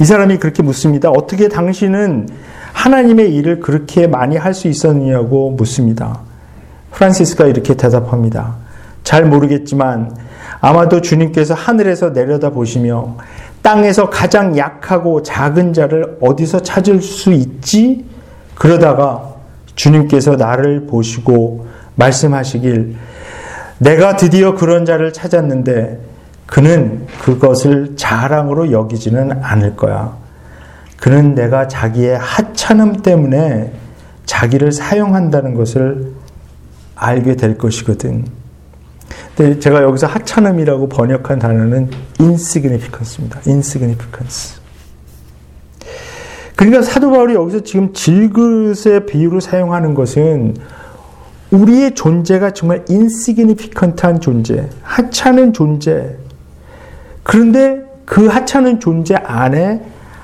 이 0.00 0.04
사람이 0.04 0.38
그렇게 0.38 0.62
묻습니다. 0.62 1.10
어떻게 1.10 1.48
당신은 1.48 2.28
하나님의 2.72 3.34
일을 3.34 3.60
그렇게 3.60 4.06
많이 4.06 4.36
할 4.36 4.52
수 4.52 4.68
있었느냐고 4.68 5.50
묻습니다. 5.52 6.20
프란시스가 6.92 7.46
이렇게 7.46 7.74
대답합니다. 7.74 8.54
잘 9.04 9.24
모르겠지만 9.24 10.16
아마도 10.60 11.00
주님께서 11.00 11.54
하늘에서 11.54 12.10
내려다 12.10 12.50
보시며 12.50 13.16
땅에서 13.62 14.10
가장 14.10 14.56
약하고 14.56 15.22
작은 15.22 15.72
자를 15.72 16.16
어디서 16.20 16.60
찾을 16.60 17.02
수 17.02 17.32
있지? 17.32 18.04
그러다가 18.54 19.34
주님께서 19.74 20.36
나를 20.36 20.86
보시고 20.86 21.66
말씀하시길 21.96 22.96
내가 23.78 24.16
드디어 24.16 24.54
그런 24.54 24.84
자를 24.86 25.12
찾았는데 25.12 26.00
그는 26.46 27.06
그것을 27.20 27.96
자랑으로 27.96 28.70
여기지는 28.70 29.42
않을 29.42 29.76
거야. 29.76 30.16
그는 30.98 31.34
내가 31.34 31.68
자기의 31.68 32.18
하찮음 32.18 33.02
때문에 33.02 33.72
자기를 34.24 34.72
사용한다는 34.72 35.54
것을 35.54 36.12
알게 36.94 37.36
될 37.36 37.58
것이거든. 37.58 38.24
근데 39.36 39.58
제가 39.58 39.82
여기서 39.82 40.06
하찮음이라고 40.06 40.88
번역한 40.88 41.38
단어는 41.38 41.90
insignificance입니다. 42.18 43.40
insignificance. 43.46 44.60
그러니까 46.56 46.80
사도 46.80 47.10
바울이 47.10 47.34
여기서 47.34 47.60
지금 47.60 47.92
질그릇의 47.92 49.04
비유로 49.06 49.40
사용하는 49.40 49.94
것은 49.94 50.56
우리의 51.50 51.94
존재가 51.94 52.52
정말 52.52 52.84
insignificant한 52.88 54.20
존재, 54.20 54.68
하찮은 54.82 55.52
존재. 55.52 56.16
그런데 57.26 57.82
그 58.04 58.28
하찮은 58.28 58.78
존재 58.78 59.16
안에 59.16 59.80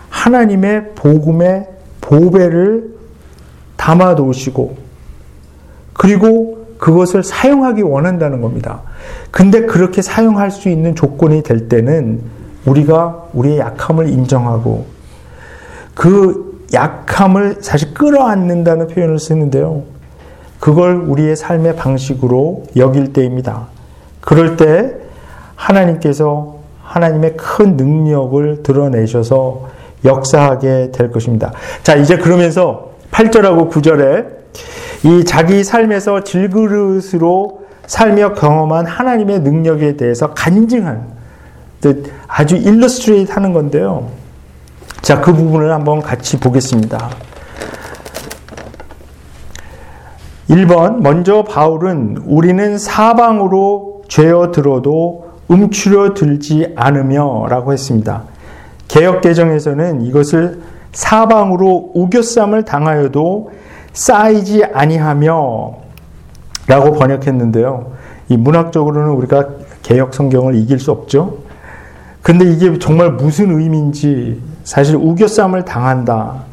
하나님의 0.09 0.92
복음의 0.94 1.66
보배를 2.00 2.94
담아 3.76 4.14
놓으시고 4.14 4.76
그리고 5.94 6.64
그것을 6.78 7.24
사용하기 7.24 7.82
원한다는 7.82 8.40
겁니다. 8.40 8.82
근데 9.32 9.62
그렇게 9.62 10.00
사용할 10.00 10.53
수 10.53 10.68
있는 10.68 10.94
조건이 10.94 11.42
될 11.42 11.68
때는 11.68 12.22
우리가 12.66 13.24
우리의 13.32 13.59
약함을 13.59 14.09
인정하고 14.09 14.86
그 15.96 16.66
약함을 16.72 17.59
사실 17.62 17.94
끌어안는다는 17.94 18.86
표현을 18.86 19.18
쓰는데요. 19.18 19.82
그걸 20.61 20.94
우리의 20.94 21.34
삶의 21.34 21.74
방식으로 21.74 22.66
여길 22.76 23.12
때입니다. 23.12 23.66
그럴 24.20 24.57
때 24.57 24.94
하나님께서 25.57 26.61
하나님의 26.93 27.36
큰 27.38 27.76
능력을 27.76 28.62
드러내셔서 28.62 29.68
역사하게 30.05 30.90
될 30.93 31.11
것입니다. 31.11 31.53
자, 31.82 31.95
이제 31.95 32.18
그러면서 32.18 32.90
8절하고 33.11 33.70
9절에 33.70 34.26
이 35.05 35.24
자기 35.24 35.64
삶에서 35.64 36.22
질그릇으로 36.22 37.62
살며 37.86 38.34
경험한 38.34 38.86
하나님의 38.86 39.40
능력에 39.40 39.97
대해서 39.97 40.34
간증한 40.34 41.22
아주 42.28 42.57
일러스트레이트 42.57 43.32
하는 43.32 43.53
건데요. 43.53 44.09
자, 45.01 45.20
그 45.20 45.32
부분을 45.32 45.72
한번 45.72 46.01
같이 46.01 46.38
보겠습니다. 46.38 47.11
1번, 50.49 51.01
먼저 51.01 51.43
바울은 51.43 52.18
우리는 52.26 52.76
사방으로 52.76 54.03
죄어 54.09 54.53
들어도 54.53 55.21
움츠려 55.53 56.14
들지 56.14 56.72
않으며 56.74 57.46
라고 57.48 57.72
했습니다. 57.72 58.22
개혁개정에서는 58.88 60.03
이것을 60.03 60.62
사방으로 60.92 61.92
우겨쌈을 61.94 62.64
당하여도 62.64 63.50
쌓이지 63.92 64.64
아니하며 64.64 65.74
라고 66.66 66.92
번역했는데요. 66.92 67.92
이 68.28 68.36
문학적으로는 68.36 69.11
우리가 69.12 69.48
개혁 69.82 70.14
성경을 70.14 70.55
이길 70.55 70.78
수 70.78 70.90
없죠. 70.90 71.38
근데 72.22 72.50
이게 72.50 72.78
정말 72.78 73.12
무슨 73.12 73.59
의미인지 73.59 74.40
사실 74.64 74.96
우겨쌈을 74.96 75.64
당한다. 75.64 76.44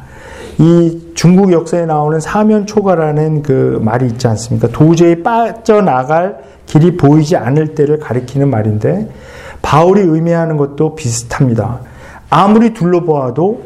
이 0.58 0.99
중국 1.20 1.52
역사에 1.52 1.84
나오는 1.84 2.18
사면초가라는 2.18 3.42
그 3.42 3.78
말이 3.84 4.06
있지 4.06 4.26
않습니까? 4.26 4.68
도저히 4.68 5.22
빠져나갈 5.22 6.38
길이 6.64 6.96
보이지 6.96 7.36
않을 7.36 7.74
때를 7.74 7.98
가리키는 7.98 8.48
말인데 8.48 9.06
바울이 9.60 10.00
의미하는 10.00 10.56
것도 10.56 10.94
비슷합니다. 10.94 11.80
아무리 12.30 12.72
둘러보아도 12.72 13.64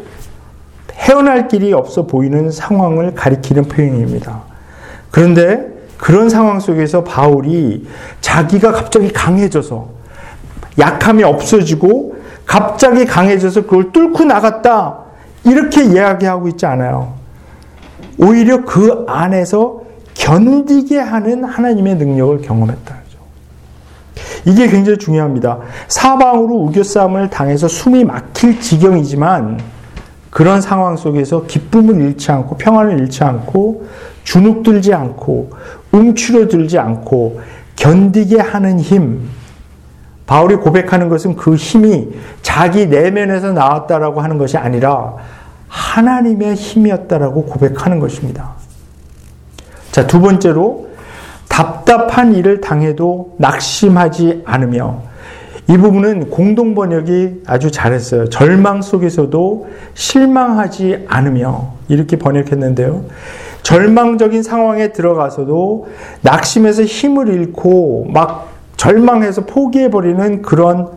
헤어날 0.95 1.47
길이 1.47 1.73
없어 1.73 2.09
보이는 2.09 2.51
상황을 2.51 3.15
가리키는 3.15 3.67
표현입니다. 3.67 4.43
그런데 5.13 5.69
그런 5.97 6.29
상황 6.29 6.59
속에서 6.59 7.05
바울이 7.05 7.87
자기가 8.21 8.73
갑자기 8.73 9.13
강해져서 9.13 9.91
약함이 10.81 11.23
없어지고 11.23 12.17
갑자기 12.47 13.07
강해져서 13.07 13.63
그걸 13.63 13.93
뚫고 13.93 14.25
나갔다. 14.25 15.05
이렇게 15.45 15.85
이야기하고 15.85 16.49
있지 16.49 16.67
않아요. 16.67 17.23
오히려 18.19 18.65
그 18.65 19.05
안에서 19.09 19.83
견디게 20.15 20.99
하는 20.99 21.45
하나님의 21.45 21.97
능력을 21.97 22.43
경험했다. 22.43 23.05
이게 24.47 24.69
굉장히 24.69 24.99
중요합니다. 24.99 25.59
사방으로 25.89 26.55
우겨싸움을 26.57 27.31
당해서 27.31 27.67
숨이 27.67 28.05
막힐 28.05 28.61
지경이지만 28.61 29.59
그런 30.31 30.61
상황 30.61 30.97
속에서 30.97 31.47
기쁨을 31.47 32.01
잃지 32.01 32.31
않고 32.33 32.57
평안을 32.57 32.99
잃지 33.01 33.25
않고 33.25 33.87
주눅들지 34.25 34.93
않고 34.93 35.53
움츠러들지 35.93 36.79
않고 36.79 37.41
견디게 37.77 38.41
하는 38.41 38.81
힘, 38.81 39.29
바울이 40.27 40.57
고백하는 40.57 41.09
것은 41.09 41.37
그 41.37 41.55
힘이 41.55 42.09
자기 42.43 42.87
내면에서 42.87 43.53
나왔다라고 43.53 44.21
하는 44.21 44.39
것이 44.39 44.57
아니라 44.57 45.15
하나님의 45.75 46.55
힘이었다라고 46.55 47.47
고백하는 47.47 47.99
것입니다. 47.99 48.53
자, 49.91 50.07
두 50.07 50.21
번째로 50.21 50.89
답답한 51.49 52.35
일을 52.35 52.61
당해도 52.61 53.35
낙심하지 53.39 54.43
않으며 54.45 55.03
이 55.69 55.77
부분은 55.77 56.31
공동 56.31 56.75
번역이 56.75 57.43
아주 57.47 57.73
잘했어요. 57.73 58.29
절망 58.29 58.83
속에서도 58.83 59.69
실망하지 59.95 61.07
않으며 61.09 61.73
이렇게 61.89 62.19
번역했는데요. 62.19 63.07
절망적인 63.63 64.43
상황에 64.43 64.93
들어가서도 64.93 65.89
낙심해서 66.23 66.83
힘을 66.83 67.29
잃고 67.29 68.11
막 68.13 68.49
절망해서 68.77 69.47
포기해버리는 69.47 70.43
그런, 70.43 70.89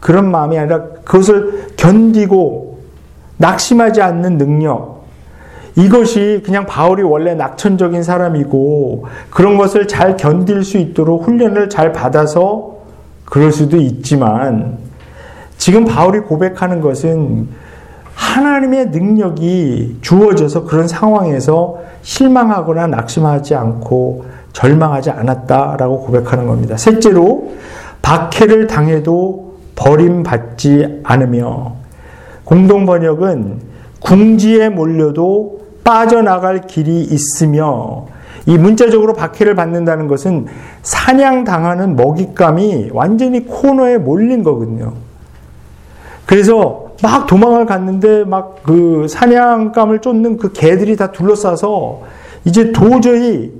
그런 0.00 0.30
마음이 0.30 0.58
아니라 0.58 0.82
그것을 1.04 1.68
견디고 1.76 2.71
낙심하지 3.42 4.00
않는 4.00 4.38
능력. 4.38 5.02
이것이 5.74 6.42
그냥 6.44 6.64
바울이 6.64 7.02
원래 7.02 7.34
낙천적인 7.34 8.02
사람이고 8.02 9.06
그런 9.30 9.58
것을 9.58 9.88
잘 9.88 10.16
견딜 10.16 10.62
수 10.62 10.78
있도록 10.78 11.26
훈련을 11.26 11.68
잘 11.68 11.92
받아서 11.92 12.76
그럴 13.24 13.50
수도 13.50 13.78
있지만 13.78 14.78
지금 15.56 15.84
바울이 15.84 16.20
고백하는 16.20 16.80
것은 16.80 17.48
하나님의 18.14 18.86
능력이 18.90 19.98
주어져서 20.02 20.64
그런 20.64 20.86
상황에서 20.86 21.78
실망하거나 22.02 22.86
낙심하지 22.88 23.54
않고 23.54 24.26
절망하지 24.52 25.10
않았다라고 25.10 26.02
고백하는 26.02 26.46
겁니다. 26.46 26.76
셋째로 26.76 27.52
박해를 28.02 28.66
당해도 28.66 29.54
버림받지 29.74 31.00
않으며 31.02 31.81
공동 32.44 32.86
번역은 32.86 33.60
궁지에 34.00 34.68
몰려도 34.68 35.60
빠져나갈 35.84 36.62
길이 36.62 37.00
있으며 37.00 38.06
이 38.46 38.58
문자적으로 38.58 39.14
박해를 39.14 39.54
받는다는 39.54 40.08
것은 40.08 40.46
사냥당하는 40.82 41.96
먹잇감이 41.96 42.90
완전히 42.92 43.46
코너에 43.46 43.98
몰린 43.98 44.42
거거든요. 44.42 44.94
그래서 46.26 46.92
막 47.02 47.26
도망을 47.26 47.66
갔는데 47.66 48.24
막 48.24 48.52
그 48.62 49.06
사냥감을 49.08 50.00
쫓는 50.00 50.36
그 50.38 50.52
개들이 50.52 50.96
다 50.96 51.12
둘러싸서 51.12 52.02
이제 52.44 52.72
도저히 52.72 53.52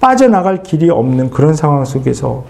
빠져나갈 0.00 0.62
길이 0.62 0.90
없는 0.90 1.30
그런 1.30 1.54
상황 1.54 1.84
속에서 1.84 2.44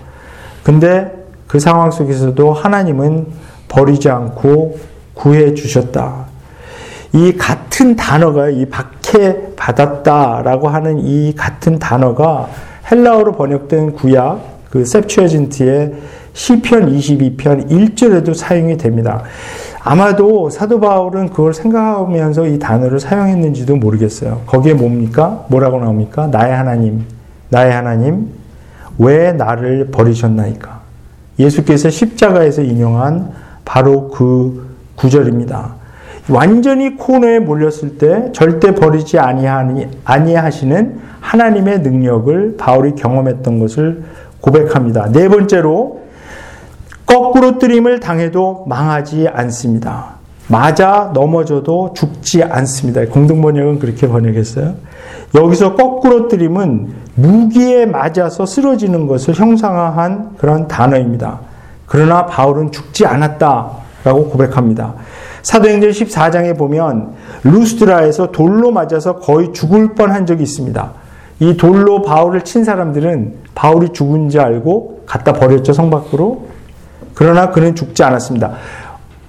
근데 0.62 1.12
그 1.46 1.58
상황 1.58 1.90
속에서도 1.90 2.52
하나님은 2.52 3.26
버리지 3.68 4.08
않고 4.08 4.78
구해 5.20 5.52
주셨다. 5.52 6.24
이 7.12 7.36
같은 7.36 7.94
단어가 7.94 8.48
이 8.48 8.64
박해 8.66 9.54
받았다라고 9.54 10.68
하는 10.68 10.98
이 11.00 11.34
같은 11.34 11.78
단어가 11.78 12.48
헬라어로 12.90 13.32
번역된 13.32 13.92
구약 13.92 14.60
그 14.70 14.86
셉츄어진트의 14.86 15.92
시편 16.32 16.96
22편 16.96 17.68
1절에도 17.68 18.34
사용이 18.34 18.78
됩니다. 18.78 19.24
아마도 19.82 20.48
사도 20.48 20.80
바울은 20.80 21.30
그걸 21.30 21.52
생각하면서 21.52 22.46
이 22.46 22.58
단어를 22.58 22.98
사용했는지도 22.98 23.76
모르겠어요. 23.76 24.42
거기에 24.46 24.74
뭡니까? 24.74 25.44
뭐라고 25.48 25.80
나옵니까? 25.80 26.28
나의 26.28 26.54
하나님, 26.54 27.04
나의 27.50 27.72
하나님, 27.72 28.28
왜 28.98 29.32
나를 29.32 29.88
버리셨나이까? 29.90 30.80
예수께서 31.38 31.90
십자가에서 31.90 32.62
인용한 32.62 33.32
바로 33.64 34.08
그 34.08 34.69
구절입니다. 35.00 35.74
완전히 36.28 36.96
코너에 36.96 37.38
몰렸을 37.40 37.98
때 37.98 38.30
절대 38.32 38.74
버리지 38.74 39.18
아니하니 39.18 39.88
아니하시는 40.04 41.00
하나님의 41.20 41.80
능력을 41.80 42.56
바울이 42.56 42.94
경험했던 42.94 43.58
것을 43.58 44.04
고백합니다. 44.40 45.10
네 45.10 45.28
번째로 45.28 46.00
거꾸로 47.06 47.58
뜨림을 47.58 48.00
당해도 48.00 48.64
망하지 48.68 49.28
않습니다. 49.28 50.20
맞아 50.46 51.10
넘어져도 51.14 51.94
죽지 51.94 52.42
않습니다. 52.42 53.04
공동 53.06 53.40
번역은 53.40 53.78
그렇게 53.78 54.08
번역했어요. 54.08 54.74
여기서 55.34 55.74
거꾸로 55.74 56.28
뜨림은 56.28 56.88
무기에 57.14 57.86
맞아서 57.86 58.46
쓰러지는 58.46 59.06
것을 59.06 59.34
형상화한 59.34 60.36
그런 60.38 60.66
단어입니다. 60.68 61.40
그러나 61.86 62.26
바울은 62.26 62.72
죽지 62.72 63.06
않았다 63.06 63.79
라고 64.04 64.28
고백합니다. 64.28 64.94
사도행전 65.42 65.90
14장에 65.90 66.56
보면 66.56 67.14
루스드라에서 67.44 68.30
돌로 68.30 68.70
맞아서 68.70 69.16
거의 69.16 69.52
죽을 69.52 69.94
뻔한 69.94 70.26
적이 70.26 70.42
있습니다. 70.42 70.92
이 71.40 71.56
돌로 71.56 72.02
바울을 72.02 72.42
친 72.42 72.64
사람들은 72.64 73.34
바울이 73.54 73.90
죽은 73.90 74.28
줄 74.28 74.40
알고 74.40 75.04
갖다 75.06 75.32
버렸죠, 75.32 75.72
성 75.72 75.90
밖으로. 75.90 76.46
그러나 77.14 77.50
그는 77.50 77.74
죽지 77.74 78.02
않았습니다. 78.02 78.52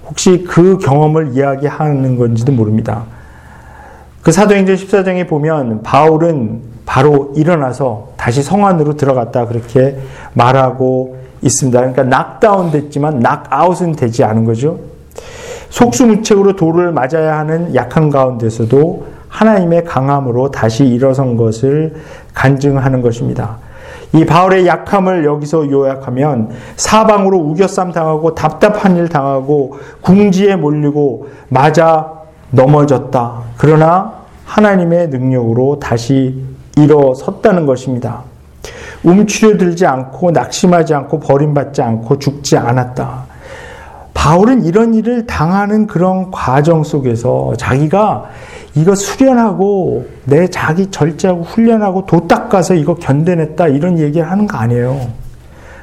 혹시 0.06 0.44
그 0.44 0.78
경험을 0.78 1.32
이야기하는 1.34 2.18
건지도 2.18 2.52
모릅니다. 2.52 3.04
그 4.22 4.30
사도행전 4.30 4.76
14장에 4.76 5.28
보면 5.28 5.82
바울은 5.82 6.62
바로 6.84 7.32
일어나서 7.34 8.10
다시 8.16 8.42
성 8.42 8.66
안으로 8.66 8.96
들어갔다 8.96 9.46
그렇게 9.46 9.98
말하고 10.34 11.16
있습니다. 11.42 11.78
그러니까 11.78 12.04
낙다운 12.04 12.70
됐지만 12.70 13.18
낙아웃은 13.18 13.92
되지 13.92 14.24
않은 14.24 14.44
거죠. 14.44 14.78
속수무책으로 15.70 16.56
돌을 16.56 16.92
맞아야 16.92 17.38
하는 17.38 17.74
약한 17.74 18.10
가운데서도 18.10 19.06
하나님의 19.28 19.84
강함으로 19.84 20.50
다시 20.50 20.84
일어선 20.84 21.36
것을 21.36 21.94
간증하는 22.34 23.00
것입니다. 23.00 23.56
이 24.14 24.26
바울의 24.26 24.66
약함을 24.66 25.24
여기서 25.24 25.70
요약하면 25.70 26.50
사방으로 26.76 27.38
우겨쌈 27.38 27.92
당하고 27.92 28.34
답답한 28.34 28.96
일 28.96 29.08
당하고 29.08 29.78
궁지에 30.02 30.56
몰리고 30.56 31.28
맞아 31.48 32.12
넘어졌다. 32.50 33.40
그러나 33.56 34.12
하나님의 34.44 35.08
능력으로 35.08 35.80
다시 35.80 36.44
일어섰다는 36.76 37.64
것입니다. 37.64 38.24
움츠려들지 39.02 39.86
않고 39.86 40.30
낙심하지 40.30 40.94
않고 40.94 41.20
버림받지 41.20 41.82
않고 41.82 42.18
죽지 42.18 42.56
않았다. 42.56 43.24
바울은 44.14 44.64
이런 44.64 44.94
일을 44.94 45.26
당하는 45.26 45.86
그런 45.86 46.30
과정 46.30 46.84
속에서 46.84 47.54
자기가 47.56 48.26
이거 48.74 48.94
수련하고 48.94 50.06
내 50.24 50.46
자기 50.48 50.90
절제하고 50.90 51.42
훈련하고 51.42 52.06
도 52.06 52.28
닦아서 52.28 52.74
이거 52.74 52.94
견뎌냈다 52.94 53.68
이런 53.68 53.98
얘기를 53.98 54.30
하는 54.30 54.46
거 54.46 54.58
아니에요. 54.58 55.08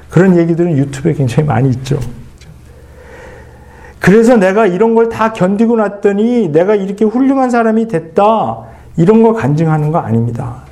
그런 0.10 0.38
얘기들은 0.38 0.78
유튜브에 0.78 1.14
굉장히 1.14 1.48
많이 1.48 1.70
있죠. 1.70 2.00
그래서 4.00 4.38
내가 4.38 4.66
이런 4.66 4.96
걸 4.96 5.10
다 5.10 5.34
견디고 5.34 5.76
났더니 5.76 6.50
내가 6.50 6.76
이렇게 6.76 7.04
훌륭한 7.04 7.50
사람이 7.50 7.88
됐다 7.90 8.60
이런 8.96 9.22
거 9.22 9.34
간증하는 9.34 9.92
거 9.92 10.00
아닙니다. 10.00 10.64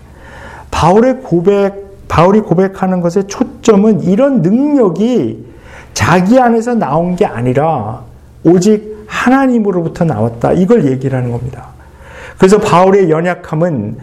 바울의 0.71 1.19
고백, 1.21 1.86
바울이 2.07 2.41
고백하는 2.41 3.01
것의 3.01 3.27
초점은 3.27 4.01
이런 4.01 4.41
능력이 4.41 5.45
자기 5.93 6.39
안에서 6.39 6.75
나온 6.75 7.15
게 7.15 7.25
아니라 7.25 8.01
오직 8.43 9.05
하나님으로부터 9.07 10.05
나왔다. 10.05 10.53
이걸 10.53 10.85
얘기를 10.85 11.17
하는 11.17 11.31
겁니다. 11.31 11.69
그래서 12.37 12.59
바울의 12.59 13.09
연약함은 13.09 13.97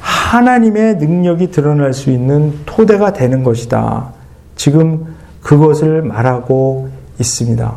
하나님의 0.00 0.96
능력이 0.96 1.50
드러날 1.50 1.92
수 1.92 2.10
있는 2.10 2.58
토대가 2.64 3.12
되는 3.12 3.44
것이다. 3.44 4.12
지금 4.56 5.14
그것을 5.42 6.02
말하고 6.02 6.90
있습니다. 7.18 7.72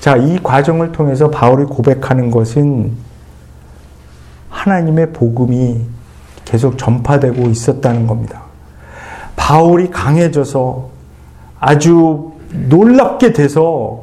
자, 0.00 0.16
이 0.16 0.38
과정을 0.42 0.92
통해서 0.92 1.30
바울이 1.30 1.64
고백하는 1.64 2.30
것은 2.30 2.92
하나님의 4.48 5.12
복음이 5.12 5.80
계속 6.44 6.78
전파되고 6.78 7.48
있었다는 7.48 8.06
겁니다. 8.06 8.45
바울이 9.46 9.92
강해져서 9.92 10.88
아주 11.60 12.32
놀랍게 12.68 13.32
돼서 13.32 14.00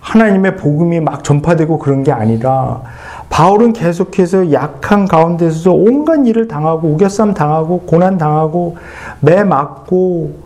하나님의 0.00 0.56
복음이 0.56 0.98
막 1.00 1.22
전파되고 1.22 1.78
그런 1.78 2.02
게 2.02 2.10
아니라 2.10 2.80
바울은 3.28 3.74
계속해서 3.74 4.50
약한 4.52 5.06
가운데서 5.06 5.74
온갖 5.74 6.26
일을 6.26 6.48
당하고 6.48 6.88
우겨쌈 6.88 7.34
당하고 7.34 7.80
고난 7.80 8.16
당하고 8.16 8.78
매 9.20 9.44
맞고 9.44 10.36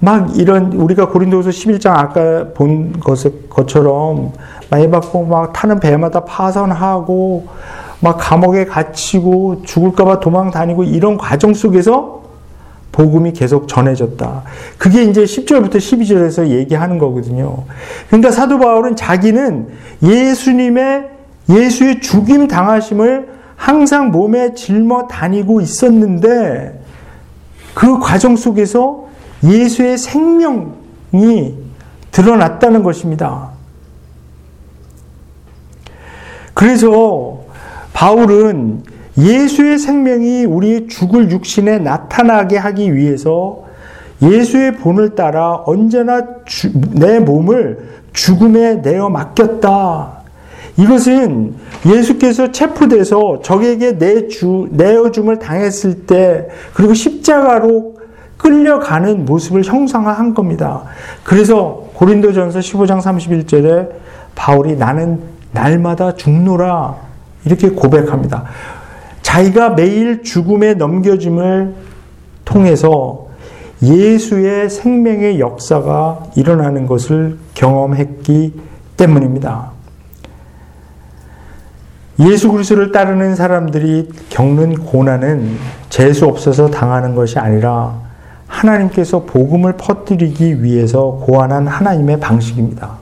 막 0.00 0.36
이런 0.36 0.72
우리가 0.72 1.10
고린도서 1.10 1.50
11장 1.50 1.92
아까 1.96 2.46
본 2.54 2.98
것처럼 2.98 4.32
많이 4.70 4.90
받고 4.90 5.24
막 5.26 5.52
타는 5.52 5.78
배마다 5.78 6.24
파선하고 6.24 7.46
막 8.00 8.16
감옥에 8.18 8.64
갇히고 8.64 9.62
죽을까봐 9.62 10.18
도망 10.18 10.50
다니고 10.50 10.82
이런 10.82 11.16
과정 11.16 11.54
속에서 11.54 12.21
복음이 12.92 13.32
계속 13.32 13.66
전해졌다. 13.68 14.42
그게 14.78 15.02
이제 15.02 15.24
10절부터 15.24 15.76
12절에서 15.76 16.48
얘기하는 16.48 16.98
거거든요. 16.98 17.64
그러니까 18.08 18.30
사도 18.30 18.58
바울은 18.58 18.96
자기는 18.96 19.68
예수님의 20.02 21.08
예수의 21.48 22.00
죽임 22.00 22.46
당하심을 22.46 23.28
항상 23.56 24.10
몸에 24.10 24.54
짊어 24.54 25.08
다니고 25.08 25.60
있었는데 25.60 26.82
그 27.74 27.98
과정 27.98 28.36
속에서 28.36 29.06
예수의 29.42 29.98
생명이 29.98 31.54
드러났다는 32.10 32.82
것입니다. 32.82 33.50
그래서 36.54 37.40
바울은 37.94 38.84
예수의 39.18 39.78
생명이 39.78 40.44
우리의 40.44 40.88
죽을 40.88 41.30
육신에 41.30 41.78
나타나게 41.78 42.56
하기 42.56 42.94
위해서 42.94 43.64
예수의 44.22 44.76
본을 44.76 45.14
따라 45.14 45.62
언제나 45.66 46.22
주, 46.44 46.70
내 46.92 47.18
몸을 47.18 47.88
죽음에 48.12 48.76
내어 48.76 49.08
맡겼다. 49.08 50.22
이것은 50.76 51.54
예수께서 51.84 52.52
체포돼서 52.52 53.40
적에게 53.42 53.98
내 53.98 54.28
주, 54.28 54.68
내어줌을 54.70 55.38
당했을 55.38 56.06
때, 56.06 56.48
그리고 56.72 56.94
십자가로 56.94 57.96
끌려가는 58.38 59.24
모습을 59.24 59.64
형상화한 59.64 60.34
겁니다. 60.34 60.84
그래서 61.24 61.88
고린도전서 61.94 62.60
15장 62.60 63.00
31절에 63.00 63.90
바울이 64.34 64.76
나는 64.76 65.20
날마다 65.52 66.14
죽노라 66.14 66.96
이렇게 67.44 67.68
고백합니다. 67.70 68.44
자기가 69.32 69.70
매일 69.70 70.22
죽음에 70.22 70.74
넘겨짐을 70.74 71.72
통해서 72.44 73.28
예수의 73.82 74.68
생명의 74.68 75.40
역사가 75.40 76.24
일어나는 76.36 76.86
것을 76.86 77.38
경험했기 77.54 78.52
때문입니다. 78.98 79.70
예수 82.20 82.52
그리스도를 82.52 82.92
따르는 82.92 83.34
사람들이 83.34 84.10
겪는 84.28 84.74
고난은 84.84 85.56
재수 85.88 86.26
없어서 86.26 86.70
당하는 86.70 87.14
것이 87.14 87.38
아니라 87.38 87.94
하나님께서 88.46 89.24
복음을 89.24 89.78
퍼뜨리기 89.78 90.62
위해서 90.62 91.18
고안한 91.22 91.68
하나님의 91.68 92.20
방식입니다. 92.20 92.98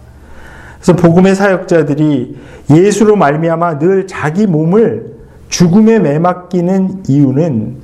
그래서 0.76 0.94
복음의 0.94 1.34
사역자들이 1.34 2.38
예수로 2.70 3.16
말미암아 3.16 3.80
늘 3.80 4.06
자기 4.06 4.46
몸을 4.46 5.19
죽음에 5.50 5.98
매맡기는 5.98 7.04
이유는 7.08 7.76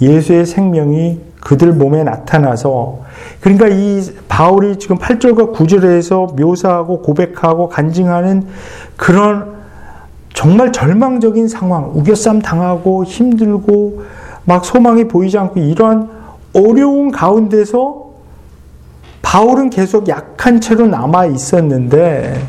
예수의 0.00 0.46
생명이 0.46 1.20
그들 1.40 1.72
몸에 1.72 2.02
나타나서 2.02 3.00
그러니까 3.40 3.68
이 3.68 4.02
바울이 4.28 4.78
지금 4.78 4.98
8절과 4.98 5.54
9절에서 5.54 6.40
묘사하고 6.40 7.02
고백하고 7.02 7.68
간증하는 7.68 8.46
그런 8.96 9.60
정말 10.34 10.72
절망적인 10.72 11.48
상황, 11.48 11.90
우겨쌈 11.94 12.40
당하고 12.40 13.04
힘들고 13.04 14.04
막 14.44 14.64
소망이 14.64 15.04
보이지 15.04 15.36
않고 15.38 15.60
이런 15.60 16.08
어려운 16.54 17.10
가운데서 17.10 18.10
바울은 19.22 19.70
계속 19.70 20.08
약한 20.08 20.60
채로 20.60 20.86
남아 20.86 21.26
있었는데 21.26 22.42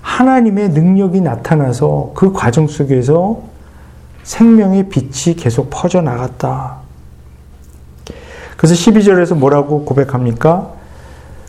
하나님의 0.00 0.70
능력이 0.70 1.20
나타나서 1.20 2.12
그 2.14 2.32
과정 2.32 2.66
속에서 2.66 3.55
생명의 4.26 4.88
빛이 4.88 5.36
계속 5.36 5.70
퍼져나갔다. 5.70 6.78
그래서 8.56 8.74
12절에서 8.74 9.36
뭐라고 9.36 9.84
고백합니까? 9.84 10.72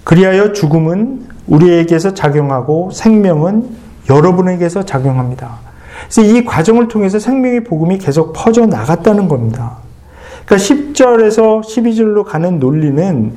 그리하여 0.03 0.53
죽음은 0.53 1.27
우리에게서 1.47 2.13
작용하고 2.13 2.91
생명은 2.91 3.67
여러분에게서 4.09 4.83
작용합니다. 4.83 5.57
그래서 6.03 6.21
이 6.21 6.45
과정을 6.45 6.87
통해서 6.87 7.17
생명의 7.17 7.63
복음이 7.63 7.97
계속 7.97 8.31
퍼져 8.33 8.67
나갔다는 8.67 9.27
겁니다. 9.27 9.77
그러니까 10.45 10.67
10절에서 10.67 11.61
12절로 11.63 12.23
가는 12.23 12.59
논리는 12.59 13.33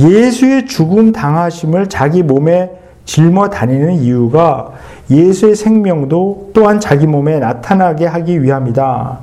예수의 0.00 0.66
죽음 0.66 1.12
당하심을 1.12 1.88
자기 1.90 2.22
몸에 2.22 2.70
짊어 3.08 3.48
다니는 3.48 3.94
이유가 4.02 4.72
예수의 5.10 5.56
생명도 5.56 6.50
또한 6.52 6.78
자기 6.78 7.06
몸에 7.06 7.38
나타나게 7.38 8.04
하기 8.04 8.42
위함이다. 8.42 9.20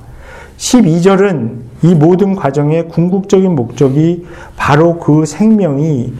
12절은 0.57 1.51
이 1.83 1.93
모든 1.93 2.35
과정의 2.35 2.87
궁극적인 2.87 3.53
목적이 3.53 4.25
바로 4.57 4.97
그 4.97 5.27
생명이 5.27 6.13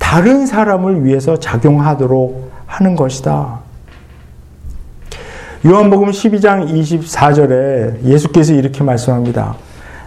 다른 0.00 0.46
사람을 0.46 1.04
위해서 1.04 1.38
작용하도록 1.38 2.50
하는 2.66 2.96
것이다. 2.96 3.60
요한복음 5.64 6.10
12장 6.10 6.68
24절에 6.68 8.02
예수께서 8.04 8.52
이렇게 8.52 8.82
말씀합니다. 8.82 9.54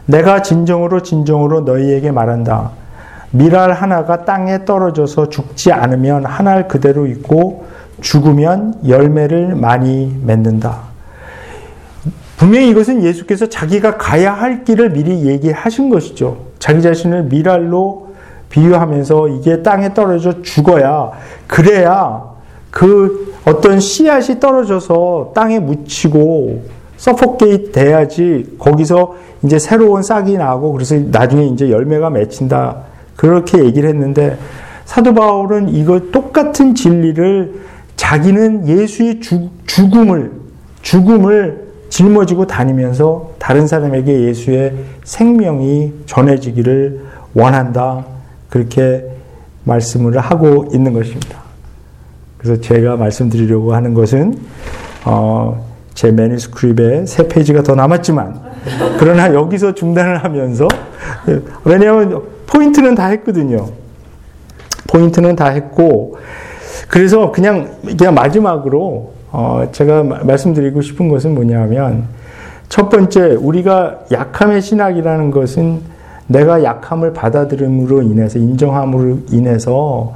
내가 0.06 0.42
진정으로 0.42 1.02
진정으로 1.02 1.62
너희에게 1.62 2.12
말한다. 2.12 2.72
미랄 3.36 3.74
하나가 3.74 4.24
땅에 4.24 4.64
떨어져서 4.64 5.28
죽지 5.30 5.74
않으면 5.74 6.26
하나 6.26 6.68
그대로 6.68 7.06
있고 7.06 7.66
죽으면 8.00 8.76
열매를 8.88 9.56
많이 9.56 10.18
맺는다. 10.24 10.80
분명히 12.38 12.70
이것은 12.70 13.04
예수께서 13.04 13.48
자기가 13.48 13.98
가야 13.98 14.34
할 14.34 14.64
길을 14.64 14.92
미리 14.92 15.26
얘기하신 15.26 15.90
것이죠. 15.90 16.38
자기 16.60 16.82
자신을 16.82 17.24
밀알로 17.24 18.16
비유하면서 18.50 19.28
이게 19.30 19.62
땅에 19.62 19.94
떨어져 19.94 20.42
죽어야 20.42 21.12
그래야 21.48 22.24
그 22.72 23.34
어떤 23.46 23.80
씨앗이 23.82 24.40
떨어져서 24.40 25.32
땅에 25.36 25.60
묻히고 25.60 26.64
suffocate 26.98 27.72
돼야지 27.72 28.56
거기서 28.60 29.16
이제 29.44 29.60
새로운 29.60 30.04
싹이 30.04 30.38
나고 30.38 30.72
그래서 30.72 30.96
나중에 30.96 31.48
이제 31.48 31.70
열매가 31.70 32.10
맺힌다. 32.10 32.95
그렇게 33.16 33.64
얘기를 33.64 33.90
했는데 33.90 34.38
사도 34.86 35.14
바울은 35.14 35.70
이거 35.70 36.00
똑같은 36.12 36.76
진리를 36.76 37.54
자기는 37.96 38.68
예수의 38.68 39.22
주, 39.22 39.50
죽음을 39.66 40.32
죽음을 40.82 41.66
짊어지고 41.90 42.48
다니면서 42.48 43.36
다른 43.40 43.68
사람에게 43.68 44.24
예수의 44.24 44.74
생명이 45.04 45.94
전해지기를 46.06 47.02
원한다. 47.34 48.06
그렇게 48.50 49.06
말씀을 49.64 50.18
하고 50.20 50.68
있는 50.74 50.94
것입니다. 50.94 51.40
그래서 52.38 52.62
제가 52.62 52.96
말씀드리려고 52.96 53.74
하는 53.74 53.94
것은 53.94 54.38
어, 55.06 55.66
제 55.94 56.12
매니스크립에 56.12 57.06
세 57.06 57.28
페이지가 57.28 57.64
더 57.64 57.74
남았지만 57.76 58.42
그러나 59.00 59.34
여기서 59.34 59.74
중단을 59.74 60.24
하면서 60.24 60.68
왜냐하면 61.64 62.24
포인트는 62.48 62.96
다 62.96 63.08
했거든요. 63.08 63.70
포인트는 64.88 65.36
다 65.36 65.48
했고 65.48 66.18
그래서 66.88 67.32
그냥 67.32 67.70
그냥 67.98 68.14
마지막으로 68.14 69.14
어 69.32 69.68
제가 69.72 70.04
말씀드리고 70.04 70.82
싶은 70.82 71.10
것은 71.10 71.36
뭐냐면 71.36 72.06
첫 72.70 72.90
번째 72.90 73.36
우리가 73.36 74.02
약함의 74.12 74.62
신학이라는 74.62 75.32
것은 75.32 75.82
내가 76.28 76.64
약함을 76.64 77.14
받아들임으로 77.14 78.02
인해서 78.02 78.40
인정함으로 78.40 79.20
인해서 79.32 80.14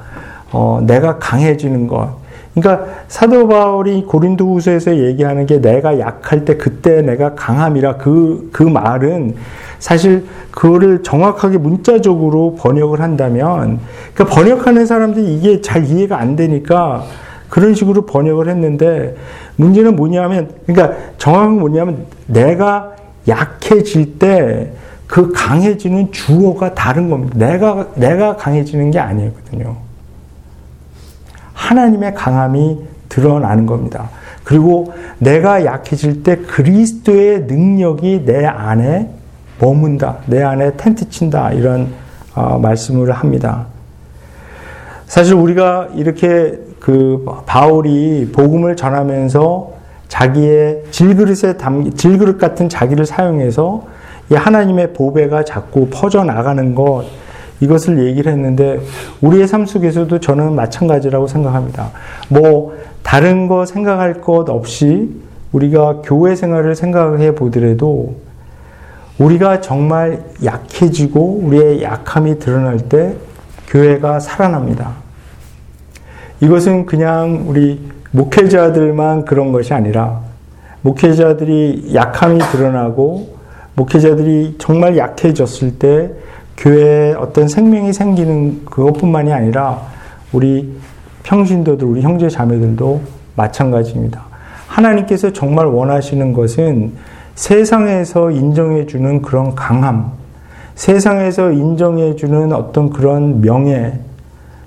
어 0.52 0.82
내가 0.86 1.20
강해지는 1.20 1.88
것 1.88 2.18
그러니까 2.56 2.88
사도 3.08 3.48
바울이 3.48 4.06
고린도 4.06 4.56
후서에서 4.56 4.98
얘기하는 4.98 5.46
게 5.46 5.62
내가 5.62 6.00
약할 6.00 6.46
때 6.46 6.58
그때 6.58 7.02
내가 7.02 7.36
강함이라 7.36 7.98
그그 7.98 8.50
그 8.52 8.64
말은 8.64 9.36
사실 9.80 10.26
그거를 10.52 11.04
정확하게 11.04 11.58
문자적으로 11.58 12.56
번역을 12.60 13.02
한다면 13.02 13.80
그러니까 14.14 14.36
번역하는 14.36 14.86
사람들이 14.86 15.34
이게 15.36 15.62
잘 15.62 15.86
이해가 15.86 16.20
안 16.20 16.36
되니까 16.36 17.06
그런 17.50 17.74
식으로 17.74 18.06
번역을 18.06 18.48
했는데 18.50 19.16
문제는 19.56 19.96
뭐냐면 19.96 20.52
그러니까 20.68 20.98
정확한 21.18 21.60
뭐냐면 21.60 22.06
내가 22.28 22.94
약해질 23.28 24.20
때 24.20 24.74
그 25.10 25.32
강해지는 25.32 26.12
주어가 26.12 26.76
다른 26.76 27.10
겁니다. 27.10 27.36
내가 27.36 27.88
내가 27.96 28.36
강해지는 28.38 28.92
게 28.92 29.00
아니거든요. 29.00 29.76
하나님의 31.54 32.14
강함이 32.14 32.78
드러나는 33.10 33.66
겁니다. 33.66 34.12
그리고 34.44 34.94
내가 35.18 35.66
약해질 35.66 36.22
때 36.22 36.38
그리스도의 36.38 37.42
능력이 37.42 38.24
내 38.26 38.46
안에 38.46 39.10
머문다. 39.60 40.20
내 40.28 40.41
안에 40.41 40.78
텐트 40.78 41.10
친다. 41.10 41.51
이런 41.51 41.89
어, 42.36 42.57
말씀을 42.60 43.12
합니다. 43.12 43.68
사실 45.05 45.34
우리가 45.34 45.89
이렇게 45.95 46.60
그 46.80 47.26
바울이 47.45 48.32
복음을 48.32 48.76
전하면서 48.76 49.72
자기의 50.07 50.84
질그릇에 50.91 51.57
담 51.57 51.91
질그릇 51.91 52.38
같은 52.38 52.70
자기를 52.70 53.05
사용해서 53.05 53.84
이 54.32 54.36
하나님의 54.36 54.93
보배가 54.93 55.43
자꾸 55.43 55.88
퍼져 55.91 56.24
나가는 56.24 56.76
것 56.76 57.05
이것을 57.60 58.05
얘기를 58.05 58.32
했는데 58.32 58.80
우리의 59.22 59.47
삶 59.47 59.66
속에서도 59.66 60.20
저는 60.20 60.55
마찬가지라고 60.55 61.28
생각합니다. 61.28 61.91
뭐 62.30 62.76
다른 63.03 63.47
거 63.47 63.66
생각할 63.66 64.22
것 64.22 64.49
없이 64.49 65.10
우리가 65.51 66.01
교회 66.03 66.36
생활을 66.36 66.76
생각해 66.76 67.36
보더라도 67.36 68.16
우리가 69.20 69.61
정말 69.61 70.24
약해지고 70.43 71.41
우리의 71.43 71.84
약함이 71.84 72.39
드러날 72.39 72.80
때 72.80 73.15
교회가 73.67 74.20
살아납니다. 74.20 74.93
이것은 76.41 76.86
그냥 76.86 77.45
우리 77.47 77.82
목회자들만 78.11 79.26
그런 79.26 79.51
것이 79.51 79.74
아니라 79.74 80.22
목회자들이 80.82 81.91
약함이 81.93 82.39
드러나고 82.51 83.38
목회자들이 83.76 84.55
정말 84.57 84.97
약해졌을 84.97 85.78
때 85.78 86.11
교회에 86.57 87.13
어떤 87.13 87.47
생명이 87.47 87.93
생기는 87.93 88.65
그것뿐만이 88.65 89.32
아니라 89.32 89.82
우리 90.32 90.74
평신도들, 91.24 91.86
우리 91.86 92.01
형제 92.01 92.30
자매들도 92.30 93.01
마찬가지입니다. 93.36 94.24
하나님께서 94.67 95.32
정말 95.32 95.65
원하시는 95.65 96.34
것은 96.34 96.93
세상에서 97.40 98.32
인정해주는 98.32 99.22
그런 99.22 99.56
강함, 99.56 100.12
세상에서 100.76 101.54
인정해주는 101.54 102.52
어떤 102.52 102.90
그런 102.90 103.40
명예, 103.40 103.98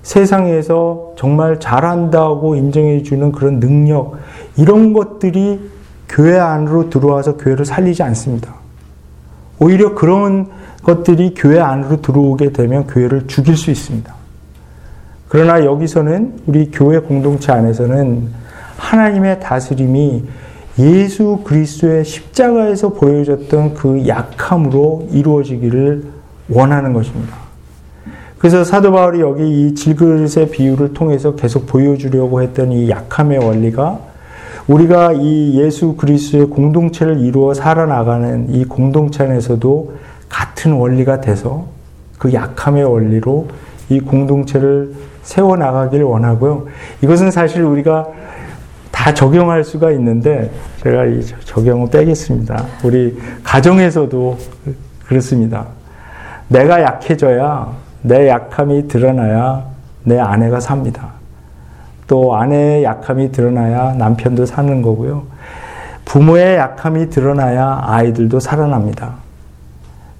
세상에서 0.01 1.13
정말 1.15 1.59
잘한다고 1.59 2.55
인정해주는 2.55 3.31
그런 3.31 3.59
능력, 3.59 4.15
이런 4.57 4.91
것들이 4.91 5.69
교회 6.09 6.39
안으로 6.39 6.89
들어와서 6.89 7.37
교회를 7.37 7.63
살리지 7.63 8.01
않습니다. 8.01 8.55
오히려 9.59 9.93
그런 9.93 10.47
것들이 10.81 11.35
교회 11.37 11.59
안으로 11.59 12.01
들어오게 12.01 12.53
되면 12.53 12.87
교회를 12.87 13.27
죽일 13.27 13.55
수 13.55 13.69
있습니다. 13.69 14.11
그러나 15.29 15.63
여기서는 15.63 16.41
우리 16.47 16.71
교회 16.71 16.97
공동체 16.97 17.51
안에서는 17.51 18.29
하나님의 18.77 19.41
다스림이 19.41 20.23
예수 20.79 21.41
그리스도의 21.43 22.03
십자가에서 22.03 22.89
보여줬던 22.89 23.75
그 23.75 24.07
약함으로 24.07 25.09
이루어지기를 25.11 26.05
원하는 26.49 26.93
것입니다. 26.93 27.37
그래서 28.39 28.63
사도 28.63 28.91
바울이 28.91 29.21
여기 29.21 29.67
이 29.67 29.75
질그릇의 29.75 30.49
비유를 30.51 30.93
통해서 30.93 31.35
계속 31.35 31.65
보여주려고 31.65 32.41
했던 32.41 32.71
이 32.71 32.89
약함의 32.89 33.37
원리가 33.37 33.99
우리가 34.67 35.13
이 35.13 35.59
예수 35.61 35.95
그리스도의 35.95 36.47
공동체를 36.47 37.19
이루어 37.19 37.53
살아나가는 37.53 38.53
이 38.53 38.65
공동체 38.65 39.23
안에서도 39.23 39.93
같은 40.29 40.73
원리가 40.73 41.21
돼서 41.21 41.67
그 42.17 42.33
약함의 42.33 42.83
원리로 42.83 43.47
이 43.89 43.99
공동체를 43.99 44.93
세워나가기를 45.21 46.05
원하고요. 46.05 46.65
이것은 47.01 47.31
사실 47.31 47.61
우리가 47.61 48.07
다 49.03 49.13
적용할 49.13 49.65
수가 49.65 49.91
있는데 49.91 50.49
제가 50.81 51.03
이 51.03 51.21
적용을 51.43 51.89
빼겠습니다. 51.89 52.65
우리 52.85 53.19
가정에서도 53.43 54.37
그렇습니다. 55.05 55.65
내가 56.47 56.81
약해져야 56.81 57.67
내 58.01 58.29
약함이 58.29 58.87
드러나야 58.87 59.65
내 60.05 60.17
아내가 60.17 60.61
삽니다. 60.61 61.09
또 62.07 62.33
아내의 62.33 62.85
약함이 62.85 63.33
드러나야 63.33 63.93
남편도 63.95 64.45
사는 64.45 64.81
거고요. 64.81 65.23
부모의 66.05 66.55
약함이 66.55 67.09
드러나야 67.09 67.81
아이들도 67.83 68.39
살아납니다. 68.39 69.15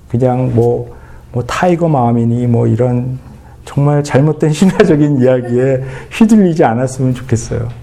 그냥 0.10 0.52
뭐, 0.54 0.94
뭐 1.32 1.42
tiger 1.44 1.88
mom이니 1.88 2.48
뭐 2.48 2.68
이런 2.68 3.18
정말 3.64 4.04
잘못된 4.04 4.52
신화적인 4.52 5.22
이야기에 5.22 5.84
휘둘리지 6.12 6.66
않았으면 6.66 7.14
좋겠어요. 7.14 7.83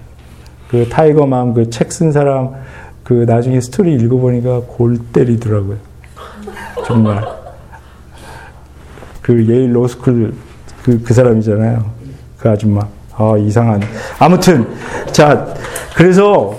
그 0.71 0.87
tiger 0.89 1.25
mom 1.25 1.53
그 1.53 1.69
책 1.69 1.89
쓴 1.89 2.11
사람 2.11 2.53
그 3.03 3.25
나중에 3.27 3.59
스토리 3.59 3.93
읽어보니까 3.93 4.61
골 4.67 4.97
때리더라고요. 5.11 5.77
정말. 6.85 7.23
그 9.21 9.45
예일 9.47 9.75
로스쿨 9.75 10.33
그, 10.83 11.01
그 11.03 11.13
사람이잖아요. 11.13 11.83
그 12.39 12.49
아줌마. 12.49 12.81
아, 13.15 13.35
이상한. 13.37 13.81
아무튼, 14.17 14.65
자, 15.11 15.53
그래서 15.95 16.55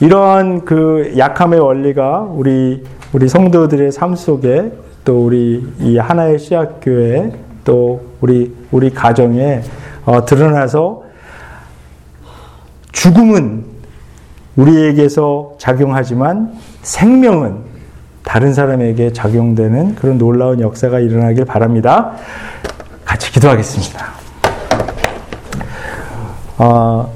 이러한 0.00 0.64
그 0.64 1.12
약함의 1.16 1.60
원리가 1.60 2.20
우리, 2.22 2.82
우리 3.12 3.28
성도들의 3.28 3.92
삶 3.92 4.16
속에 4.16 4.72
또 5.04 5.26
우리 5.26 5.64
이 5.78 5.98
하나의 5.98 6.38
씨앗교회 6.38 7.32
또 7.64 8.00
우리, 8.20 8.52
우리 8.72 8.90
가정에 8.90 9.60
어, 10.04 10.24
드러나서 10.24 11.01
죽음은 12.92 13.64
우리에게서 14.56 15.54
작용하지만 15.58 16.52
생명은 16.82 17.72
다른 18.24 18.54
사람에게 18.54 19.12
작용되는 19.12 19.96
그런 19.96 20.18
놀라운 20.18 20.60
역사가 20.60 21.00
일어나길 21.00 21.44
바랍니다. 21.44 22.12
같이 23.04 23.32
기도하겠습니다. 23.32 24.06
어, 26.58 27.12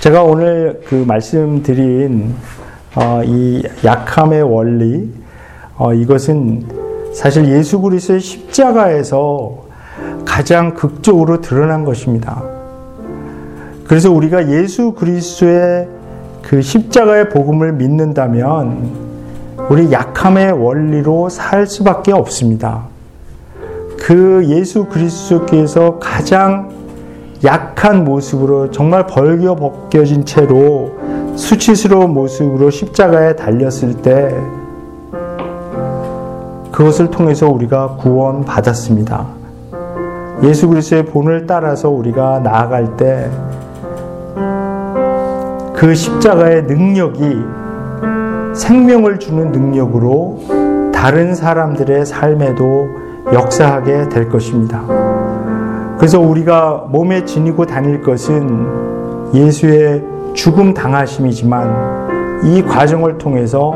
제가 0.00 0.22
오늘 0.22 0.82
그 0.86 0.94
말씀드린 0.94 2.36
어, 2.94 3.22
이 3.24 3.62
약함의 3.84 4.42
원리, 4.42 5.12
어, 5.76 5.92
이것은 5.92 6.66
사실 7.12 7.48
예수 7.48 7.80
그리스도의 7.80 8.20
십자가에서 8.20 9.66
가장 10.24 10.74
극적으로 10.74 11.40
드러난 11.40 11.84
것입니다. 11.84 12.55
그래서 13.86 14.10
우리가 14.10 14.48
예수 14.50 14.92
그리스도의 14.92 15.88
그 16.42 16.60
십자가의 16.60 17.28
복음을 17.28 17.72
믿는다면 17.72 18.90
우리 19.70 19.90
약함의 19.92 20.52
원리로 20.52 21.28
살 21.28 21.66
수밖에 21.66 22.12
없습니다. 22.12 22.84
그 23.98 24.44
예수 24.48 24.86
그리스도께서 24.86 25.98
가장 25.98 26.70
약한 27.44 28.04
모습으로 28.04 28.70
정말 28.70 29.06
벌겨 29.06 29.54
벗겨진 29.54 30.24
채로 30.24 30.96
수치스러운 31.36 32.12
모습으로 32.12 32.70
십자가에 32.70 33.36
달렸을 33.36 33.94
때 34.02 34.34
그것을 36.72 37.10
통해서 37.10 37.48
우리가 37.48 37.96
구원 37.96 38.44
받았습니다. 38.44 39.26
예수 40.42 40.68
그리스도의 40.68 41.06
본을 41.06 41.46
따라서 41.46 41.88
우리가 41.88 42.40
나아갈 42.40 42.96
때 42.96 43.30
그 45.76 45.94
십자가의 45.94 46.62
능력이 46.62 47.44
생명을 48.54 49.18
주는 49.18 49.52
능력으로 49.52 50.40
다른 50.92 51.34
사람들의 51.34 52.06
삶에도 52.06 52.88
역사하게 53.32 54.08
될 54.08 54.30
것입니다. 54.30 54.82
그래서 55.98 56.18
우리가 56.18 56.86
몸에 56.88 57.26
지니고 57.26 57.66
다닐 57.66 58.00
것은 58.00 59.34
예수의 59.34 60.02
죽음 60.32 60.72
당하심이지만 60.72 62.44
이 62.44 62.62
과정을 62.62 63.18
통해서 63.18 63.74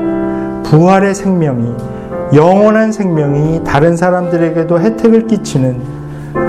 부활의 0.65 1.15
생명이 1.15 1.75
영원한 2.35 2.93
생명이 2.93 3.65
다른 3.65 3.97
사람들에게도 3.97 4.81
혜택을 4.81 5.27
끼치는 5.27 5.81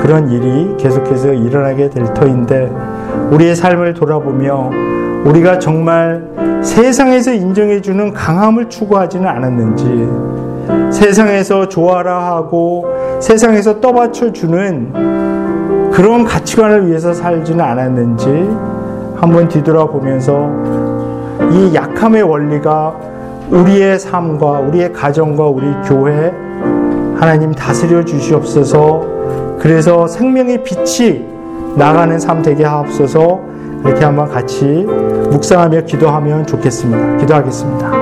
그런 0.02 0.30
일이 0.30 0.78
계속해서 0.78 1.34
일어나게 1.34 1.90
될 1.90 2.14
터인데 2.14 2.72
우리의 3.32 3.56
삶을 3.56 3.96
돌아보며 3.96 4.70
우리가 5.26 5.60
정말 5.60 6.24
세상에서 6.64 7.34
인정해주는 7.34 8.14
강함을 8.14 8.70
추구하지는 8.70 9.28
않았는지, 9.28 10.10
세상에서 10.92 11.70
좋아라 11.70 12.36
하고 12.36 12.86
세상에서 13.20 13.80
떠받쳐주는 13.80 15.92
그런 15.92 16.24
가치관을 16.24 16.88
위해서 16.88 17.14
살지는 17.14 17.64
않았는지 17.64 18.50
한번 19.16 19.48
뒤돌아보면서 19.48 20.50
이 21.52 21.76
약함의 21.76 22.24
원리가 22.24 22.96
우리의 23.50 24.00
삶과 24.00 24.60
우리의 24.60 24.94
가정과 24.94 25.48
우리 25.48 25.66
교회 25.86 26.32
하나님 27.18 27.52
다스려 27.52 28.04
주시옵소서. 28.04 29.58
그래서 29.60 30.08
생명의 30.08 30.64
빛이 30.64 31.26
나가는 31.76 32.20
삶 32.20 32.42
되게 32.42 32.64
하옵소서 32.64 33.40
이렇게 33.86 34.04
한번 34.06 34.30
같이 34.30 34.66
묵상하며 34.66 35.82
기도하면 35.82 36.46
좋겠습니다. 36.46 37.18
기도하겠습니다. 37.18 38.01